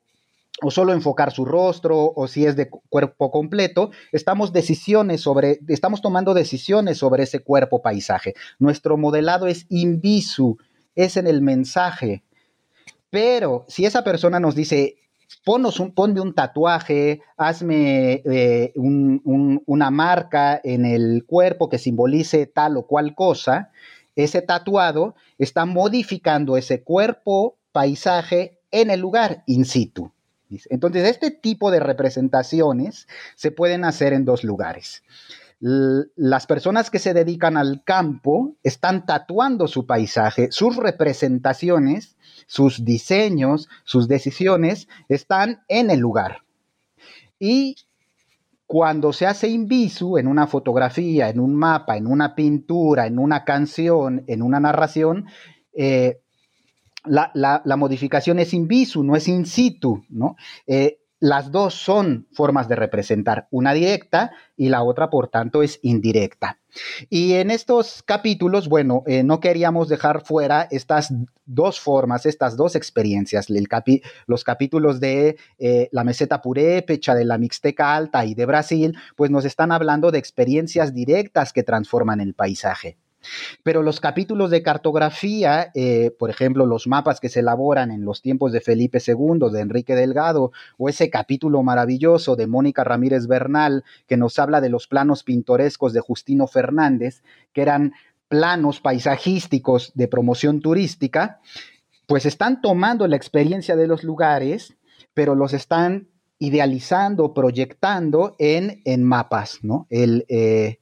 o 0.62 0.70
solo 0.70 0.94
enfocar 0.94 1.32
su 1.32 1.44
rostro 1.44 2.14
o 2.16 2.28
si 2.28 2.46
es 2.46 2.56
de 2.56 2.70
cuerpo 2.70 3.30
completo, 3.30 3.90
estamos 4.10 4.54
decisiones 4.54 5.20
sobre, 5.20 5.60
estamos 5.68 6.00
tomando 6.00 6.32
decisiones 6.32 6.96
sobre 6.96 7.24
ese 7.24 7.40
cuerpo 7.40 7.82
paisaje. 7.82 8.32
Nuestro 8.58 8.96
modelado 8.96 9.48
es 9.48 9.66
in 9.68 10.00
visu, 10.00 10.56
es 10.94 11.18
en 11.18 11.26
el 11.26 11.42
mensaje. 11.42 12.24
Pero 13.10 13.66
si 13.68 13.84
esa 13.84 14.02
persona 14.02 14.40
nos 14.40 14.54
dice, 14.54 14.96
Ponos 15.44 15.80
un, 15.80 15.92
ponme 15.92 16.20
un 16.20 16.34
tatuaje, 16.34 17.20
hazme 17.36 18.22
eh, 18.24 18.72
una 18.76 19.90
marca 19.90 20.60
en 20.62 20.84
el 20.84 21.24
cuerpo 21.26 21.68
que 21.68 21.78
simbolice 21.78 22.46
tal 22.46 22.76
o 22.76 22.86
cual 22.86 23.14
cosa. 23.14 23.70
Ese 24.14 24.42
tatuado 24.42 25.14
está 25.38 25.66
modificando 25.66 26.56
ese 26.56 26.82
cuerpo, 26.82 27.56
paisaje 27.72 28.58
en 28.70 28.90
el 28.90 29.00
lugar 29.00 29.42
in 29.46 29.64
situ. 29.64 30.12
Entonces, 30.70 31.08
este 31.08 31.30
tipo 31.30 31.70
de 31.70 31.80
representaciones 31.80 33.08
se 33.34 33.50
pueden 33.50 33.84
hacer 33.84 34.12
en 34.12 34.24
dos 34.24 34.44
lugares 34.44 35.02
las 35.60 36.46
personas 36.46 36.90
que 36.90 36.98
se 36.98 37.14
dedican 37.14 37.56
al 37.56 37.82
campo 37.84 38.54
están 38.62 39.06
tatuando 39.06 39.68
su 39.68 39.86
paisaje, 39.86 40.48
sus 40.50 40.76
representaciones, 40.76 42.15
sus 42.46 42.84
diseños, 42.84 43.68
sus 43.84 44.08
decisiones 44.08 44.88
están 45.08 45.62
en 45.68 45.90
el 45.90 46.00
lugar. 46.00 46.42
Y 47.38 47.76
cuando 48.66 49.12
se 49.12 49.26
hace 49.26 49.48
invisu 49.48 50.18
en 50.18 50.26
una 50.26 50.46
fotografía, 50.46 51.28
en 51.28 51.38
un 51.38 51.54
mapa, 51.54 51.96
en 51.96 52.06
una 52.06 52.34
pintura, 52.34 53.06
en 53.06 53.18
una 53.18 53.44
canción, 53.44 54.24
en 54.26 54.42
una 54.42 54.58
narración, 54.58 55.26
eh, 55.72 56.20
la, 57.04 57.62
modificación 57.76 58.38
es 58.40 58.52
in 58.52 58.66
visu, 58.66 59.04
no 59.04 59.14
es 59.14 59.28
in 59.28 59.46
situ, 59.46 60.04
¿no? 60.08 60.36
Eh, 60.66 60.98
las 61.18 61.50
dos 61.50 61.74
son 61.74 62.26
formas 62.32 62.68
de 62.68 62.76
representar, 62.76 63.48
una 63.50 63.72
directa 63.72 64.32
y 64.56 64.68
la 64.68 64.82
otra, 64.82 65.08
por 65.08 65.28
tanto, 65.28 65.62
es 65.62 65.78
indirecta. 65.82 66.58
Y 67.08 67.34
en 67.34 67.50
estos 67.50 68.02
capítulos, 68.02 68.68
bueno, 68.68 69.02
eh, 69.06 69.22
no 69.22 69.40
queríamos 69.40 69.88
dejar 69.88 70.22
fuera 70.24 70.68
estas 70.70 71.12
dos 71.46 71.80
formas, 71.80 72.26
estas 72.26 72.56
dos 72.56 72.76
experiencias, 72.76 73.46
los 74.26 74.44
capítulos 74.44 75.00
de 75.00 75.38
eh, 75.58 75.88
la 75.90 76.04
meseta 76.04 76.42
purépecha, 76.42 77.14
de 77.14 77.24
la 77.24 77.38
Mixteca 77.38 77.94
Alta 77.94 78.26
y 78.26 78.34
de 78.34 78.44
Brasil, 78.44 78.98
pues 79.16 79.30
nos 79.30 79.46
están 79.46 79.72
hablando 79.72 80.10
de 80.10 80.18
experiencias 80.18 80.92
directas 80.92 81.52
que 81.52 81.62
transforman 81.62 82.20
el 82.20 82.34
paisaje. 82.34 82.98
Pero 83.62 83.82
los 83.82 84.00
capítulos 84.00 84.50
de 84.50 84.62
cartografía, 84.62 85.70
eh, 85.74 86.10
por 86.18 86.30
ejemplo, 86.30 86.66
los 86.66 86.86
mapas 86.86 87.20
que 87.20 87.28
se 87.28 87.40
elaboran 87.40 87.90
en 87.90 88.04
los 88.04 88.22
tiempos 88.22 88.52
de 88.52 88.60
Felipe 88.60 88.98
II, 89.04 89.50
de 89.52 89.60
Enrique 89.60 89.94
Delgado, 89.94 90.52
o 90.78 90.88
ese 90.88 91.10
capítulo 91.10 91.62
maravilloso 91.62 92.36
de 92.36 92.46
Mónica 92.46 92.84
Ramírez 92.84 93.26
Bernal, 93.26 93.84
que 94.06 94.16
nos 94.16 94.38
habla 94.38 94.60
de 94.60 94.70
los 94.70 94.86
planos 94.86 95.22
pintorescos 95.22 95.92
de 95.92 96.00
Justino 96.00 96.46
Fernández, 96.46 97.22
que 97.52 97.62
eran 97.62 97.92
planos 98.28 98.80
paisajísticos 98.80 99.92
de 99.94 100.08
promoción 100.08 100.60
turística, 100.60 101.40
pues 102.06 102.26
están 102.26 102.60
tomando 102.60 103.06
la 103.08 103.16
experiencia 103.16 103.76
de 103.76 103.86
los 103.86 104.04
lugares, 104.04 104.74
pero 105.14 105.34
los 105.34 105.52
están 105.52 106.08
idealizando, 106.38 107.32
proyectando 107.34 108.36
en, 108.38 108.82
en 108.84 109.02
mapas, 109.02 109.60
¿no? 109.62 109.86
El, 109.90 110.26
eh, 110.28 110.78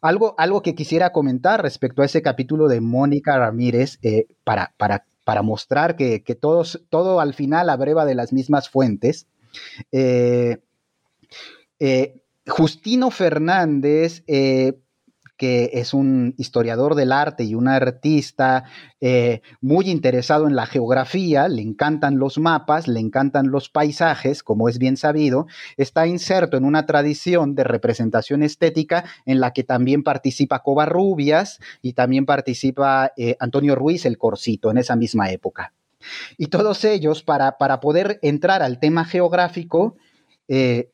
algo, 0.00 0.34
algo 0.38 0.62
que 0.62 0.74
quisiera 0.74 1.10
comentar 1.12 1.62
respecto 1.62 2.02
a 2.02 2.04
ese 2.04 2.22
capítulo 2.22 2.68
de 2.68 2.80
Mónica 2.80 3.38
Ramírez, 3.38 3.98
eh, 4.02 4.26
para, 4.44 4.74
para, 4.76 5.06
para, 5.24 5.42
mostrar 5.42 5.96
que, 5.96 6.20
todos, 6.40 6.84
todo 6.90 7.20
al 7.20 7.34
final 7.34 7.70
abreva 7.70 8.04
de 8.04 8.14
las 8.14 8.32
mismas 8.32 8.68
fuentes. 8.68 9.26
Eh, 9.92 10.58
eh, 11.80 12.22
Justino 12.46 13.10
Fernández 13.10 14.24
que 15.38 15.70
es 15.72 15.94
un 15.94 16.34
historiador 16.36 16.96
del 16.96 17.12
arte 17.12 17.44
y 17.44 17.54
un 17.54 17.68
artista 17.68 18.64
eh, 19.00 19.40
muy 19.60 19.88
interesado 19.88 20.48
en 20.48 20.56
la 20.56 20.66
geografía, 20.66 21.48
le 21.48 21.62
encantan 21.62 22.18
los 22.18 22.38
mapas, 22.38 22.88
le 22.88 23.00
encantan 23.00 23.50
los 23.50 23.70
paisajes, 23.70 24.42
como 24.42 24.68
es 24.68 24.78
bien 24.78 24.96
sabido, 24.96 25.46
está 25.76 26.06
inserto 26.06 26.56
en 26.56 26.64
una 26.64 26.84
tradición 26.84 27.54
de 27.54 27.64
representación 27.64 28.42
estética 28.42 29.04
en 29.24 29.40
la 29.40 29.52
que 29.52 29.62
también 29.62 30.02
participa 30.02 30.62
Covarrubias 30.62 31.60
y 31.80 31.92
también 31.92 32.26
participa 32.26 33.12
eh, 33.16 33.36
Antonio 33.38 33.76
Ruiz 33.76 34.04
el 34.04 34.18
Corcito 34.18 34.70
en 34.70 34.78
esa 34.78 34.96
misma 34.96 35.30
época. 35.30 35.72
Y 36.36 36.48
todos 36.48 36.84
ellos, 36.84 37.22
para, 37.22 37.58
para 37.58 37.80
poder 37.80 38.18
entrar 38.22 38.62
al 38.62 38.80
tema 38.80 39.04
geográfico, 39.04 39.96
eh, 40.48 40.90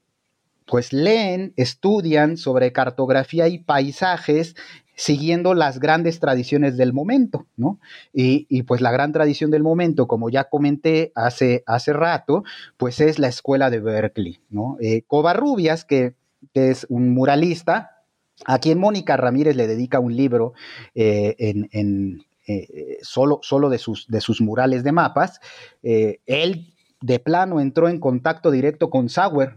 pues 0.67 0.93
leen, 0.93 1.53
estudian 1.57 2.37
sobre 2.37 2.73
cartografía 2.73 3.49
y 3.49 3.59
paisajes 3.59 4.55
siguiendo 4.97 5.55
las 5.55 5.81
grandes 5.81 6.21
tradiciones 6.21 6.77
del 6.77 6.93
momento, 6.93 7.47
¿no? 7.57 7.81
Y, 8.13 8.63
pues 8.63 8.81
la 8.81 8.93
gran 8.93 9.13
tradición 9.13 9.51
del 9.51 9.63
momento, 9.63 10.07
como 10.07 10.31
ya 10.31 10.45
comenté 10.45 11.13
hace, 11.15 11.65
hace 11.67 11.93
rato, 11.93 12.45
pues 12.77 13.01
es 13.01 13.19
la 13.19 13.29
escuela 13.29 13.71
de 13.71 13.81
Berkeley, 13.81 14.41
¿no? 14.51 14.77
Eh, 14.81 15.03
Covarrubias, 15.07 15.85
que, 15.85 16.15
es 16.53 16.87
un 16.89 17.15
muralista, 17.15 18.03
a 18.45 18.59
quien 18.59 18.79
Mónica 18.79 19.17
Ramírez 19.17 19.57
le 19.57 19.67
dedica 19.67 19.99
un 19.99 20.15
libro 20.15 20.53
eh, 20.95 21.35
en, 21.39 22.25
eh, 22.47 22.99
solo, 23.03 23.41
solo 23.43 23.71
de, 23.71 23.79
sus, 23.79 24.07
de 24.09 24.21
sus 24.21 24.41
murales 24.41 24.85
de 24.85 24.93
mapas, 24.93 25.41
él 25.83 26.75
de 27.01 27.19
plano 27.19 27.61
entró 27.61 27.89
en 27.89 27.99
contacto 27.99 28.51
directo 28.51 28.91
con 28.91 29.09
Sauer, 29.09 29.57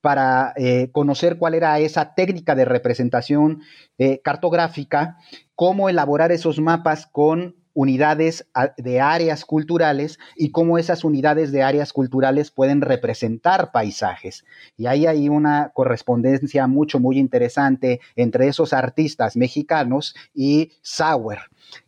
para 0.00 0.52
eh, 0.56 0.90
conocer 0.92 1.38
cuál 1.38 1.54
era 1.54 1.78
esa 1.78 2.14
técnica 2.14 2.54
de 2.54 2.64
representación 2.64 3.62
eh, 3.98 4.20
cartográfica, 4.22 5.18
cómo 5.54 5.88
elaborar 5.88 6.32
esos 6.32 6.60
mapas 6.60 7.06
con 7.06 7.56
unidades 7.78 8.44
de 8.76 9.00
áreas 9.00 9.44
culturales 9.44 10.18
y 10.34 10.50
cómo 10.50 10.78
esas 10.78 11.04
unidades 11.04 11.52
de 11.52 11.62
áreas 11.62 11.92
culturales 11.92 12.50
pueden 12.50 12.80
representar 12.80 13.70
paisajes. 13.70 14.44
Y 14.76 14.86
ahí 14.86 15.06
hay 15.06 15.28
una 15.28 15.70
correspondencia 15.74 16.66
mucho, 16.66 16.98
muy 16.98 17.20
interesante 17.20 18.00
entre 18.16 18.48
esos 18.48 18.72
artistas 18.72 19.36
mexicanos 19.36 20.16
y 20.34 20.72
Sauer. 20.82 21.38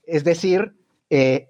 Es 0.05 0.23
decir, 0.23 0.75
eh, 1.11 1.49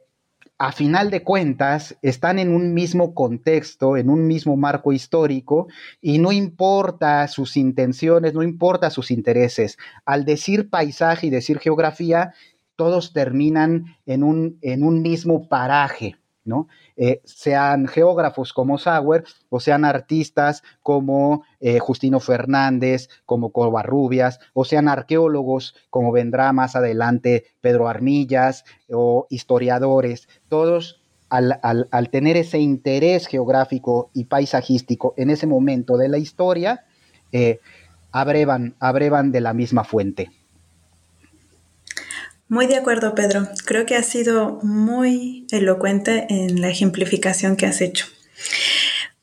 a 0.60 0.72
final 0.72 1.10
de 1.10 1.24
cuentas 1.24 1.96
están 2.02 2.38
en 2.38 2.52
un 2.54 2.74
mismo 2.74 3.14
contexto, 3.14 3.96
en 3.96 4.10
un 4.10 4.26
mismo 4.26 4.58
marco 4.58 4.92
histórico, 4.92 5.68
y 6.02 6.18
no 6.18 6.32
importa 6.32 7.26
sus 7.28 7.56
intenciones, 7.56 8.34
no 8.34 8.42
importa 8.42 8.90
sus 8.90 9.10
intereses. 9.10 9.78
Al 10.04 10.26
decir 10.26 10.68
paisaje 10.68 11.28
y 11.28 11.30
decir 11.30 11.60
geografía, 11.60 12.34
todos 12.76 13.14
terminan 13.14 13.96
en 14.04 14.22
un, 14.22 14.58
en 14.60 14.82
un 14.82 15.00
mismo 15.00 15.48
paraje, 15.48 16.19
¿no? 16.44 16.68
Eh, 16.96 17.20
sean 17.24 17.86
geógrafos 17.86 18.52
como 18.52 18.78
Sauer 18.78 19.24
o 19.48 19.60
sean 19.60 19.84
artistas 19.84 20.62
como 20.82 21.44
eh, 21.60 21.78
Justino 21.78 22.20
Fernández, 22.20 23.08
como 23.26 23.52
Covarrubias, 23.52 24.40
o 24.54 24.64
sean 24.64 24.88
arqueólogos 24.88 25.74
como 25.90 26.12
vendrá 26.12 26.52
más 26.52 26.76
adelante 26.76 27.44
Pedro 27.60 27.88
Armillas 27.88 28.64
o 28.88 29.26
historiadores, 29.30 30.28
todos 30.48 31.00
al, 31.30 32.10
tener 32.10 32.36
ese 32.36 32.58
interés 32.58 33.26
geográfico 33.26 34.10
y 34.12 34.24
paisajístico 34.24 35.14
en 35.16 35.30
ese 35.30 35.46
momento 35.46 35.96
de 35.96 36.08
la 36.08 36.18
historia, 36.18 36.84
eh, 37.32 37.60
abrevan, 38.10 38.74
abrevan 38.80 39.30
de 39.30 39.40
la 39.40 39.54
misma 39.54 39.84
fuente. 39.84 40.30
Muy 42.50 42.66
de 42.66 42.74
acuerdo, 42.74 43.14
Pedro. 43.14 43.46
Creo 43.64 43.86
que 43.86 43.94
has 43.94 44.06
sido 44.06 44.58
muy 44.64 45.46
elocuente 45.52 46.26
en 46.30 46.60
la 46.60 46.68
ejemplificación 46.68 47.54
que 47.54 47.64
has 47.64 47.80
hecho. 47.80 48.06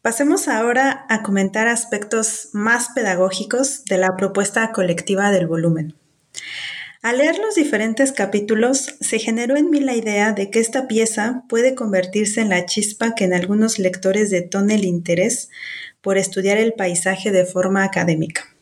Pasemos 0.01 0.47
ahora 0.47 1.05
a 1.09 1.23
comentar 1.23 1.67
aspectos 1.67 2.47
más 2.53 2.87
pedagógicos 2.95 3.83
de 3.83 3.97
la 3.97 4.15
propuesta 4.15 4.71
colectiva 4.71 5.29
del 5.29 5.45
volumen. 5.45 5.93
Al 7.01 7.17
leer 7.17 7.37
los 7.39 7.55
diferentes 7.55 8.13
capítulos, 8.13 8.95
se 9.01 9.19
generó 9.19 9.57
en 9.57 9.71
mí 9.71 9.81
la 9.81 9.95
idea 9.95 10.31
de 10.31 10.49
que 10.49 10.61
esta 10.61 10.87
pieza 10.87 11.43
puede 11.49 11.75
convertirse 11.75 12.39
en 12.39 12.47
la 12.47 12.65
chispa 12.65 13.13
que 13.13 13.25
en 13.25 13.33
algunos 13.33 13.77
lectores 13.77 14.29
detone 14.29 14.75
el 14.75 14.85
interés 14.85 15.49
por 15.99 16.17
estudiar 16.17 16.59
el 16.59 16.75
paisaje 16.75 17.33
de 17.33 17.45
forma 17.45 17.83
académica. 17.83 18.56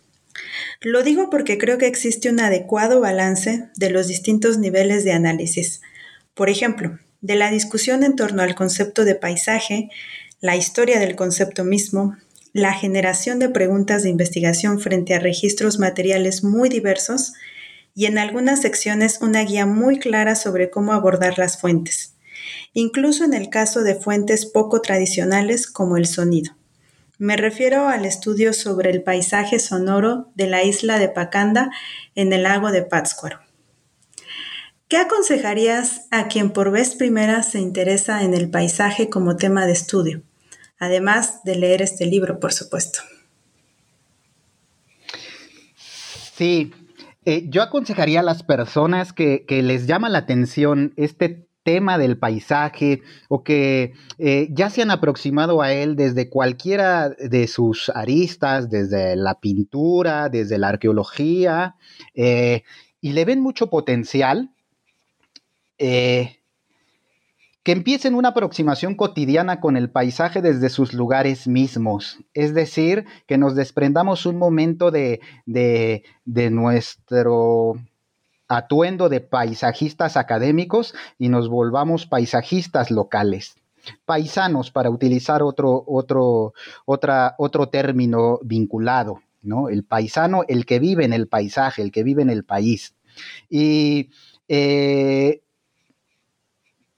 Lo 0.81 1.03
digo 1.03 1.29
porque 1.29 1.57
creo 1.57 1.77
que 1.77 1.87
existe 1.87 2.29
un 2.29 2.39
adecuado 2.39 2.99
balance 2.99 3.69
de 3.75 3.89
los 3.89 4.07
distintos 4.07 4.57
niveles 4.57 5.03
de 5.03 5.13
análisis. 5.13 5.81
Por 6.33 6.49
ejemplo, 6.49 6.99
de 7.21 7.35
la 7.35 7.49
discusión 7.49 8.03
en 8.03 8.15
torno 8.15 8.43
al 8.43 8.55
concepto 8.55 9.05
de 9.05 9.15
paisaje, 9.15 9.89
la 10.41 10.55
historia 10.55 10.99
del 10.99 11.15
concepto 11.15 11.63
mismo, 11.63 12.15
la 12.53 12.73
generación 12.73 13.39
de 13.39 13.49
preguntas 13.49 14.03
de 14.03 14.09
investigación 14.09 14.79
frente 14.79 15.13
a 15.13 15.19
registros 15.19 15.79
materiales 15.79 16.43
muy 16.43 16.69
diversos 16.69 17.33
y 17.95 18.05
en 18.05 18.17
algunas 18.17 18.61
secciones 18.61 19.19
una 19.21 19.43
guía 19.43 19.65
muy 19.65 19.99
clara 19.99 20.35
sobre 20.35 20.69
cómo 20.69 20.93
abordar 20.93 21.39
las 21.39 21.59
fuentes, 21.59 22.13
incluso 22.73 23.23
en 23.23 23.33
el 23.33 23.49
caso 23.49 23.83
de 23.83 23.95
fuentes 23.95 24.45
poco 24.45 24.81
tradicionales 24.81 25.67
como 25.67 25.97
el 25.97 26.05
sonido. 26.05 26.55
Me 27.17 27.37
refiero 27.37 27.87
al 27.87 28.05
estudio 28.05 28.51
sobre 28.51 28.89
el 28.89 29.01
paisaje 29.01 29.59
sonoro 29.59 30.31
de 30.35 30.47
la 30.47 30.63
isla 30.63 30.99
de 30.99 31.07
Pacanda 31.07 31.71
en 32.13 32.33
el 32.33 32.43
lago 32.43 32.71
de 32.71 32.81
Pátzcuaro. 32.81 33.39
¿Qué 34.89 34.97
aconsejarías 34.97 36.07
a 36.11 36.27
quien 36.27 36.51
por 36.51 36.71
vez 36.71 36.95
primera 36.95 37.41
se 37.41 37.59
interesa 37.59 38.23
en 38.23 38.33
el 38.33 38.49
paisaje 38.49 39.09
como 39.09 39.37
tema 39.37 39.65
de 39.65 39.71
estudio? 39.71 40.23
Además 40.77 41.41
de 41.43 41.55
leer 41.55 41.81
este 41.81 42.05
libro, 42.05 42.39
por 42.39 42.51
supuesto. 42.51 42.99
Sí, 46.35 46.73
eh, 47.23 47.45
yo 47.47 47.63
aconsejaría 47.63 48.19
a 48.19 48.23
las 48.23 48.43
personas 48.43 49.13
que, 49.13 49.45
que 49.47 49.63
les 49.63 49.87
llama 49.87 50.09
la 50.09 50.19
atención 50.19 50.93
este 50.97 51.47
tema 51.65 51.97
del 51.97 52.17
paisaje 52.19 53.01
o 53.27 53.43
que 53.43 53.93
eh, 54.19 54.47
ya 54.51 54.69
se 54.69 54.83
han 54.83 54.91
aproximado 54.91 55.63
a 55.63 55.73
él 55.73 55.95
desde 55.95 56.29
cualquiera 56.29 57.09
de 57.09 57.47
sus 57.47 57.89
aristas, 57.89 58.69
desde 58.69 59.15
la 59.15 59.39
pintura, 59.39 60.29
desde 60.29 60.59
la 60.59 60.69
arqueología, 60.69 61.75
eh, 62.13 62.61
y 63.01 63.13
le 63.13 63.25
ven 63.25 63.41
mucho 63.41 63.71
potencial, 63.71 64.51
eh, 65.79 66.37
que 67.63 67.71
empiecen 67.71 68.13
una 68.13 68.29
aproximación 68.29 68.93
cotidiana 68.93 69.59
con 69.59 69.75
el 69.75 69.89
paisaje 69.89 70.43
desde 70.43 70.69
sus 70.69 70.93
lugares 70.93 71.47
mismos, 71.47 72.19
es 72.35 72.53
decir, 72.53 73.05
que 73.25 73.39
nos 73.39 73.55
desprendamos 73.55 74.27
un 74.27 74.37
momento 74.37 74.91
de, 74.91 75.19
de, 75.47 76.03
de 76.25 76.51
nuestro 76.51 77.73
atuendo 78.47 79.09
de 79.09 79.21
paisajistas 79.21 80.17
académicos 80.17 80.93
y 81.17 81.29
nos 81.29 81.49
volvamos 81.49 82.05
paisajistas 82.05 82.91
locales. 82.91 83.55
Paisanos, 84.05 84.71
para 84.71 84.89
utilizar 84.89 85.43
otro, 85.43 85.83
otro, 85.87 86.53
otra, 86.85 87.35
otro 87.37 87.69
término 87.69 88.39
vinculado, 88.43 89.21
¿no? 89.41 89.69
El 89.69 89.83
paisano, 89.83 90.43
el 90.47 90.65
que 90.65 90.79
vive 90.79 91.05
en 91.05 91.13
el 91.13 91.27
paisaje, 91.27 91.81
el 91.81 91.91
que 91.91 92.03
vive 92.03 92.23
en 92.23 92.31
el 92.31 92.43
país. 92.43 92.95
Y 93.49 94.09
eh, 94.47 95.43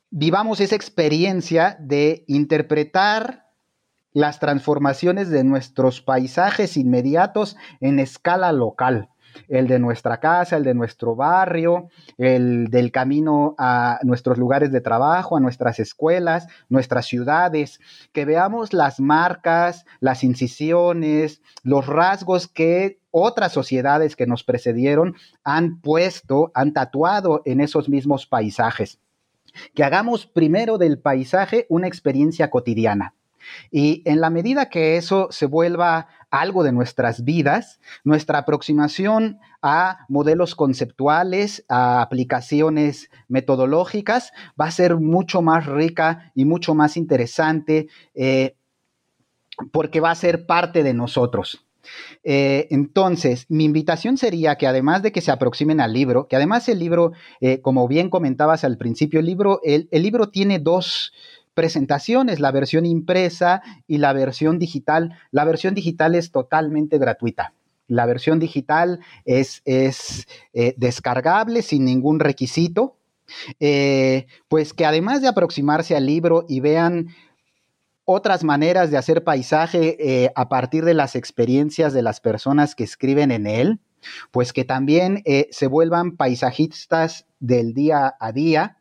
vivamos 0.09 0.61
esa 0.61 0.75
experiencia 0.75 1.77
de 1.79 2.23
interpretar 2.27 3.47
las 4.13 4.39
transformaciones 4.39 5.29
de 5.29 5.43
nuestros 5.43 6.01
paisajes 6.01 6.77
inmediatos 6.77 7.57
en 7.81 7.99
escala 7.99 8.51
local 8.51 9.09
el 9.47 9.67
de 9.67 9.79
nuestra 9.79 10.19
casa, 10.19 10.57
el 10.57 10.63
de 10.63 10.73
nuestro 10.73 11.15
barrio, 11.15 11.89
el 12.17 12.67
del 12.69 12.91
camino 12.91 13.55
a 13.57 13.99
nuestros 14.03 14.37
lugares 14.37 14.71
de 14.71 14.81
trabajo, 14.81 15.37
a 15.37 15.39
nuestras 15.39 15.79
escuelas, 15.79 16.47
nuestras 16.69 17.05
ciudades, 17.05 17.79
que 18.13 18.25
veamos 18.25 18.73
las 18.73 18.99
marcas, 18.99 19.85
las 19.99 20.23
incisiones, 20.23 21.41
los 21.63 21.87
rasgos 21.87 22.47
que 22.47 22.99
otras 23.11 23.51
sociedades 23.51 24.15
que 24.15 24.27
nos 24.27 24.43
precedieron 24.43 25.15
han 25.43 25.81
puesto, 25.81 26.51
han 26.53 26.73
tatuado 26.73 27.41
en 27.45 27.61
esos 27.61 27.89
mismos 27.89 28.27
paisajes. 28.27 28.99
Que 29.73 29.83
hagamos 29.83 30.27
primero 30.27 30.77
del 30.77 30.99
paisaje 30.99 31.65
una 31.69 31.87
experiencia 31.87 32.49
cotidiana. 32.49 33.15
Y 33.71 34.03
en 34.05 34.21
la 34.21 34.29
medida 34.29 34.69
que 34.69 34.97
eso 34.97 35.27
se 35.31 35.45
vuelva 35.45 36.07
algo 36.31 36.63
de 36.63 36.71
nuestras 36.71 37.23
vidas, 37.23 37.79
nuestra 38.03 38.39
aproximación 38.39 39.39
a 39.61 40.05
modelos 40.09 40.55
conceptuales, 40.55 41.65
a 41.69 42.01
aplicaciones 42.01 43.09
metodológicas, 43.27 44.31
va 44.59 44.65
a 44.65 44.71
ser 44.71 44.97
mucho 44.97 45.41
más 45.41 45.65
rica 45.65 46.31
y 46.35 46.45
mucho 46.45 46.75
más 46.75 46.97
interesante 46.97 47.87
eh, 48.13 48.55
porque 49.71 49.99
va 49.99 50.11
a 50.11 50.15
ser 50.15 50.45
parte 50.45 50.83
de 50.83 50.93
nosotros. 50.93 51.63
Eh, 52.23 52.67
entonces, 52.69 53.45
mi 53.47 53.63
invitación 53.63 54.17
sería 54.17 54.57
que 54.57 54.67
además 54.67 55.01
de 55.01 55.13
que 55.13 55.21
se 55.21 55.31
aproximen 55.31 55.79
al 55.79 55.93
libro, 55.93 56.27
que 56.27 56.35
además 56.35 56.67
el 56.67 56.79
libro, 56.79 57.13
eh, 57.39 57.61
como 57.61 57.87
bien 57.87 58.09
comentabas 58.09 58.65
al 58.65 58.77
principio, 58.77 59.21
el 59.21 59.25
libro, 59.25 59.61
el 59.63 59.87
libro 59.91 60.29
tiene 60.29 60.59
dos, 60.59 61.13
presentaciones, 61.57 62.39
la 62.39 62.51
versión 62.51 62.85
impresa 62.85 63.63
y 63.87 63.97
la 63.97 64.13
versión 64.13 64.59
digital. 64.59 65.17
La 65.31 65.43
versión 65.43 65.73
digital 65.73 66.13
es 66.13 66.31
totalmente 66.31 66.99
gratuita. 66.99 67.55
La 67.87 68.05
versión 68.05 68.37
digital 68.37 68.99
es, 69.25 69.63
es 69.65 70.27
eh, 70.53 70.75
descargable 70.77 71.63
sin 71.63 71.83
ningún 71.83 72.19
requisito. 72.19 72.95
Eh, 73.59 74.27
pues 74.47 74.71
que 74.71 74.85
además 74.85 75.23
de 75.23 75.29
aproximarse 75.29 75.95
al 75.95 76.05
libro 76.05 76.45
y 76.47 76.59
vean 76.59 77.07
otras 78.05 78.43
maneras 78.43 78.91
de 78.91 78.97
hacer 78.97 79.23
paisaje 79.23 79.97
eh, 79.99 80.31
a 80.35 80.49
partir 80.49 80.85
de 80.85 80.93
las 80.93 81.15
experiencias 81.15 81.91
de 81.91 82.03
las 82.03 82.21
personas 82.21 82.75
que 82.75 82.83
escriben 82.83 83.31
en 83.31 83.47
él, 83.47 83.79
pues 84.29 84.53
que 84.53 84.63
también 84.63 85.23
se 85.49 85.65
vuelvan 85.65 86.17
paisajistas 86.17 87.25
del 87.39 87.73
día 87.73 88.15
a 88.19 88.31
día, 88.31 88.77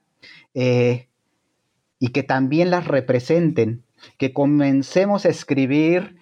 y 1.99 2.09
que 2.09 2.23
también 2.23 2.71
las 2.71 2.87
representen, 2.87 3.85
que 4.19 4.33
comencemos 4.33 5.25
a 5.25 5.31
escribir 5.31 6.17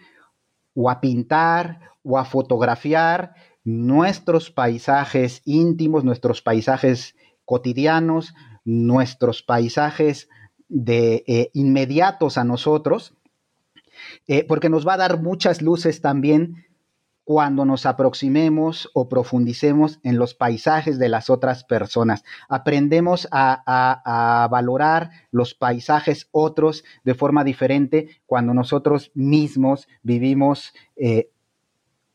o 0.75 0.91
a 0.91 1.01
pintar 1.01 1.81
o 2.03 2.19
a 2.19 2.25
fotografiar 2.25 3.35
nuestros 3.65 4.51
paisajes 4.51 5.43
íntimos, 5.45 6.05
nuestros 6.05 6.43
paisajes 6.43 7.17
cotidianos, 7.45 8.35
nuestros 8.65 9.43
paisajes 9.43 10.29
de 10.69 11.25
eh, 11.27 11.51
inmediatos 11.55 12.39
a 12.39 12.45
nosotros, 12.45 13.15
eh, 14.27 14.45
porque 14.47 14.69
nos 14.69 14.87
va 14.87 14.95
a 14.95 14.99
dar 14.99 15.23
muchas 15.23 15.63
luces 15.63 16.01
también 16.01 16.64
cuando 17.25 17.65
nos 17.65 17.87
aproximemos 17.87 18.91
o 18.93 19.09
profundicemos 19.09 19.99
en 20.03 20.19
los 20.19 20.35
paisajes 20.35 20.99
de 20.99 21.09
las 21.09 21.31
otras 21.31 21.65
personas. 21.65 22.23
Aprendemos 22.49 23.27
a, 23.31 24.49
valorar 24.51 25.11
los 25.31 25.55
paisajes 25.55 26.29
otros 26.31 26.85
de 27.03 27.15
forma 27.15 27.43
diferente 27.43 28.21
cuando 28.27 28.53
nosotros 28.53 29.11
mismos 29.15 29.89
vivimos 30.03 30.75
eh, 30.97 31.31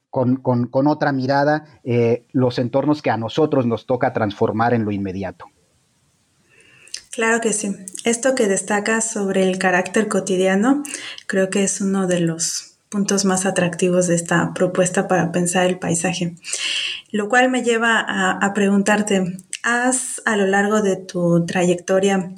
con, 0.10 0.40
otra 0.88 1.12
mirada 1.12 1.66
eh, 1.84 2.26
los 2.32 2.60
entornos 2.60 3.02
que 3.02 3.10
a 3.10 3.18
nosotros 3.18 3.66
nos 3.66 3.86
toca 3.86 4.14
transformar 4.14 4.74
en 4.74 4.86
lo 4.86 4.92
inmediato. 4.92 5.46
Claro 7.12 7.42
que 7.42 7.54
sí. 7.54 7.76
Esto 8.06 8.36
que 8.36 8.48
destacas 8.48 9.12
sobre 9.12 9.50
el 9.50 9.58
carácter 9.58 10.08
cotidiano 10.08 10.84
creo 11.28 11.50
que 11.50 11.64
es 11.64 11.82
uno 11.82 12.08
de 12.08 12.22
los 12.22 12.69
puntos 12.90 13.24
más 13.24 13.46
atractivos 13.46 14.08
de 14.08 14.16
esta 14.16 14.54
propuesta 14.54 15.08
para 15.08 15.32
pensar 15.32 15.68
el 15.68 15.78
paisaje. 15.78 16.36
Lo 17.12 17.30
cual 17.30 17.50
me 17.50 17.64
lleva 17.64 18.00
a, 18.00 18.54
preguntarte, 18.54 19.38
¿has 19.64 20.22
a 20.26 20.36
lo 20.36 20.48
largo 20.48 20.82
de 20.82 20.96
tu 20.96 21.46
trayectoria 21.46 22.32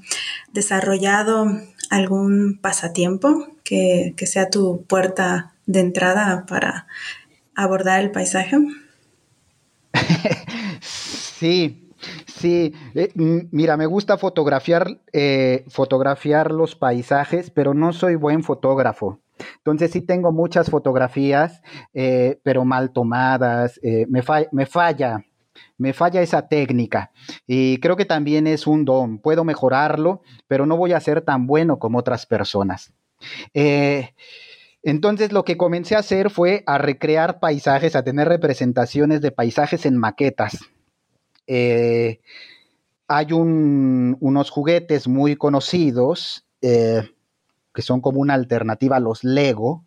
desarrollado 0.51 1.45
algún 1.89 2.59
pasatiempo 2.61 3.47
que, 3.63 4.13
sea 4.25 4.49
tu 4.49 4.85
puerta 4.85 5.53
de 5.65 5.79
entrada 5.79 6.45
para 6.45 6.87
abordar 7.55 8.01
el 8.01 8.11
paisaje? 8.11 8.57
sí, 10.81 11.77
Sí, 12.25 12.73
eh, 12.95 13.11
mira, 13.51 13.77
me 13.77 13.85
gusta 13.85 14.17
fotografiar, 14.17 14.99
eh, 15.13 15.63
fotografiar 15.69 16.49
los 16.49 16.75
paisajes, 16.75 17.51
pero 17.51 17.75
no 17.75 17.93
soy 17.93 18.15
buen 18.15 18.43
fotógrafo. 18.43 19.19
Entonces 19.63 19.91
sí 19.91 20.01
tengo 20.01 20.31
muchas 20.31 20.69
fotografías, 20.69 21.61
eh, 21.93 22.39
pero 22.43 22.65
mal 22.65 22.91
tomadas, 22.91 23.79
me, 23.83 24.23
me 24.51 24.65
falla, 24.65 25.23
me 25.77 25.93
falla 25.93 26.21
esa 26.21 26.47
técnica 26.47 27.11
y 27.45 27.79
creo 27.79 27.95
que 27.95 28.05
también 28.05 28.47
es 28.47 28.65
un 28.67 28.85
don. 28.85 29.19
Puedo 29.19 29.43
mejorarlo, 29.43 30.21
pero 30.47 30.65
no 30.65 30.77
voy 30.77 30.93
a 30.93 30.99
ser 30.99 31.21
tan 31.21 31.47
bueno 31.47 31.79
como 31.79 31.99
otras 31.99 32.25
personas. 32.25 32.93
entonces 34.83 35.31
lo 35.31 35.43
que 35.45 35.57
comencé 35.57 35.95
a 35.95 35.99
hacer 35.99 36.31
fue 36.31 36.63
a 36.65 36.77
recrear 36.79 37.39
paisajes, 37.39 37.95
a 37.95 38.03
tener 38.03 38.27
representaciones 38.27 39.21
de 39.21 39.31
paisajes 39.31 39.85
en 39.85 39.97
maquetas. 39.97 40.57
Eh, 41.53 42.21
hay 43.07 43.33
unos 43.33 44.49
juguetes 44.49 45.07
muy 45.07 45.35
conocidos 45.35 46.45
eh, 46.61 47.01
que 47.73 47.81
son 47.81 48.01
como 48.01 48.19
una 48.19 48.33
alternativa 48.33 48.97
a 48.97 48.99
los 48.99 49.23
Lego, 49.23 49.85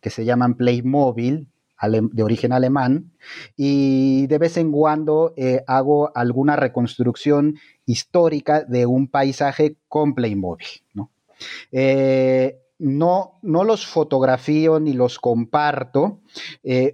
que 0.00 0.10
se 0.10 0.24
llaman 0.24 0.54
Playmobil, 0.54 1.48
de 1.82 2.22
origen 2.22 2.52
alemán, 2.52 3.12
y 3.54 4.26
de 4.28 4.38
vez 4.38 4.56
en 4.56 4.72
cuando 4.72 5.34
eh, 5.36 5.62
hago 5.66 6.10
alguna 6.16 6.56
reconstrucción 6.56 7.56
histórica 7.84 8.64
de 8.64 8.86
un 8.86 9.08
paisaje 9.08 9.76
con 9.88 10.14
Playmobil. 10.14 10.66
¿no? 10.94 11.10
no, 12.78 13.38
no 13.42 13.64
los 13.64 13.86
fotografío 13.86 14.80
ni 14.80 14.94
los 14.94 15.18
comparto, 15.18 16.20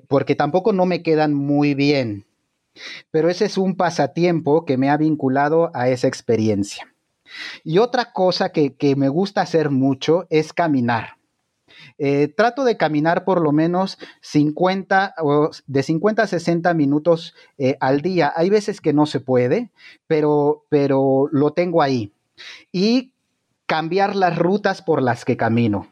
porque 0.09 0.35
tampoco 0.35 0.73
no 0.73 0.85
me 0.85 1.03
quedan 1.03 1.33
muy 1.33 1.75
bien. 1.75 2.27
Pero 3.11 3.29
ese 3.29 3.45
es 3.45 3.59
un 3.59 3.77
pasatiempo 3.77 4.65
que 4.65 4.79
me 4.79 4.91
ha 4.91 4.97
vinculado 4.97 5.71
a 5.75 5.89
esa 5.89 6.09
experiencia. 6.09 6.92
Y 7.65 7.79
otra 7.79 8.13
cosa 8.13 8.51
que, 8.51 8.75
me 8.97 9.09
gusta 9.09 9.41
hacer 9.41 9.71
mucho 9.71 10.27
es 10.31 10.53
caminar. 10.53 11.17
Eh, 11.99 12.29
trato 12.29 12.65
de 12.65 12.77
caminar 12.77 13.25
por 13.25 13.41
lo 13.41 13.53
menos 13.53 13.99
50 14.21 15.15
o 15.19 15.51
de 15.67 15.83
50 15.83 16.23
a 16.23 16.27
60 16.27 16.75
minutos 16.75 17.35
eh, 17.59 17.77
al 17.81 18.03
día. 18.03 18.33
Hay 18.37 18.51
veces 18.51 18.81
que 18.81 18.93
no 18.93 19.07
se 19.07 19.21
puede, 19.21 19.71
pero, 20.07 20.65
pero 20.69 21.29
lo 21.33 21.53
tengo 21.53 21.83
ahí. 21.83 22.13
Y 22.71 23.13
cambiar 23.67 24.17
las 24.17 24.37
rutas 24.39 24.83
por 24.83 25.03
las 25.03 25.25
que 25.25 25.37
camino, 25.37 25.89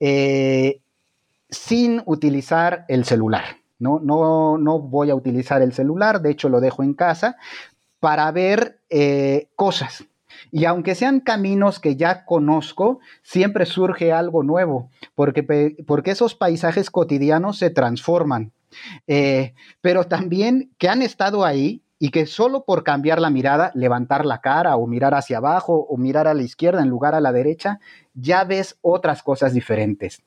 eh, 0.00 0.80
sin 1.50 2.02
utilizar 2.06 2.84
el 2.88 3.04
celular. 3.04 3.58
¿no? 3.78 4.00
No, 4.00 4.78
voy 4.80 5.10
a 5.10 5.14
utilizar 5.14 5.62
el 5.62 5.72
celular, 5.72 6.22
de 6.22 6.30
hecho 6.30 6.48
lo 6.48 6.60
dejo 6.60 6.82
en 6.82 6.94
casa, 6.94 7.36
para 8.00 8.30
ver 8.32 8.80
cosas. 9.56 10.04
Y 10.54 10.66
aunque 10.66 10.94
sean 10.94 11.18
caminos 11.18 11.80
que 11.80 11.96
ya 11.96 12.24
conozco, 12.24 13.00
siempre 13.24 13.66
surge 13.66 14.12
algo 14.12 14.44
nuevo, 14.44 14.88
porque, 15.16 15.42
porque 15.84 16.12
esos 16.12 16.36
paisajes 16.36 16.92
cotidianos 16.92 17.58
se 17.58 17.70
transforman. 17.70 18.52
Eh, 19.08 19.54
pero 19.80 20.04
también 20.04 20.70
que 20.78 20.88
han 20.88 21.02
estado 21.02 21.44
ahí 21.44 21.82
y 21.98 22.10
que 22.10 22.26
solo 22.26 22.64
por 22.64 22.84
cambiar 22.84 23.20
la 23.20 23.30
mirada, 23.30 23.72
levantar 23.74 24.24
la 24.24 24.40
cara 24.40 24.76
o 24.76 24.86
mirar 24.86 25.14
hacia 25.14 25.38
abajo 25.38 25.74
o 25.74 25.96
mirar 25.96 26.28
a 26.28 26.34
la 26.34 26.44
izquierda 26.44 26.82
en 26.82 26.88
lugar 26.88 27.16
a 27.16 27.20
la 27.20 27.32
derecha, 27.32 27.80
ya 28.14 28.44
ves 28.44 28.78
otras 28.80 29.24
cosas 29.24 29.54
diferentes. 29.54 30.22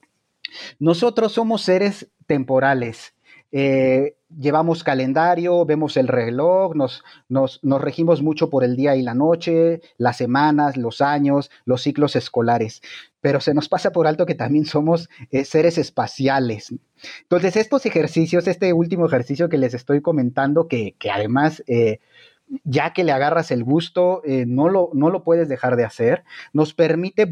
Nosotros 0.77 1.31
somos 1.31 1.61
seres 1.61 2.09
temporales 2.25 3.13
eh, 3.51 4.15
llevamos 4.35 4.83
calendario, 4.83 5.65
vemos 5.65 5.97
el 5.97 6.07
reloj, 6.07 6.75
nos, 6.75 7.03
nos, 7.29 7.59
regimos 7.81 8.21
mucho 8.21 8.49
por 8.49 8.63
el 8.63 8.75
día 8.75 8.95
y 8.95 9.01
la 9.01 9.13
noche, 9.13 9.81
las 9.97 10.17
semanas, 10.17 10.77
los 10.77 11.01
años, 11.01 11.49
los 11.65 11.81
ciclos 11.81 12.15
escolares, 12.15 12.81
pero 13.21 13.39
se 13.39 13.53
nos 13.53 13.69
pasa 13.69 13.91
por 13.91 14.07
alto 14.07 14.25
que 14.25 14.35
también 14.35 14.65
somos 14.65 15.09
eh, 15.31 15.45
seres 15.45 15.77
espaciales. 15.77 16.73
Entonces, 17.21 17.55
estos 17.55 17.85
ejercicios, 17.85 18.47
este 18.47 18.73
último 18.73 19.05
ejercicio 19.05 19.49
que 19.49 19.57
les 19.57 19.73
estoy 19.73 20.01
comentando, 20.01 20.67
que, 20.67 20.95
que 20.99 21.11
además... 21.11 21.63
Eh, 21.67 21.99
ya 22.63 22.93
que 22.93 23.03
le 23.03 23.11
agarras 23.11 23.51
el 23.51 23.63
gusto, 23.63 24.21
eh, 24.25 24.45
no, 24.47 24.69
lo, 24.69 24.89
no, 24.93 25.09
lo, 25.09 25.23
puedes 25.23 25.49
dejar 25.49 25.75
de 25.75 25.85
hacer, 25.85 26.23
nos 26.53 26.73
permite 26.73 27.27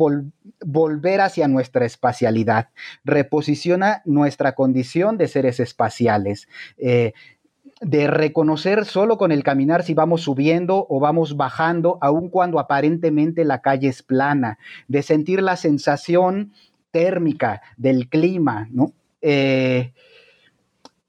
volver 0.65 1.21
hacia 1.21 1.47
nuestra 1.47 1.85
espacialidad, 1.85 2.69
reposiciona 3.03 4.01
nuestra 4.05 4.55
condición 4.55 5.17
de 5.17 5.27
seres 5.27 5.59
espaciales. 5.59 6.47
Eh, 6.77 7.13
de 7.81 8.07
reconocer 8.07 8.85
solo 8.85 9.17
con 9.17 9.33
el 9.33 9.43
caminar 9.43 9.83
si 9.83 9.93
vamos 9.93 10.21
subiendo 10.21 10.87
o 10.89 11.01
vamos 11.01 11.35
bajando, 11.35 11.97
aun 11.99 12.29
cuando 12.29 12.57
aparentemente 12.57 13.43
la 13.43 13.61
calle 13.61 13.89
es 13.89 14.01
plana, 14.01 14.57
de 14.87 15.03
sentir 15.03 15.41
la 15.41 15.57
sensación 15.57 16.53
térmica 16.91 17.61
del 17.75 18.07
clima, 18.07 18.69
¿no? 18.71 18.93
Eh, 19.21 19.93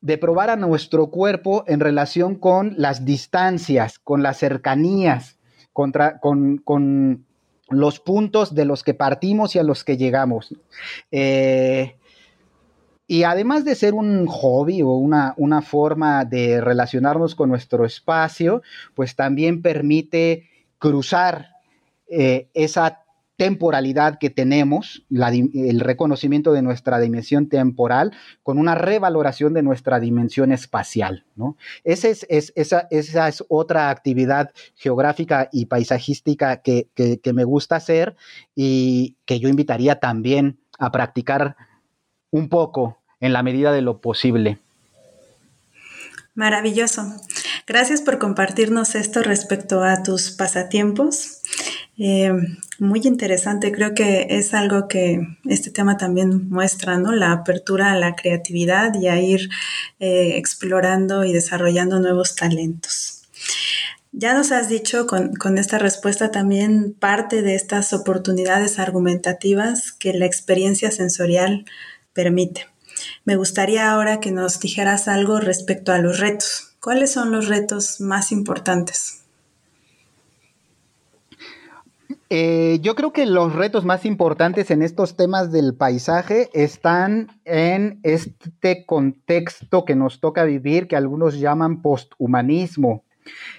de 0.01 0.19
probar 0.19 0.51
a 0.51 0.57
nuestro 0.57 1.09
cuerpo 1.09 1.65
en 1.67 1.81
relación 1.81 2.37
con 2.37 2.75
las 2.77 3.05
distancias, 3.05 3.99
con 3.99 4.23
las 4.23 4.39
cercanías, 4.39 5.39
contra, 5.73 6.21
con, 6.21 7.25
los 7.69 7.99
puntos 7.99 8.55
de 8.55 8.65
los 8.65 8.85
que 8.85 8.95
partimos 8.95 9.57
y 9.57 9.59
a 9.59 9.65
los 9.65 9.83
que 9.83 9.97
llegamos. 9.97 10.55
Eh, 11.11 11.97
y 13.09 13.23
además 13.25 13.65
de 13.65 13.75
ser 13.75 13.95
un 13.95 14.27
hobby 14.27 14.83
o 14.83 14.93
una, 14.95 15.35
una, 15.37 15.63
forma 15.63 16.25
de 16.25 16.61
relacionarnos 16.61 17.35
con 17.35 17.49
nuestro 17.49 17.85
espacio, 17.85 18.63
pues 18.95 19.17
también 19.17 19.63
permite 19.63 20.49
cruzar 20.79 21.57
eh, 22.09 22.49
esa 22.55 23.06
temporalidad 23.37 24.19
que 24.19 24.31
tenemos, 24.31 25.05
el 25.11 25.81
reconocimiento 25.81 26.53
de 26.53 26.63
nuestra 26.63 26.99
dimensión 26.99 27.49
temporal, 27.49 28.13
con 28.43 28.59
una 28.59 28.75
revaloración 28.75 29.53
de 29.53 29.63
nuestra 29.63 30.01
dimensión 30.01 30.53
espacial. 30.53 31.25
¿no? 31.37 31.57
Esa, 31.85 32.09
es, 32.09 32.27
esa, 32.29 32.89
es 32.91 33.45
otra 33.49 33.91
actividad 33.91 34.53
geográfica 34.75 35.49
y 35.53 35.67
paisajística 35.67 36.63
que, 36.63 36.89
que 36.95 37.33
me 37.33 37.45
gusta 37.45 37.77
hacer 37.77 38.17
y 38.55 39.17
que 39.27 39.39
yo 39.39 39.49
invitaría 39.49 40.01
también 40.01 40.59
a 40.79 40.91
practicar 40.91 41.57
un 42.31 42.49
poco 42.49 42.99
en 43.21 43.33
la 43.33 43.43
medida 43.43 43.73
de 43.73 43.83
lo 43.83 44.01
posible. 44.01 44.59
Maravilloso. 46.35 47.03
Gracias 47.67 48.01
por 48.01 48.21
compartirnos 48.21 48.95
esto 48.95 49.25
respecto 49.25 49.83
a 49.83 50.05
tus 50.05 50.31
pasatiempos. 50.31 51.41
Eh, 51.99 52.31
muy 52.79 53.01
interesante, 53.03 53.73
creo 53.73 53.93
que 53.93 54.29
es 54.31 54.55
algo 54.55 54.87
que 54.87 55.21
este 55.47 55.73
tema 55.73 55.97
también 55.97 56.49
muestra, 56.49 56.97
¿no? 56.99 57.11
La 57.11 57.33
apertura 57.33 57.91
a 57.91 57.97
la 57.97 58.15
creatividad 58.15 58.95
y 58.95 59.09
a 59.09 59.21
ir 59.21 59.49
eh, 59.99 60.37
explorando 60.37 61.25
y 61.25 61.33
desarrollando 61.33 61.99
nuevos 61.99 62.37
talentos. 62.37 63.25
Ya 64.13 64.33
nos 64.33 64.53
has 64.53 64.69
dicho 64.69 65.09
con, 65.09 65.35
con, 65.35 65.59
esta 65.59 65.79
respuesta 65.79 66.31
también 66.31 66.95
parte 66.95 67.43
de 67.43 67.57
estas 67.57 67.93
oportunidades 67.93 68.79
argumentativas 68.79 69.91
que 69.91 70.13
la 70.13 70.27
experiencia 70.27 70.93
sensorial 70.93 71.65
permite. 72.13 72.67
Me 73.25 73.35
gustaría 73.35 73.91
ahora 73.91 74.21
que 74.21 74.31
nos 74.31 74.61
dijeras 74.61 75.09
algo 75.09 75.41
respecto 75.41 75.93
a 75.93 75.99
los 75.99 76.21
retos. 76.21 76.66
¿Cuáles 76.87 77.13
son 77.13 77.33
los 77.33 77.49
retos 77.49 78.01
más 78.01 78.31
importantes? 78.31 79.25
Eh, 82.31 82.79
yo 82.81 82.95
creo 82.95 83.13
que 83.13 83.27
los 83.27 83.57
retos 83.57 83.85
más 83.85 84.05
importantes 84.05 84.71
en 84.71 84.83
estos 84.83 85.17
temas 85.17 85.51
del 85.51 85.75
paisaje 85.75 86.49
están 86.53 87.41
en 87.45 87.99
este 88.05 88.87
contexto 88.87 89.85
que 89.85 89.97
nos 89.97 90.21
toca 90.21 90.45
vivir, 90.45 90.87
que 90.87 90.95
algunos 90.95 91.41
llaman 91.41 91.83
posthumanismo, 91.83 93.03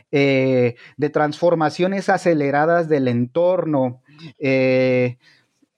eh, 0.09 0.75
de 0.95 1.09
transformaciones 1.09 2.07
aceleradas 2.07 2.87
del 2.87 3.09
entorno, 3.09 4.03
eh, 4.39 5.17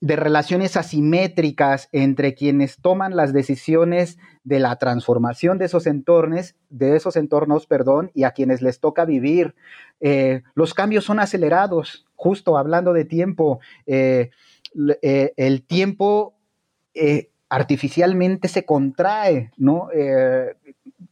de 0.02 0.16
relaciones 0.16 0.78
asimétricas 0.78 1.89
entre 1.91 2.34
quienes 2.34 2.78
toman 2.78 3.16
las 3.16 3.34
decisiones 3.34 4.18
de 4.43 4.60
la 4.60 4.78
transformación 4.78 5.58
de 5.58 5.66
esos 5.66 5.88
entornos, 5.88 6.56
de 6.70 6.95
esos 6.95 7.18
entornos, 7.18 7.68
perdón, 7.68 8.12
y 8.14 8.24
a 8.24 8.32
quienes 8.32 8.62
les 8.62 8.80
toca 8.80 9.04
vivir. 9.04 9.56
Eh, 10.00 10.43
los 10.56 10.74
cambios 10.74 11.04
son 11.04 11.20
acelerados, 11.20 12.06
justo 12.16 12.58
hablando 12.58 12.93
de 12.93 13.04
tiempo, 13.04 13.60
eh, 13.86 14.30
eh, 15.02 15.34
el 15.36 15.64
tiempo 15.64 16.36
artificialmente 17.50 18.47
se 18.47 18.66
contrae, 18.66 19.52
¿no? 19.58 19.89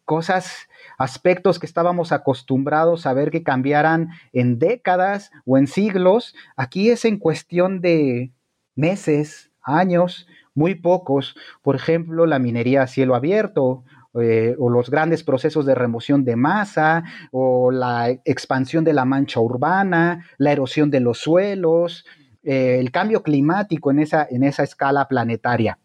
cosas, 0.06 0.68
aspectos 0.98 1.60
que 1.60 1.66
estábamos 1.66 2.12
acostumbrados 2.12 3.06
a 3.06 3.14
ver 3.14 3.32
que 3.32 3.44
cambiaran 3.44 4.10
en 4.34 4.60
décadas 4.60 5.32
o 5.46 5.58
en 5.58 5.68
siglos, 5.68 6.36
aquí 6.56 6.90
es 6.90 7.06
en 7.06 7.18
cuestión 7.18 7.82
de, 7.82 8.32
meses, 8.78 9.52
años, 9.62 10.28
muy 10.54 10.76
pocos. 10.76 11.36
Por 11.62 11.76
ejemplo, 11.76 12.26
la 12.26 12.40
minería 12.40 12.84
a 12.84 12.88
cielo 12.88 13.16
abierto 13.16 13.84
eh, 14.20 14.56
o 14.58 14.70
los 14.70 14.90
grandes 14.90 15.24
procesos 15.24 15.66
de 15.66 15.76
remoción 15.76 16.24
de 16.24 16.36
masa, 16.36 17.04
o 17.32 17.70
la 17.70 18.10
expansión 18.26 18.84
de 18.84 18.94
la 18.94 19.06
mancha 19.06 19.40
urbana, 19.40 20.26
la 20.38 20.52
erosión 20.52 20.90
de 20.90 21.02
los 21.02 21.20
suelos, 21.20 22.06
eh, 22.44 22.80
el 22.80 22.92
cambio 22.92 23.22
climático 23.22 23.92
en 23.92 24.00
esa, 24.00 24.26
en 24.30 24.44
esa 24.44 24.64
escala 24.64 25.08
planetaria. 25.08 25.78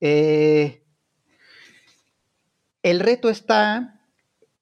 Eh, 0.00 0.82
el 2.82 2.98
reto 2.98 3.28
está 3.28 4.00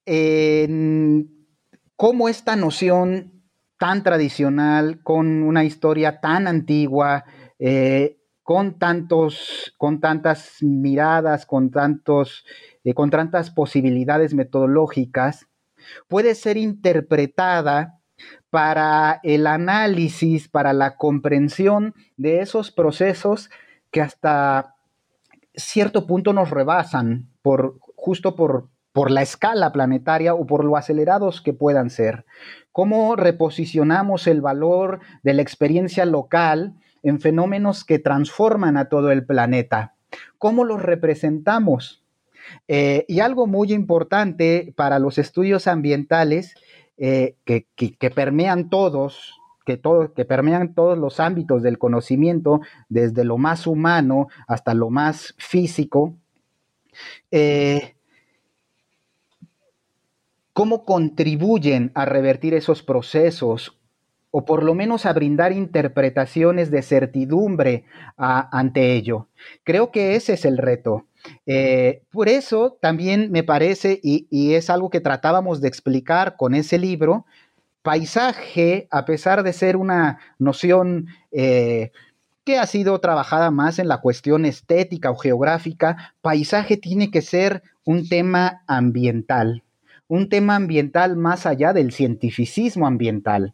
en 0.05 1.47
cómo 1.95 2.29
esta 2.29 2.55
noción 2.55 3.38
tan 3.79 4.03
tradicional, 4.03 5.01
con 5.01 5.41
una 5.41 5.63
historia 5.63 6.19
tan 6.19 6.47
antigua, 6.47 7.25
con, 8.43 8.77
tantos, 8.77 9.73
con 9.77 9.99
tantas 9.99 10.61
miradas, 10.61 11.45
con, 11.45 11.71
tantos, 11.71 12.45
eh, 12.83 12.93
con 12.93 13.09
tantas 13.09 13.51
posibilidades 13.51 14.33
metodológicas, 14.33 15.47
puede 16.07 16.35
ser 16.35 16.57
interpretada 16.57 17.99
para 18.49 19.21
el 19.23 19.47
análisis, 19.47 20.49
para 20.49 20.73
la 20.73 20.95
comprensión 20.95 21.93
de 22.17 22.41
esos 22.41 22.71
procesos 22.71 23.49
que 23.91 24.01
hasta 24.01 24.75
cierto 25.55 26.05
punto 26.05 26.33
nos 26.33 26.49
rebasan 26.49 27.29
por 27.41 27.79
justo 27.95 28.35
por, 28.35 28.69
por 28.91 29.11
la 29.11 29.21
escala 29.21 29.71
planetaria 29.71 30.33
o 30.33 30.45
por 30.45 30.65
lo 30.65 30.77
acelerados 30.77 31.41
que 31.41 31.53
puedan 31.53 31.89
ser. 31.89 32.25
¿Cómo 32.71 33.15
reposicionamos 33.15 34.27
el 34.27 34.41
valor 34.41 34.99
de 35.23 35.33
la 35.33 35.41
experiencia 35.41 36.05
local 36.05 36.75
en 37.03 37.19
fenómenos 37.19 37.83
que 37.83 37.99
transforman 37.99 38.77
a 38.77 38.85
todo 38.85 39.11
el 39.11 39.25
planeta. 39.25 39.95
¿Cómo 40.37 40.65
los 40.65 40.81
representamos? 40.81 42.03
Eh, 42.67 43.05
y 43.07 43.19
algo 43.19 43.47
muy 43.47 43.73
importante 43.73 44.73
para 44.75 44.99
los 44.99 45.17
estudios 45.17 45.67
ambientales 45.67 46.55
eh, 46.97 47.35
que, 47.45 47.65
permean 48.09 48.69
todos, 48.69 49.35
que, 49.65 49.79
que 50.15 50.25
permean 50.25 50.73
todos 50.73 50.97
los 50.97 51.19
ámbitos 51.19 51.61
del 51.61 51.77
conocimiento, 51.77 52.61
desde 52.89 53.23
lo 53.23 53.37
más 53.37 53.67
humano 53.67 54.27
hasta 54.47 54.73
lo 54.73 54.89
más 54.89 55.35
físico, 55.37 56.15
eh, 57.31 57.95
cómo 60.59 60.83
contribuyen 60.83 61.89
a 61.95 62.03
revertir 62.03 62.53
esos 62.53 62.83
procesos 62.83 63.79
o 64.29 64.43
por 64.43 64.61
lo 64.61 64.75
menos 64.75 65.05
a 65.05 65.13
brindar 65.13 65.53
interpretaciones 65.53 66.69
de 66.69 66.81
certidumbre 66.81 67.85
ante 68.17 68.91
ello. 68.91 69.29
Creo 69.63 69.89
que 69.89 70.17
ese 70.17 70.33
es 70.33 70.43
el 70.43 70.57
reto. 70.57 71.05
Eh, 71.45 72.01
por 72.11 72.27
eso 72.27 72.77
también 72.81 73.31
me 73.31 73.43
parece, 73.43 74.01
y, 74.03 74.53
es 74.53 74.69
algo 74.69 74.89
que 74.89 74.99
tratábamos 74.99 75.61
de 75.61 75.69
explicar 75.69 76.35
con 76.35 76.53
ese 76.53 76.77
libro, 76.77 77.25
paisaje, 77.81 78.89
a 78.91 79.05
pesar 79.05 79.43
de 79.43 79.53
ser 79.53 79.77
una 79.77 80.19
noción 80.39 81.07
eh, 81.31 81.93
que 82.43 82.57
ha 82.57 82.67
sido 82.67 82.99
trabajada 82.99 83.49
más 83.49 83.79
en 83.79 83.87
la 83.87 84.01
cuestión 84.01 84.43
estética 84.43 85.09
o 85.09 85.15
geográfica, 85.15 86.15
paisaje 86.21 86.75
tiene 86.75 87.11
que 87.11 87.21
ser 87.21 87.63
un 87.85 88.09
tema 88.09 88.61
ambiental, 88.67 89.63
un 90.09 90.27
tema 90.27 90.55
ambiental 90.55 91.15
más 91.15 91.45
allá 91.45 91.71
del 91.71 91.93
cientificismo 91.93 92.85
ambiental. 92.87 93.53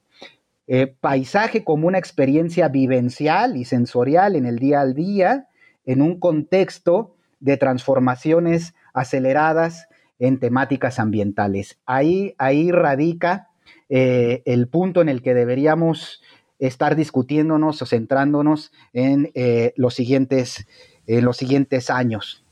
Eh, 0.67 0.87
paisaje 0.99 1.63
como 1.63 1.87
una 1.87 1.99
experiencia 1.99 2.69
vivencial 2.69 3.55
y 3.55 3.65
sensorial 3.65 4.35
en 4.35 4.47
el 4.47 4.57
día 4.57 4.81
al 4.81 4.95
día, 4.95 5.47
en 5.85 6.01
un 6.01 6.19
contexto 6.19 7.15
de 7.39 7.57
transformaciones 7.57 8.73
aceleradas 8.93 9.87
en 10.17 10.39
temáticas 10.39 10.97
ambientales. 10.97 11.77
Ahí, 11.85 12.33
ahí 12.39 12.71
radica 12.71 13.49
eh, 13.89 14.41
el 14.45 14.67
punto 14.67 15.01
en 15.01 15.09
el 15.09 15.21
que 15.21 15.33
deberíamos 15.33 16.23
estar 16.57 16.95
discutiéndonos 16.95 17.81
o 17.81 17.85
centrándonos 17.85 18.71
en, 18.93 19.29
eh, 19.35 19.73
los, 19.75 19.93
siguientes, 19.93 20.65
en 21.05 21.25
los 21.25 21.35
siguientes 21.35 21.89
años. 21.89 22.45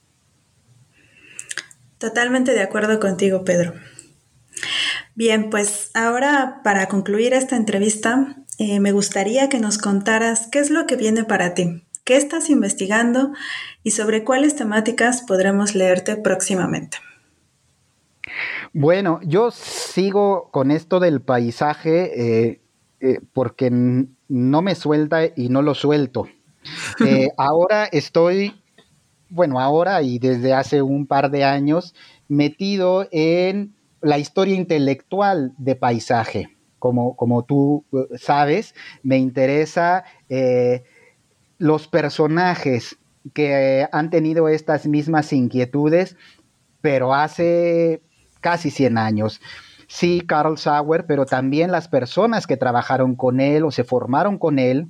Totalmente 1.97 2.51
de 2.51 2.61
acuerdo 2.61 2.99
contigo, 2.99 3.45
Pedro. 3.45 3.73
Bien, 5.15 5.49
pues 5.49 5.91
ahora 5.93 6.61
para 6.63 6.87
concluir 6.87 7.33
esta 7.33 7.55
entrevista, 7.55 8.37
eh, 8.57 8.79
me 8.79 8.91
gustaría 8.91 9.49
que 9.49 9.59
nos 9.59 9.77
contaras 9.77 10.47
qué 10.51 10.59
es 10.59 10.69
lo 10.69 10.87
que 10.87 10.95
viene 10.95 11.23
para 11.23 11.53
ti, 11.53 11.83
qué 12.03 12.17
estás 12.17 12.49
investigando 12.49 13.31
y 13.83 13.91
sobre 13.91 14.23
cuáles 14.23 14.55
temáticas 14.55 15.21
podremos 15.21 15.75
leerte 15.75 16.15
próximamente. 16.15 16.97
Bueno, 18.73 19.19
yo 19.23 19.51
sigo 19.51 20.49
con 20.51 20.71
esto 20.71 20.99
del 20.99 21.21
paisaje 21.21 22.49
eh, 22.49 22.61
eh, 22.99 23.19
porque 23.33 23.69
no 23.69 24.61
me 24.61 24.73
suelta 24.75 25.25
y 25.25 25.49
no 25.49 25.61
lo 25.61 25.75
suelto. 25.75 26.27
ahora 27.37 27.85
estoy, 27.85 28.59
bueno, 29.29 29.59
ahora 29.59 30.01
y 30.01 30.17
desde 30.17 30.53
hace 30.53 30.81
un 30.81 31.05
par 31.05 31.29
de 31.29 31.43
años 31.43 31.93
metido 32.27 33.07
en 33.11 33.75
la 34.03 34.19
historia 34.19 34.55
intelectual 34.55 35.53
de 35.57 35.75
paisaje. 35.75 36.55
Como, 36.77 37.15
como 37.15 37.45
tú 37.45 37.85
eh, 37.93 38.17
sabes, 38.17 38.75
me 39.01 39.17
interesa 39.17 40.03
eh, 40.27 40.83
los 41.57 41.87
personajes 41.87 42.97
que 43.33 43.87
han 43.91 44.09
tenido 44.09 44.49
estas 44.49 44.85
mismas 44.85 45.31
inquietudes, 45.31 46.17
pero 46.81 47.13
hace 47.13 48.01
casi 48.41 48.69
100 48.69 48.97
años. 48.97 49.39
Sí, 49.87 50.21
Carl 50.27 50.57
Sauer, 50.57 51.05
pero 51.05 51.25
también 51.25 51.71
las 51.71 51.87
personas 51.87 52.45
que 52.45 52.57
trabajaron 52.57 53.15
con 53.15 53.39
él 53.39 53.63
o 53.63 53.71
se 53.71 53.85
formaron 53.85 54.37
con 54.37 54.59
él, 54.59 54.87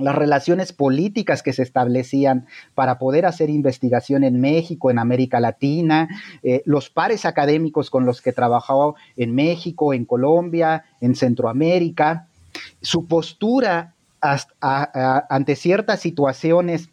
las 0.00 0.14
relaciones 0.14 0.72
políticas 0.72 1.42
que 1.42 1.52
se 1.52 1.62
establecían 1.62 2.46
para 2.74 2.98
poder 2.98 3.26
hacer 3.26 3.50
investigación 3.50 4.24
en 4.24 4.40
México, 4.40 4.90
en 4.90 4.98
América 4.98 5.40
Latina, 5.40 6.08
eh, 6.42 6.62
los 6.64 6.90
pares 6.90 7.24
académicos 7.24 7.90
con 7.90 8.06
los 8.06 8.20
que 8.20 8.32
trabajó 8.32 8.96
en 9.16 9.34
México, 9.34 9.94
en 9.94 10.04
Colombia, 10.04 10.84
en 11.00 11.14
Centroamérica, 11.14 12.26
su 12.80 13.06
postura 13.06 13.94
ante 14.60 15.56
ciertas 15.56 16.00
situaciones 16.00 16.90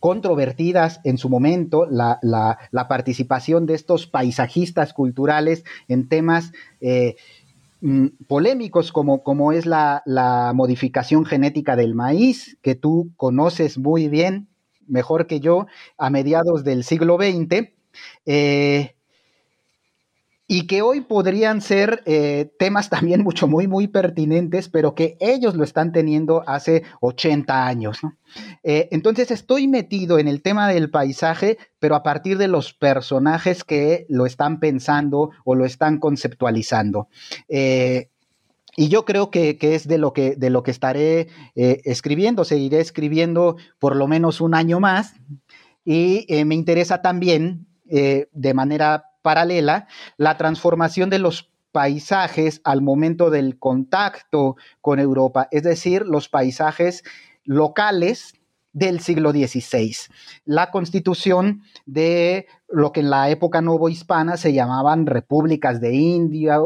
controvertidas 0.00 1.00
en 1.04 1.18
su 1.18 1.28
momento, 1.28 1.86
la, 1.90 2.58
participación 2.88 3.66
de 3.66 3.74
estos 3.74 4.06
paisajistas 4.06 4.92
culturales 4.92 5.64
en 5.88 6.08
temas 6.08 6.52
eh, 6.80 7.16
polémicos 8.26 8.92
como, 8.92 9.22
como 9.22 9.52
es 9.52 9.66
la, 9.66 10.02
modificación 10.54 11.24
genética 11.24 11.76
del 11.76 11.94
maíz, 11.94 12.58
que 12.62 12.74
tú 12.74 13.12
conoces 13.16 13.78
muy 13.78 14.08
bien, 14.08 14.48
mejor 14.86 15.26
que 15.26 15.40
yo, 15.40 15.66
a 15.98 16.10
mediados 16.10 16.64
del 16.64 16.84
siglo 16.84 17.16
XX. 17.16 17.72
Eh, 18.26 18.96
y 20.46 20.66
que 20.66 20.82
hoy 20.82 21.00
podrían 21.00 21.62
ser 21.62 22.02
eh, 22.04 22.50
temas 22.58 22.90
también 22.90 23.22
mucho, 23.22 23.48
muy, 23.48 23.66
muy 23.66 23.88
pertinentes, 23.88 24.68
pero 24.68 24.94
que 24.94 25.16
ellos 25.20 25.54
lo 25.54 25.64
están 25.64 25.92
teniendo 25.92 26.44
hace 26.46 26.82
80 27.00 27.66
años. 27.66 28.00
Eh, 28.62 28.88
entonces 28.90 29.30
estoy 29.30 29.68
metido 29.68 30.18
en 30.18 30.28
el 30.28 30.42
tema 30.42 30.68
del 30.68 30.90
paisaje, 30.90 31.56
pero 31.78 31.94
a 31.94 32.02
partir 32.02 32.36
de 32.36 32.48
los 32.48 32.74
personajes 32.74 33.64
que 33.64 34.04
lo 34.08 34.26
están 34.26 34.60
pensando 34.60 35.30
o 35.44 35.54
lo 35.54 35.64
están 35.64 35.98
conceptualizando. 35.98 37.08
Eh, 37.48 38.10
y 38.76 38.88
yo 38.88 39.04
creo 39.04 39.30
que, 39.30 39.56
es 39.60 39.86
de 39.86 39.98
lo 39.98 40.12
que, 40.12 40.34
de 40.34 40.50
lo 40.50 40.62
que 40.64 40.72
estaré 40.72 41.28
escribiendo, 41.54 42.44
seguiré 42.44 42.80
escribiendo 42.80 43.56
por 43.78 43.94
lo 43.94 44.08
menos 44.08 44.40
un 44.40 44.52
año 44.52 44.80
más. 44.80 45.14
Y 45.84 46.26
me 46.44 46.56
interesa 46.56 47.00
también, 47.00 47.68
de 47.84 48.54
manera 48.54 49.13
paralela, 49.24 49.88
la 50.18 50.36
transformación 50.36 51.08
de 51.08 51.18
los 51.18 51.50
paisajes 51.72 52.60
al 52.62 52.82
momento 52.82 53.30
del 53.30 53.58
contacto 53.58 54.56
con 54.82 55.00
Europa, 55.00 55.48
es 55.50 55.62
decir, 55.62 56.02
los 56.06 56.28
paisajes 56.28 57.02
locales 57.42 58.34
del 58.74 59.00
siglo 59.00 59.30
XVI. 59.30 59.96
La 60.44 60.70
constitución 60.70 61.62
de 61.86 62.46
lo 62.68 62.92
que 62.92 63.00
en 63.00 63.08
la 63.08 63.30
época 63.30 63.62
novohispana 63.62 64.36
se 64.36 64.52
llamaban 64.52 65.06
repúblicas 65.06 65.80
de, 65.80 65.90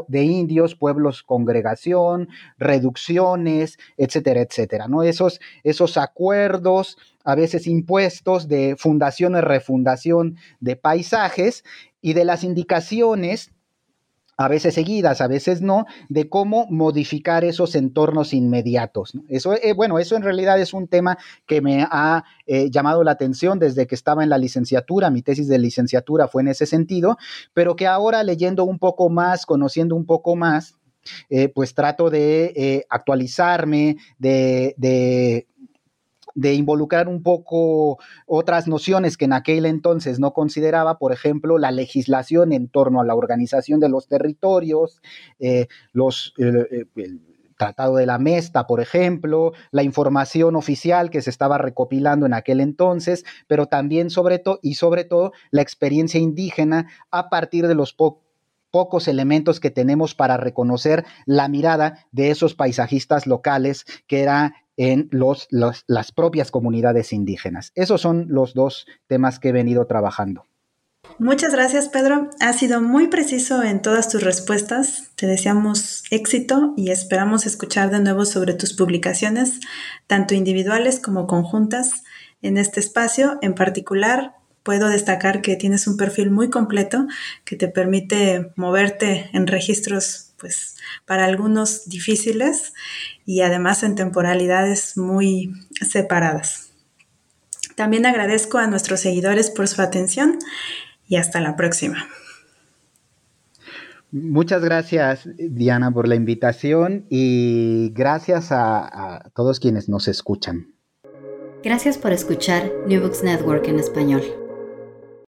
de 0.09 0.23
indios, 0.25 0.75
pueblos 0.75 1.23
congregación, 1.23 2.29
reducciones, 2.57 3.79
etcétera, 3.99 4.41
etcétera. 4.41 4.89
¿no? 4.89 5.03
Esos, 5.03 5.39
esos 5.63 5.99
acuerdos, 5.99 6.97
a 7.25 7.35
veces 7.35 7.67
impuestos 7.67 8.49
de 8.49 8.75
fundación 8.79 9.37
y 9.37 9.43
refundación 9.43 10.39
de 10.61 10.77
paisajes 10.77 11.63
y 12.01 12.13
de 12.13 12.25
las 12.25 12.45
indicaciones 12.45 13.53
a 14.41 14.47
veces 14.47 14.75
seguidas, 14.75 15.21
a 15.21 15.27
veces 15.27 15.63
no, 15.63 15.85
de 16.09 16.29
cómo 16.29 16.69
modificar 16.71 17.45
esos 17.45 17.75
entornos 17.75 18.33
inmediatos. 18.33 19.13
Eso, 19.29 19.55
eh, 19.55 19.73
bueno, 19.73 19.99
eso 19.99 20.15
en 20.15 20.23
realidad 20.23 20.61
es 20.61 20.73
un 20.73 20.87
tema 20.87 21.19
que 21.45 21.61
me 21.61 21.85
ha 21.91 22.25
eh, 22.47 22.71
llamado 22.71 23.03
la 23.03 23.11
atención 23.11 23.59
desde 23.59 23.89
que 23.89 23.97
estaba 23.97 24.23
en 24.23 24.31
la 24.31 24.39
licenciatura, 24.39 25.11
mi 25.11 25.23
tesis 25.23 25.49
de 25.49 25.59
licenciatura 25.59 26.29
fue 26.29 26.43
en 26.43 26.49
ese 26.49 26.67
sentido, 26.67 27.19
pero 27.53 27.75
que 27.75 27.89
ahora 27.89 28.23
leyendo 28.23 28.63
un 28.63 28.79
poco 28.79 29.11
más, 29.11 29.45
conociendo 29.45 29.97
un 29.97 30.07
poco 30.07 30.37
más, 30.37 30.77
eh, 31.31 31.49
pues 31.49 31.75
trato 31.75 32.09
de 32.09 32.87
actualizarme, 32.91 33.97
de 34.19 34.75
de 34.77 35.49
involucrar 36.41 37.09
un 37.09 37.23
poco 37.23 37.99
otras 38.27 38.69
nociones 38.69 39.17
que 39.17 39.27
en 39.27 39.33
aquel 39.33 39.67
entonces 39.67 40.21
no 40.21 40.33
consideraba, 40.33 40.99
por 40.99 41.13
ejemplo, 41.13 41.59
la 41.59 41.71
legislación 41.71 42.53
en 42.53 42.69
torno 42.69 43.01
a 43.01 43.05
la 43.05 43.15
organización 43.15 43.81
de 43.81 43.89
los 43.89 44.09
territorios, 44.09 45.03
eh, 45.39 45.67
los... 45.93 46.35
Eh, 46.39 46.87
el 46.97 47.21
Tratado 47.59 47.97
de 47.97 48.07
la 48.07 48.19
Mesta, 48.19 48.69
por 48.69 48.81
ejemplo, 48.81 49.53
la 49.73 49.83
información 49.83 50.55
oficial 50.55 51.11
que 51.11 51.21
se 51.23 51.31
estaba 51.31 51.59
recopilando 51.59 52.25
en 52.25 52.33
aquel 52.33 52.61
entonces, 52.61 53.25
pero 53.49 53.67
también 53.67 54.11
sobre 54.11 54.39
todo 54.39 54.61
y 54.63 54.75
sobre 54.75 55.03
todo 55.03 55.33
la 55.51 55.61
experiencia 55.61 56.21
indígena 56.21 56.89
a 57.11 57.29
partir 57.29 57.67
de 57.67 57.75
los 57.75 57.97
pocos 58.71 59.09
elementos 59.09 59.59
que 59.59 59.71
tenemos 59.71 60.15
para 60.15 60.37
reconocer 60.37 61.05
la 61.27 61.49
mirada 61.49 62.07
de 62.13 62.31
esos 62.31 62.55
paisajistas 62.55 63.27
locales 63.27 63.85
que 64.07 64.21
era 64.21 64.55
en 64.79 65.09
los, 65.11 65.49
las 65.51 66.13
propias 66.13 66.51
comunidades 66.51 67.13
indígenas. 67.13 67.73
Esos 67.75 68.01
son 68.01 68.27
los 68.29 68.55
dos 68.55 68.87
temas 69.09 69.39
que 69.39 69.51
he 69.51 69.53
venido 69.53 69.87
trabajando. 69.87 70.45
Muchas 71.19 71.53
gracias, 71.53 71.89
Pedro. 71.89 72.31
Has 72.39 72.59
sido 72.59 72.81
muy 72.81 73.09
preciso 73.09 73.63
en 73.63 73.83
todas 73.83 74.09
tus 74.09 74.23
respuestas. 74.23 75.11
Te 75.17 75.27
deseamos 75.27 76.05
éxito 76.11 76.75
y 76.77 76.91
esperamos 76.91 77.45
escuchar 77.45 77.91
de 77.91 77.99
nuevo 78.01 78.25
sobre 78.25 78.55
tus 78.55 78.73
publicaciones, 78.73 79.59
tanto 80.07 80.35
individuales 80.35 81.01
como 81.01 81.27
conjuntas, 81.27 82.05
en 82.41 82.57
este 82.57 82.79
espacio. 82.79 83.39
En 83.43 83.55
particular, 83.55 84.35
puedo 84.63 84.89
destacar 84.89 85.43
que 85.43 85.57
tienes 85.57 85.89
un 85.89 85.97
perfil 85.97 86.31
muy 86.31 86.51
completo 86.51 87.07
que 87.45 87.57
te 87.57 87.67
permite 87.67 88.53
moverte 88.55 89.29
en 89.33 89.49
registros 89.49 90.28
pues 90.39 90.77
para 91.07 91.25
algunos 91.25 91.89
difíciles 91.89 92.73
y 93.25 93.43
además 93.43 93.83
en 93.83 93.95
temporalidades 93.95 94.97
muy 94.97 95.53
separadas. 95.81 96.71
También 97.75 98.07
agradezco 98.07 98.59
a 98.59 98.67
nuestros 98.67 99.01
seguidores 99.01 99.51
por 99.51 99.69
su 99.69 99.83
atención 99.83 100.39
y 101.07 101.17
hasta 101.17 101.41
la 101.41 101.57
próxima. 101.57 102.09
Muchas 104.11 104.65
gracias, 104.65 105.29
Diana, 105.37 105.91
por 105.91 106.09
la 106.09 106.15
invitación 106.15 107.05
y 107.11 107.93
gracias 107.95 108.53
a, 108.53 109.17
a 109.17 109.31
todos 109.31 109.61
quienes 109.61 109.89
nos 109.89 110.09
escuchan. 110.09 110.73
Gracias 111.63 111.99
por 111.99 112.13
escuchar 112.13 112.73
New 112.87 113.03
Books 113.03 113.23
Network 113.23 113.69
en 113.69 113.79
español. 113.79 114.48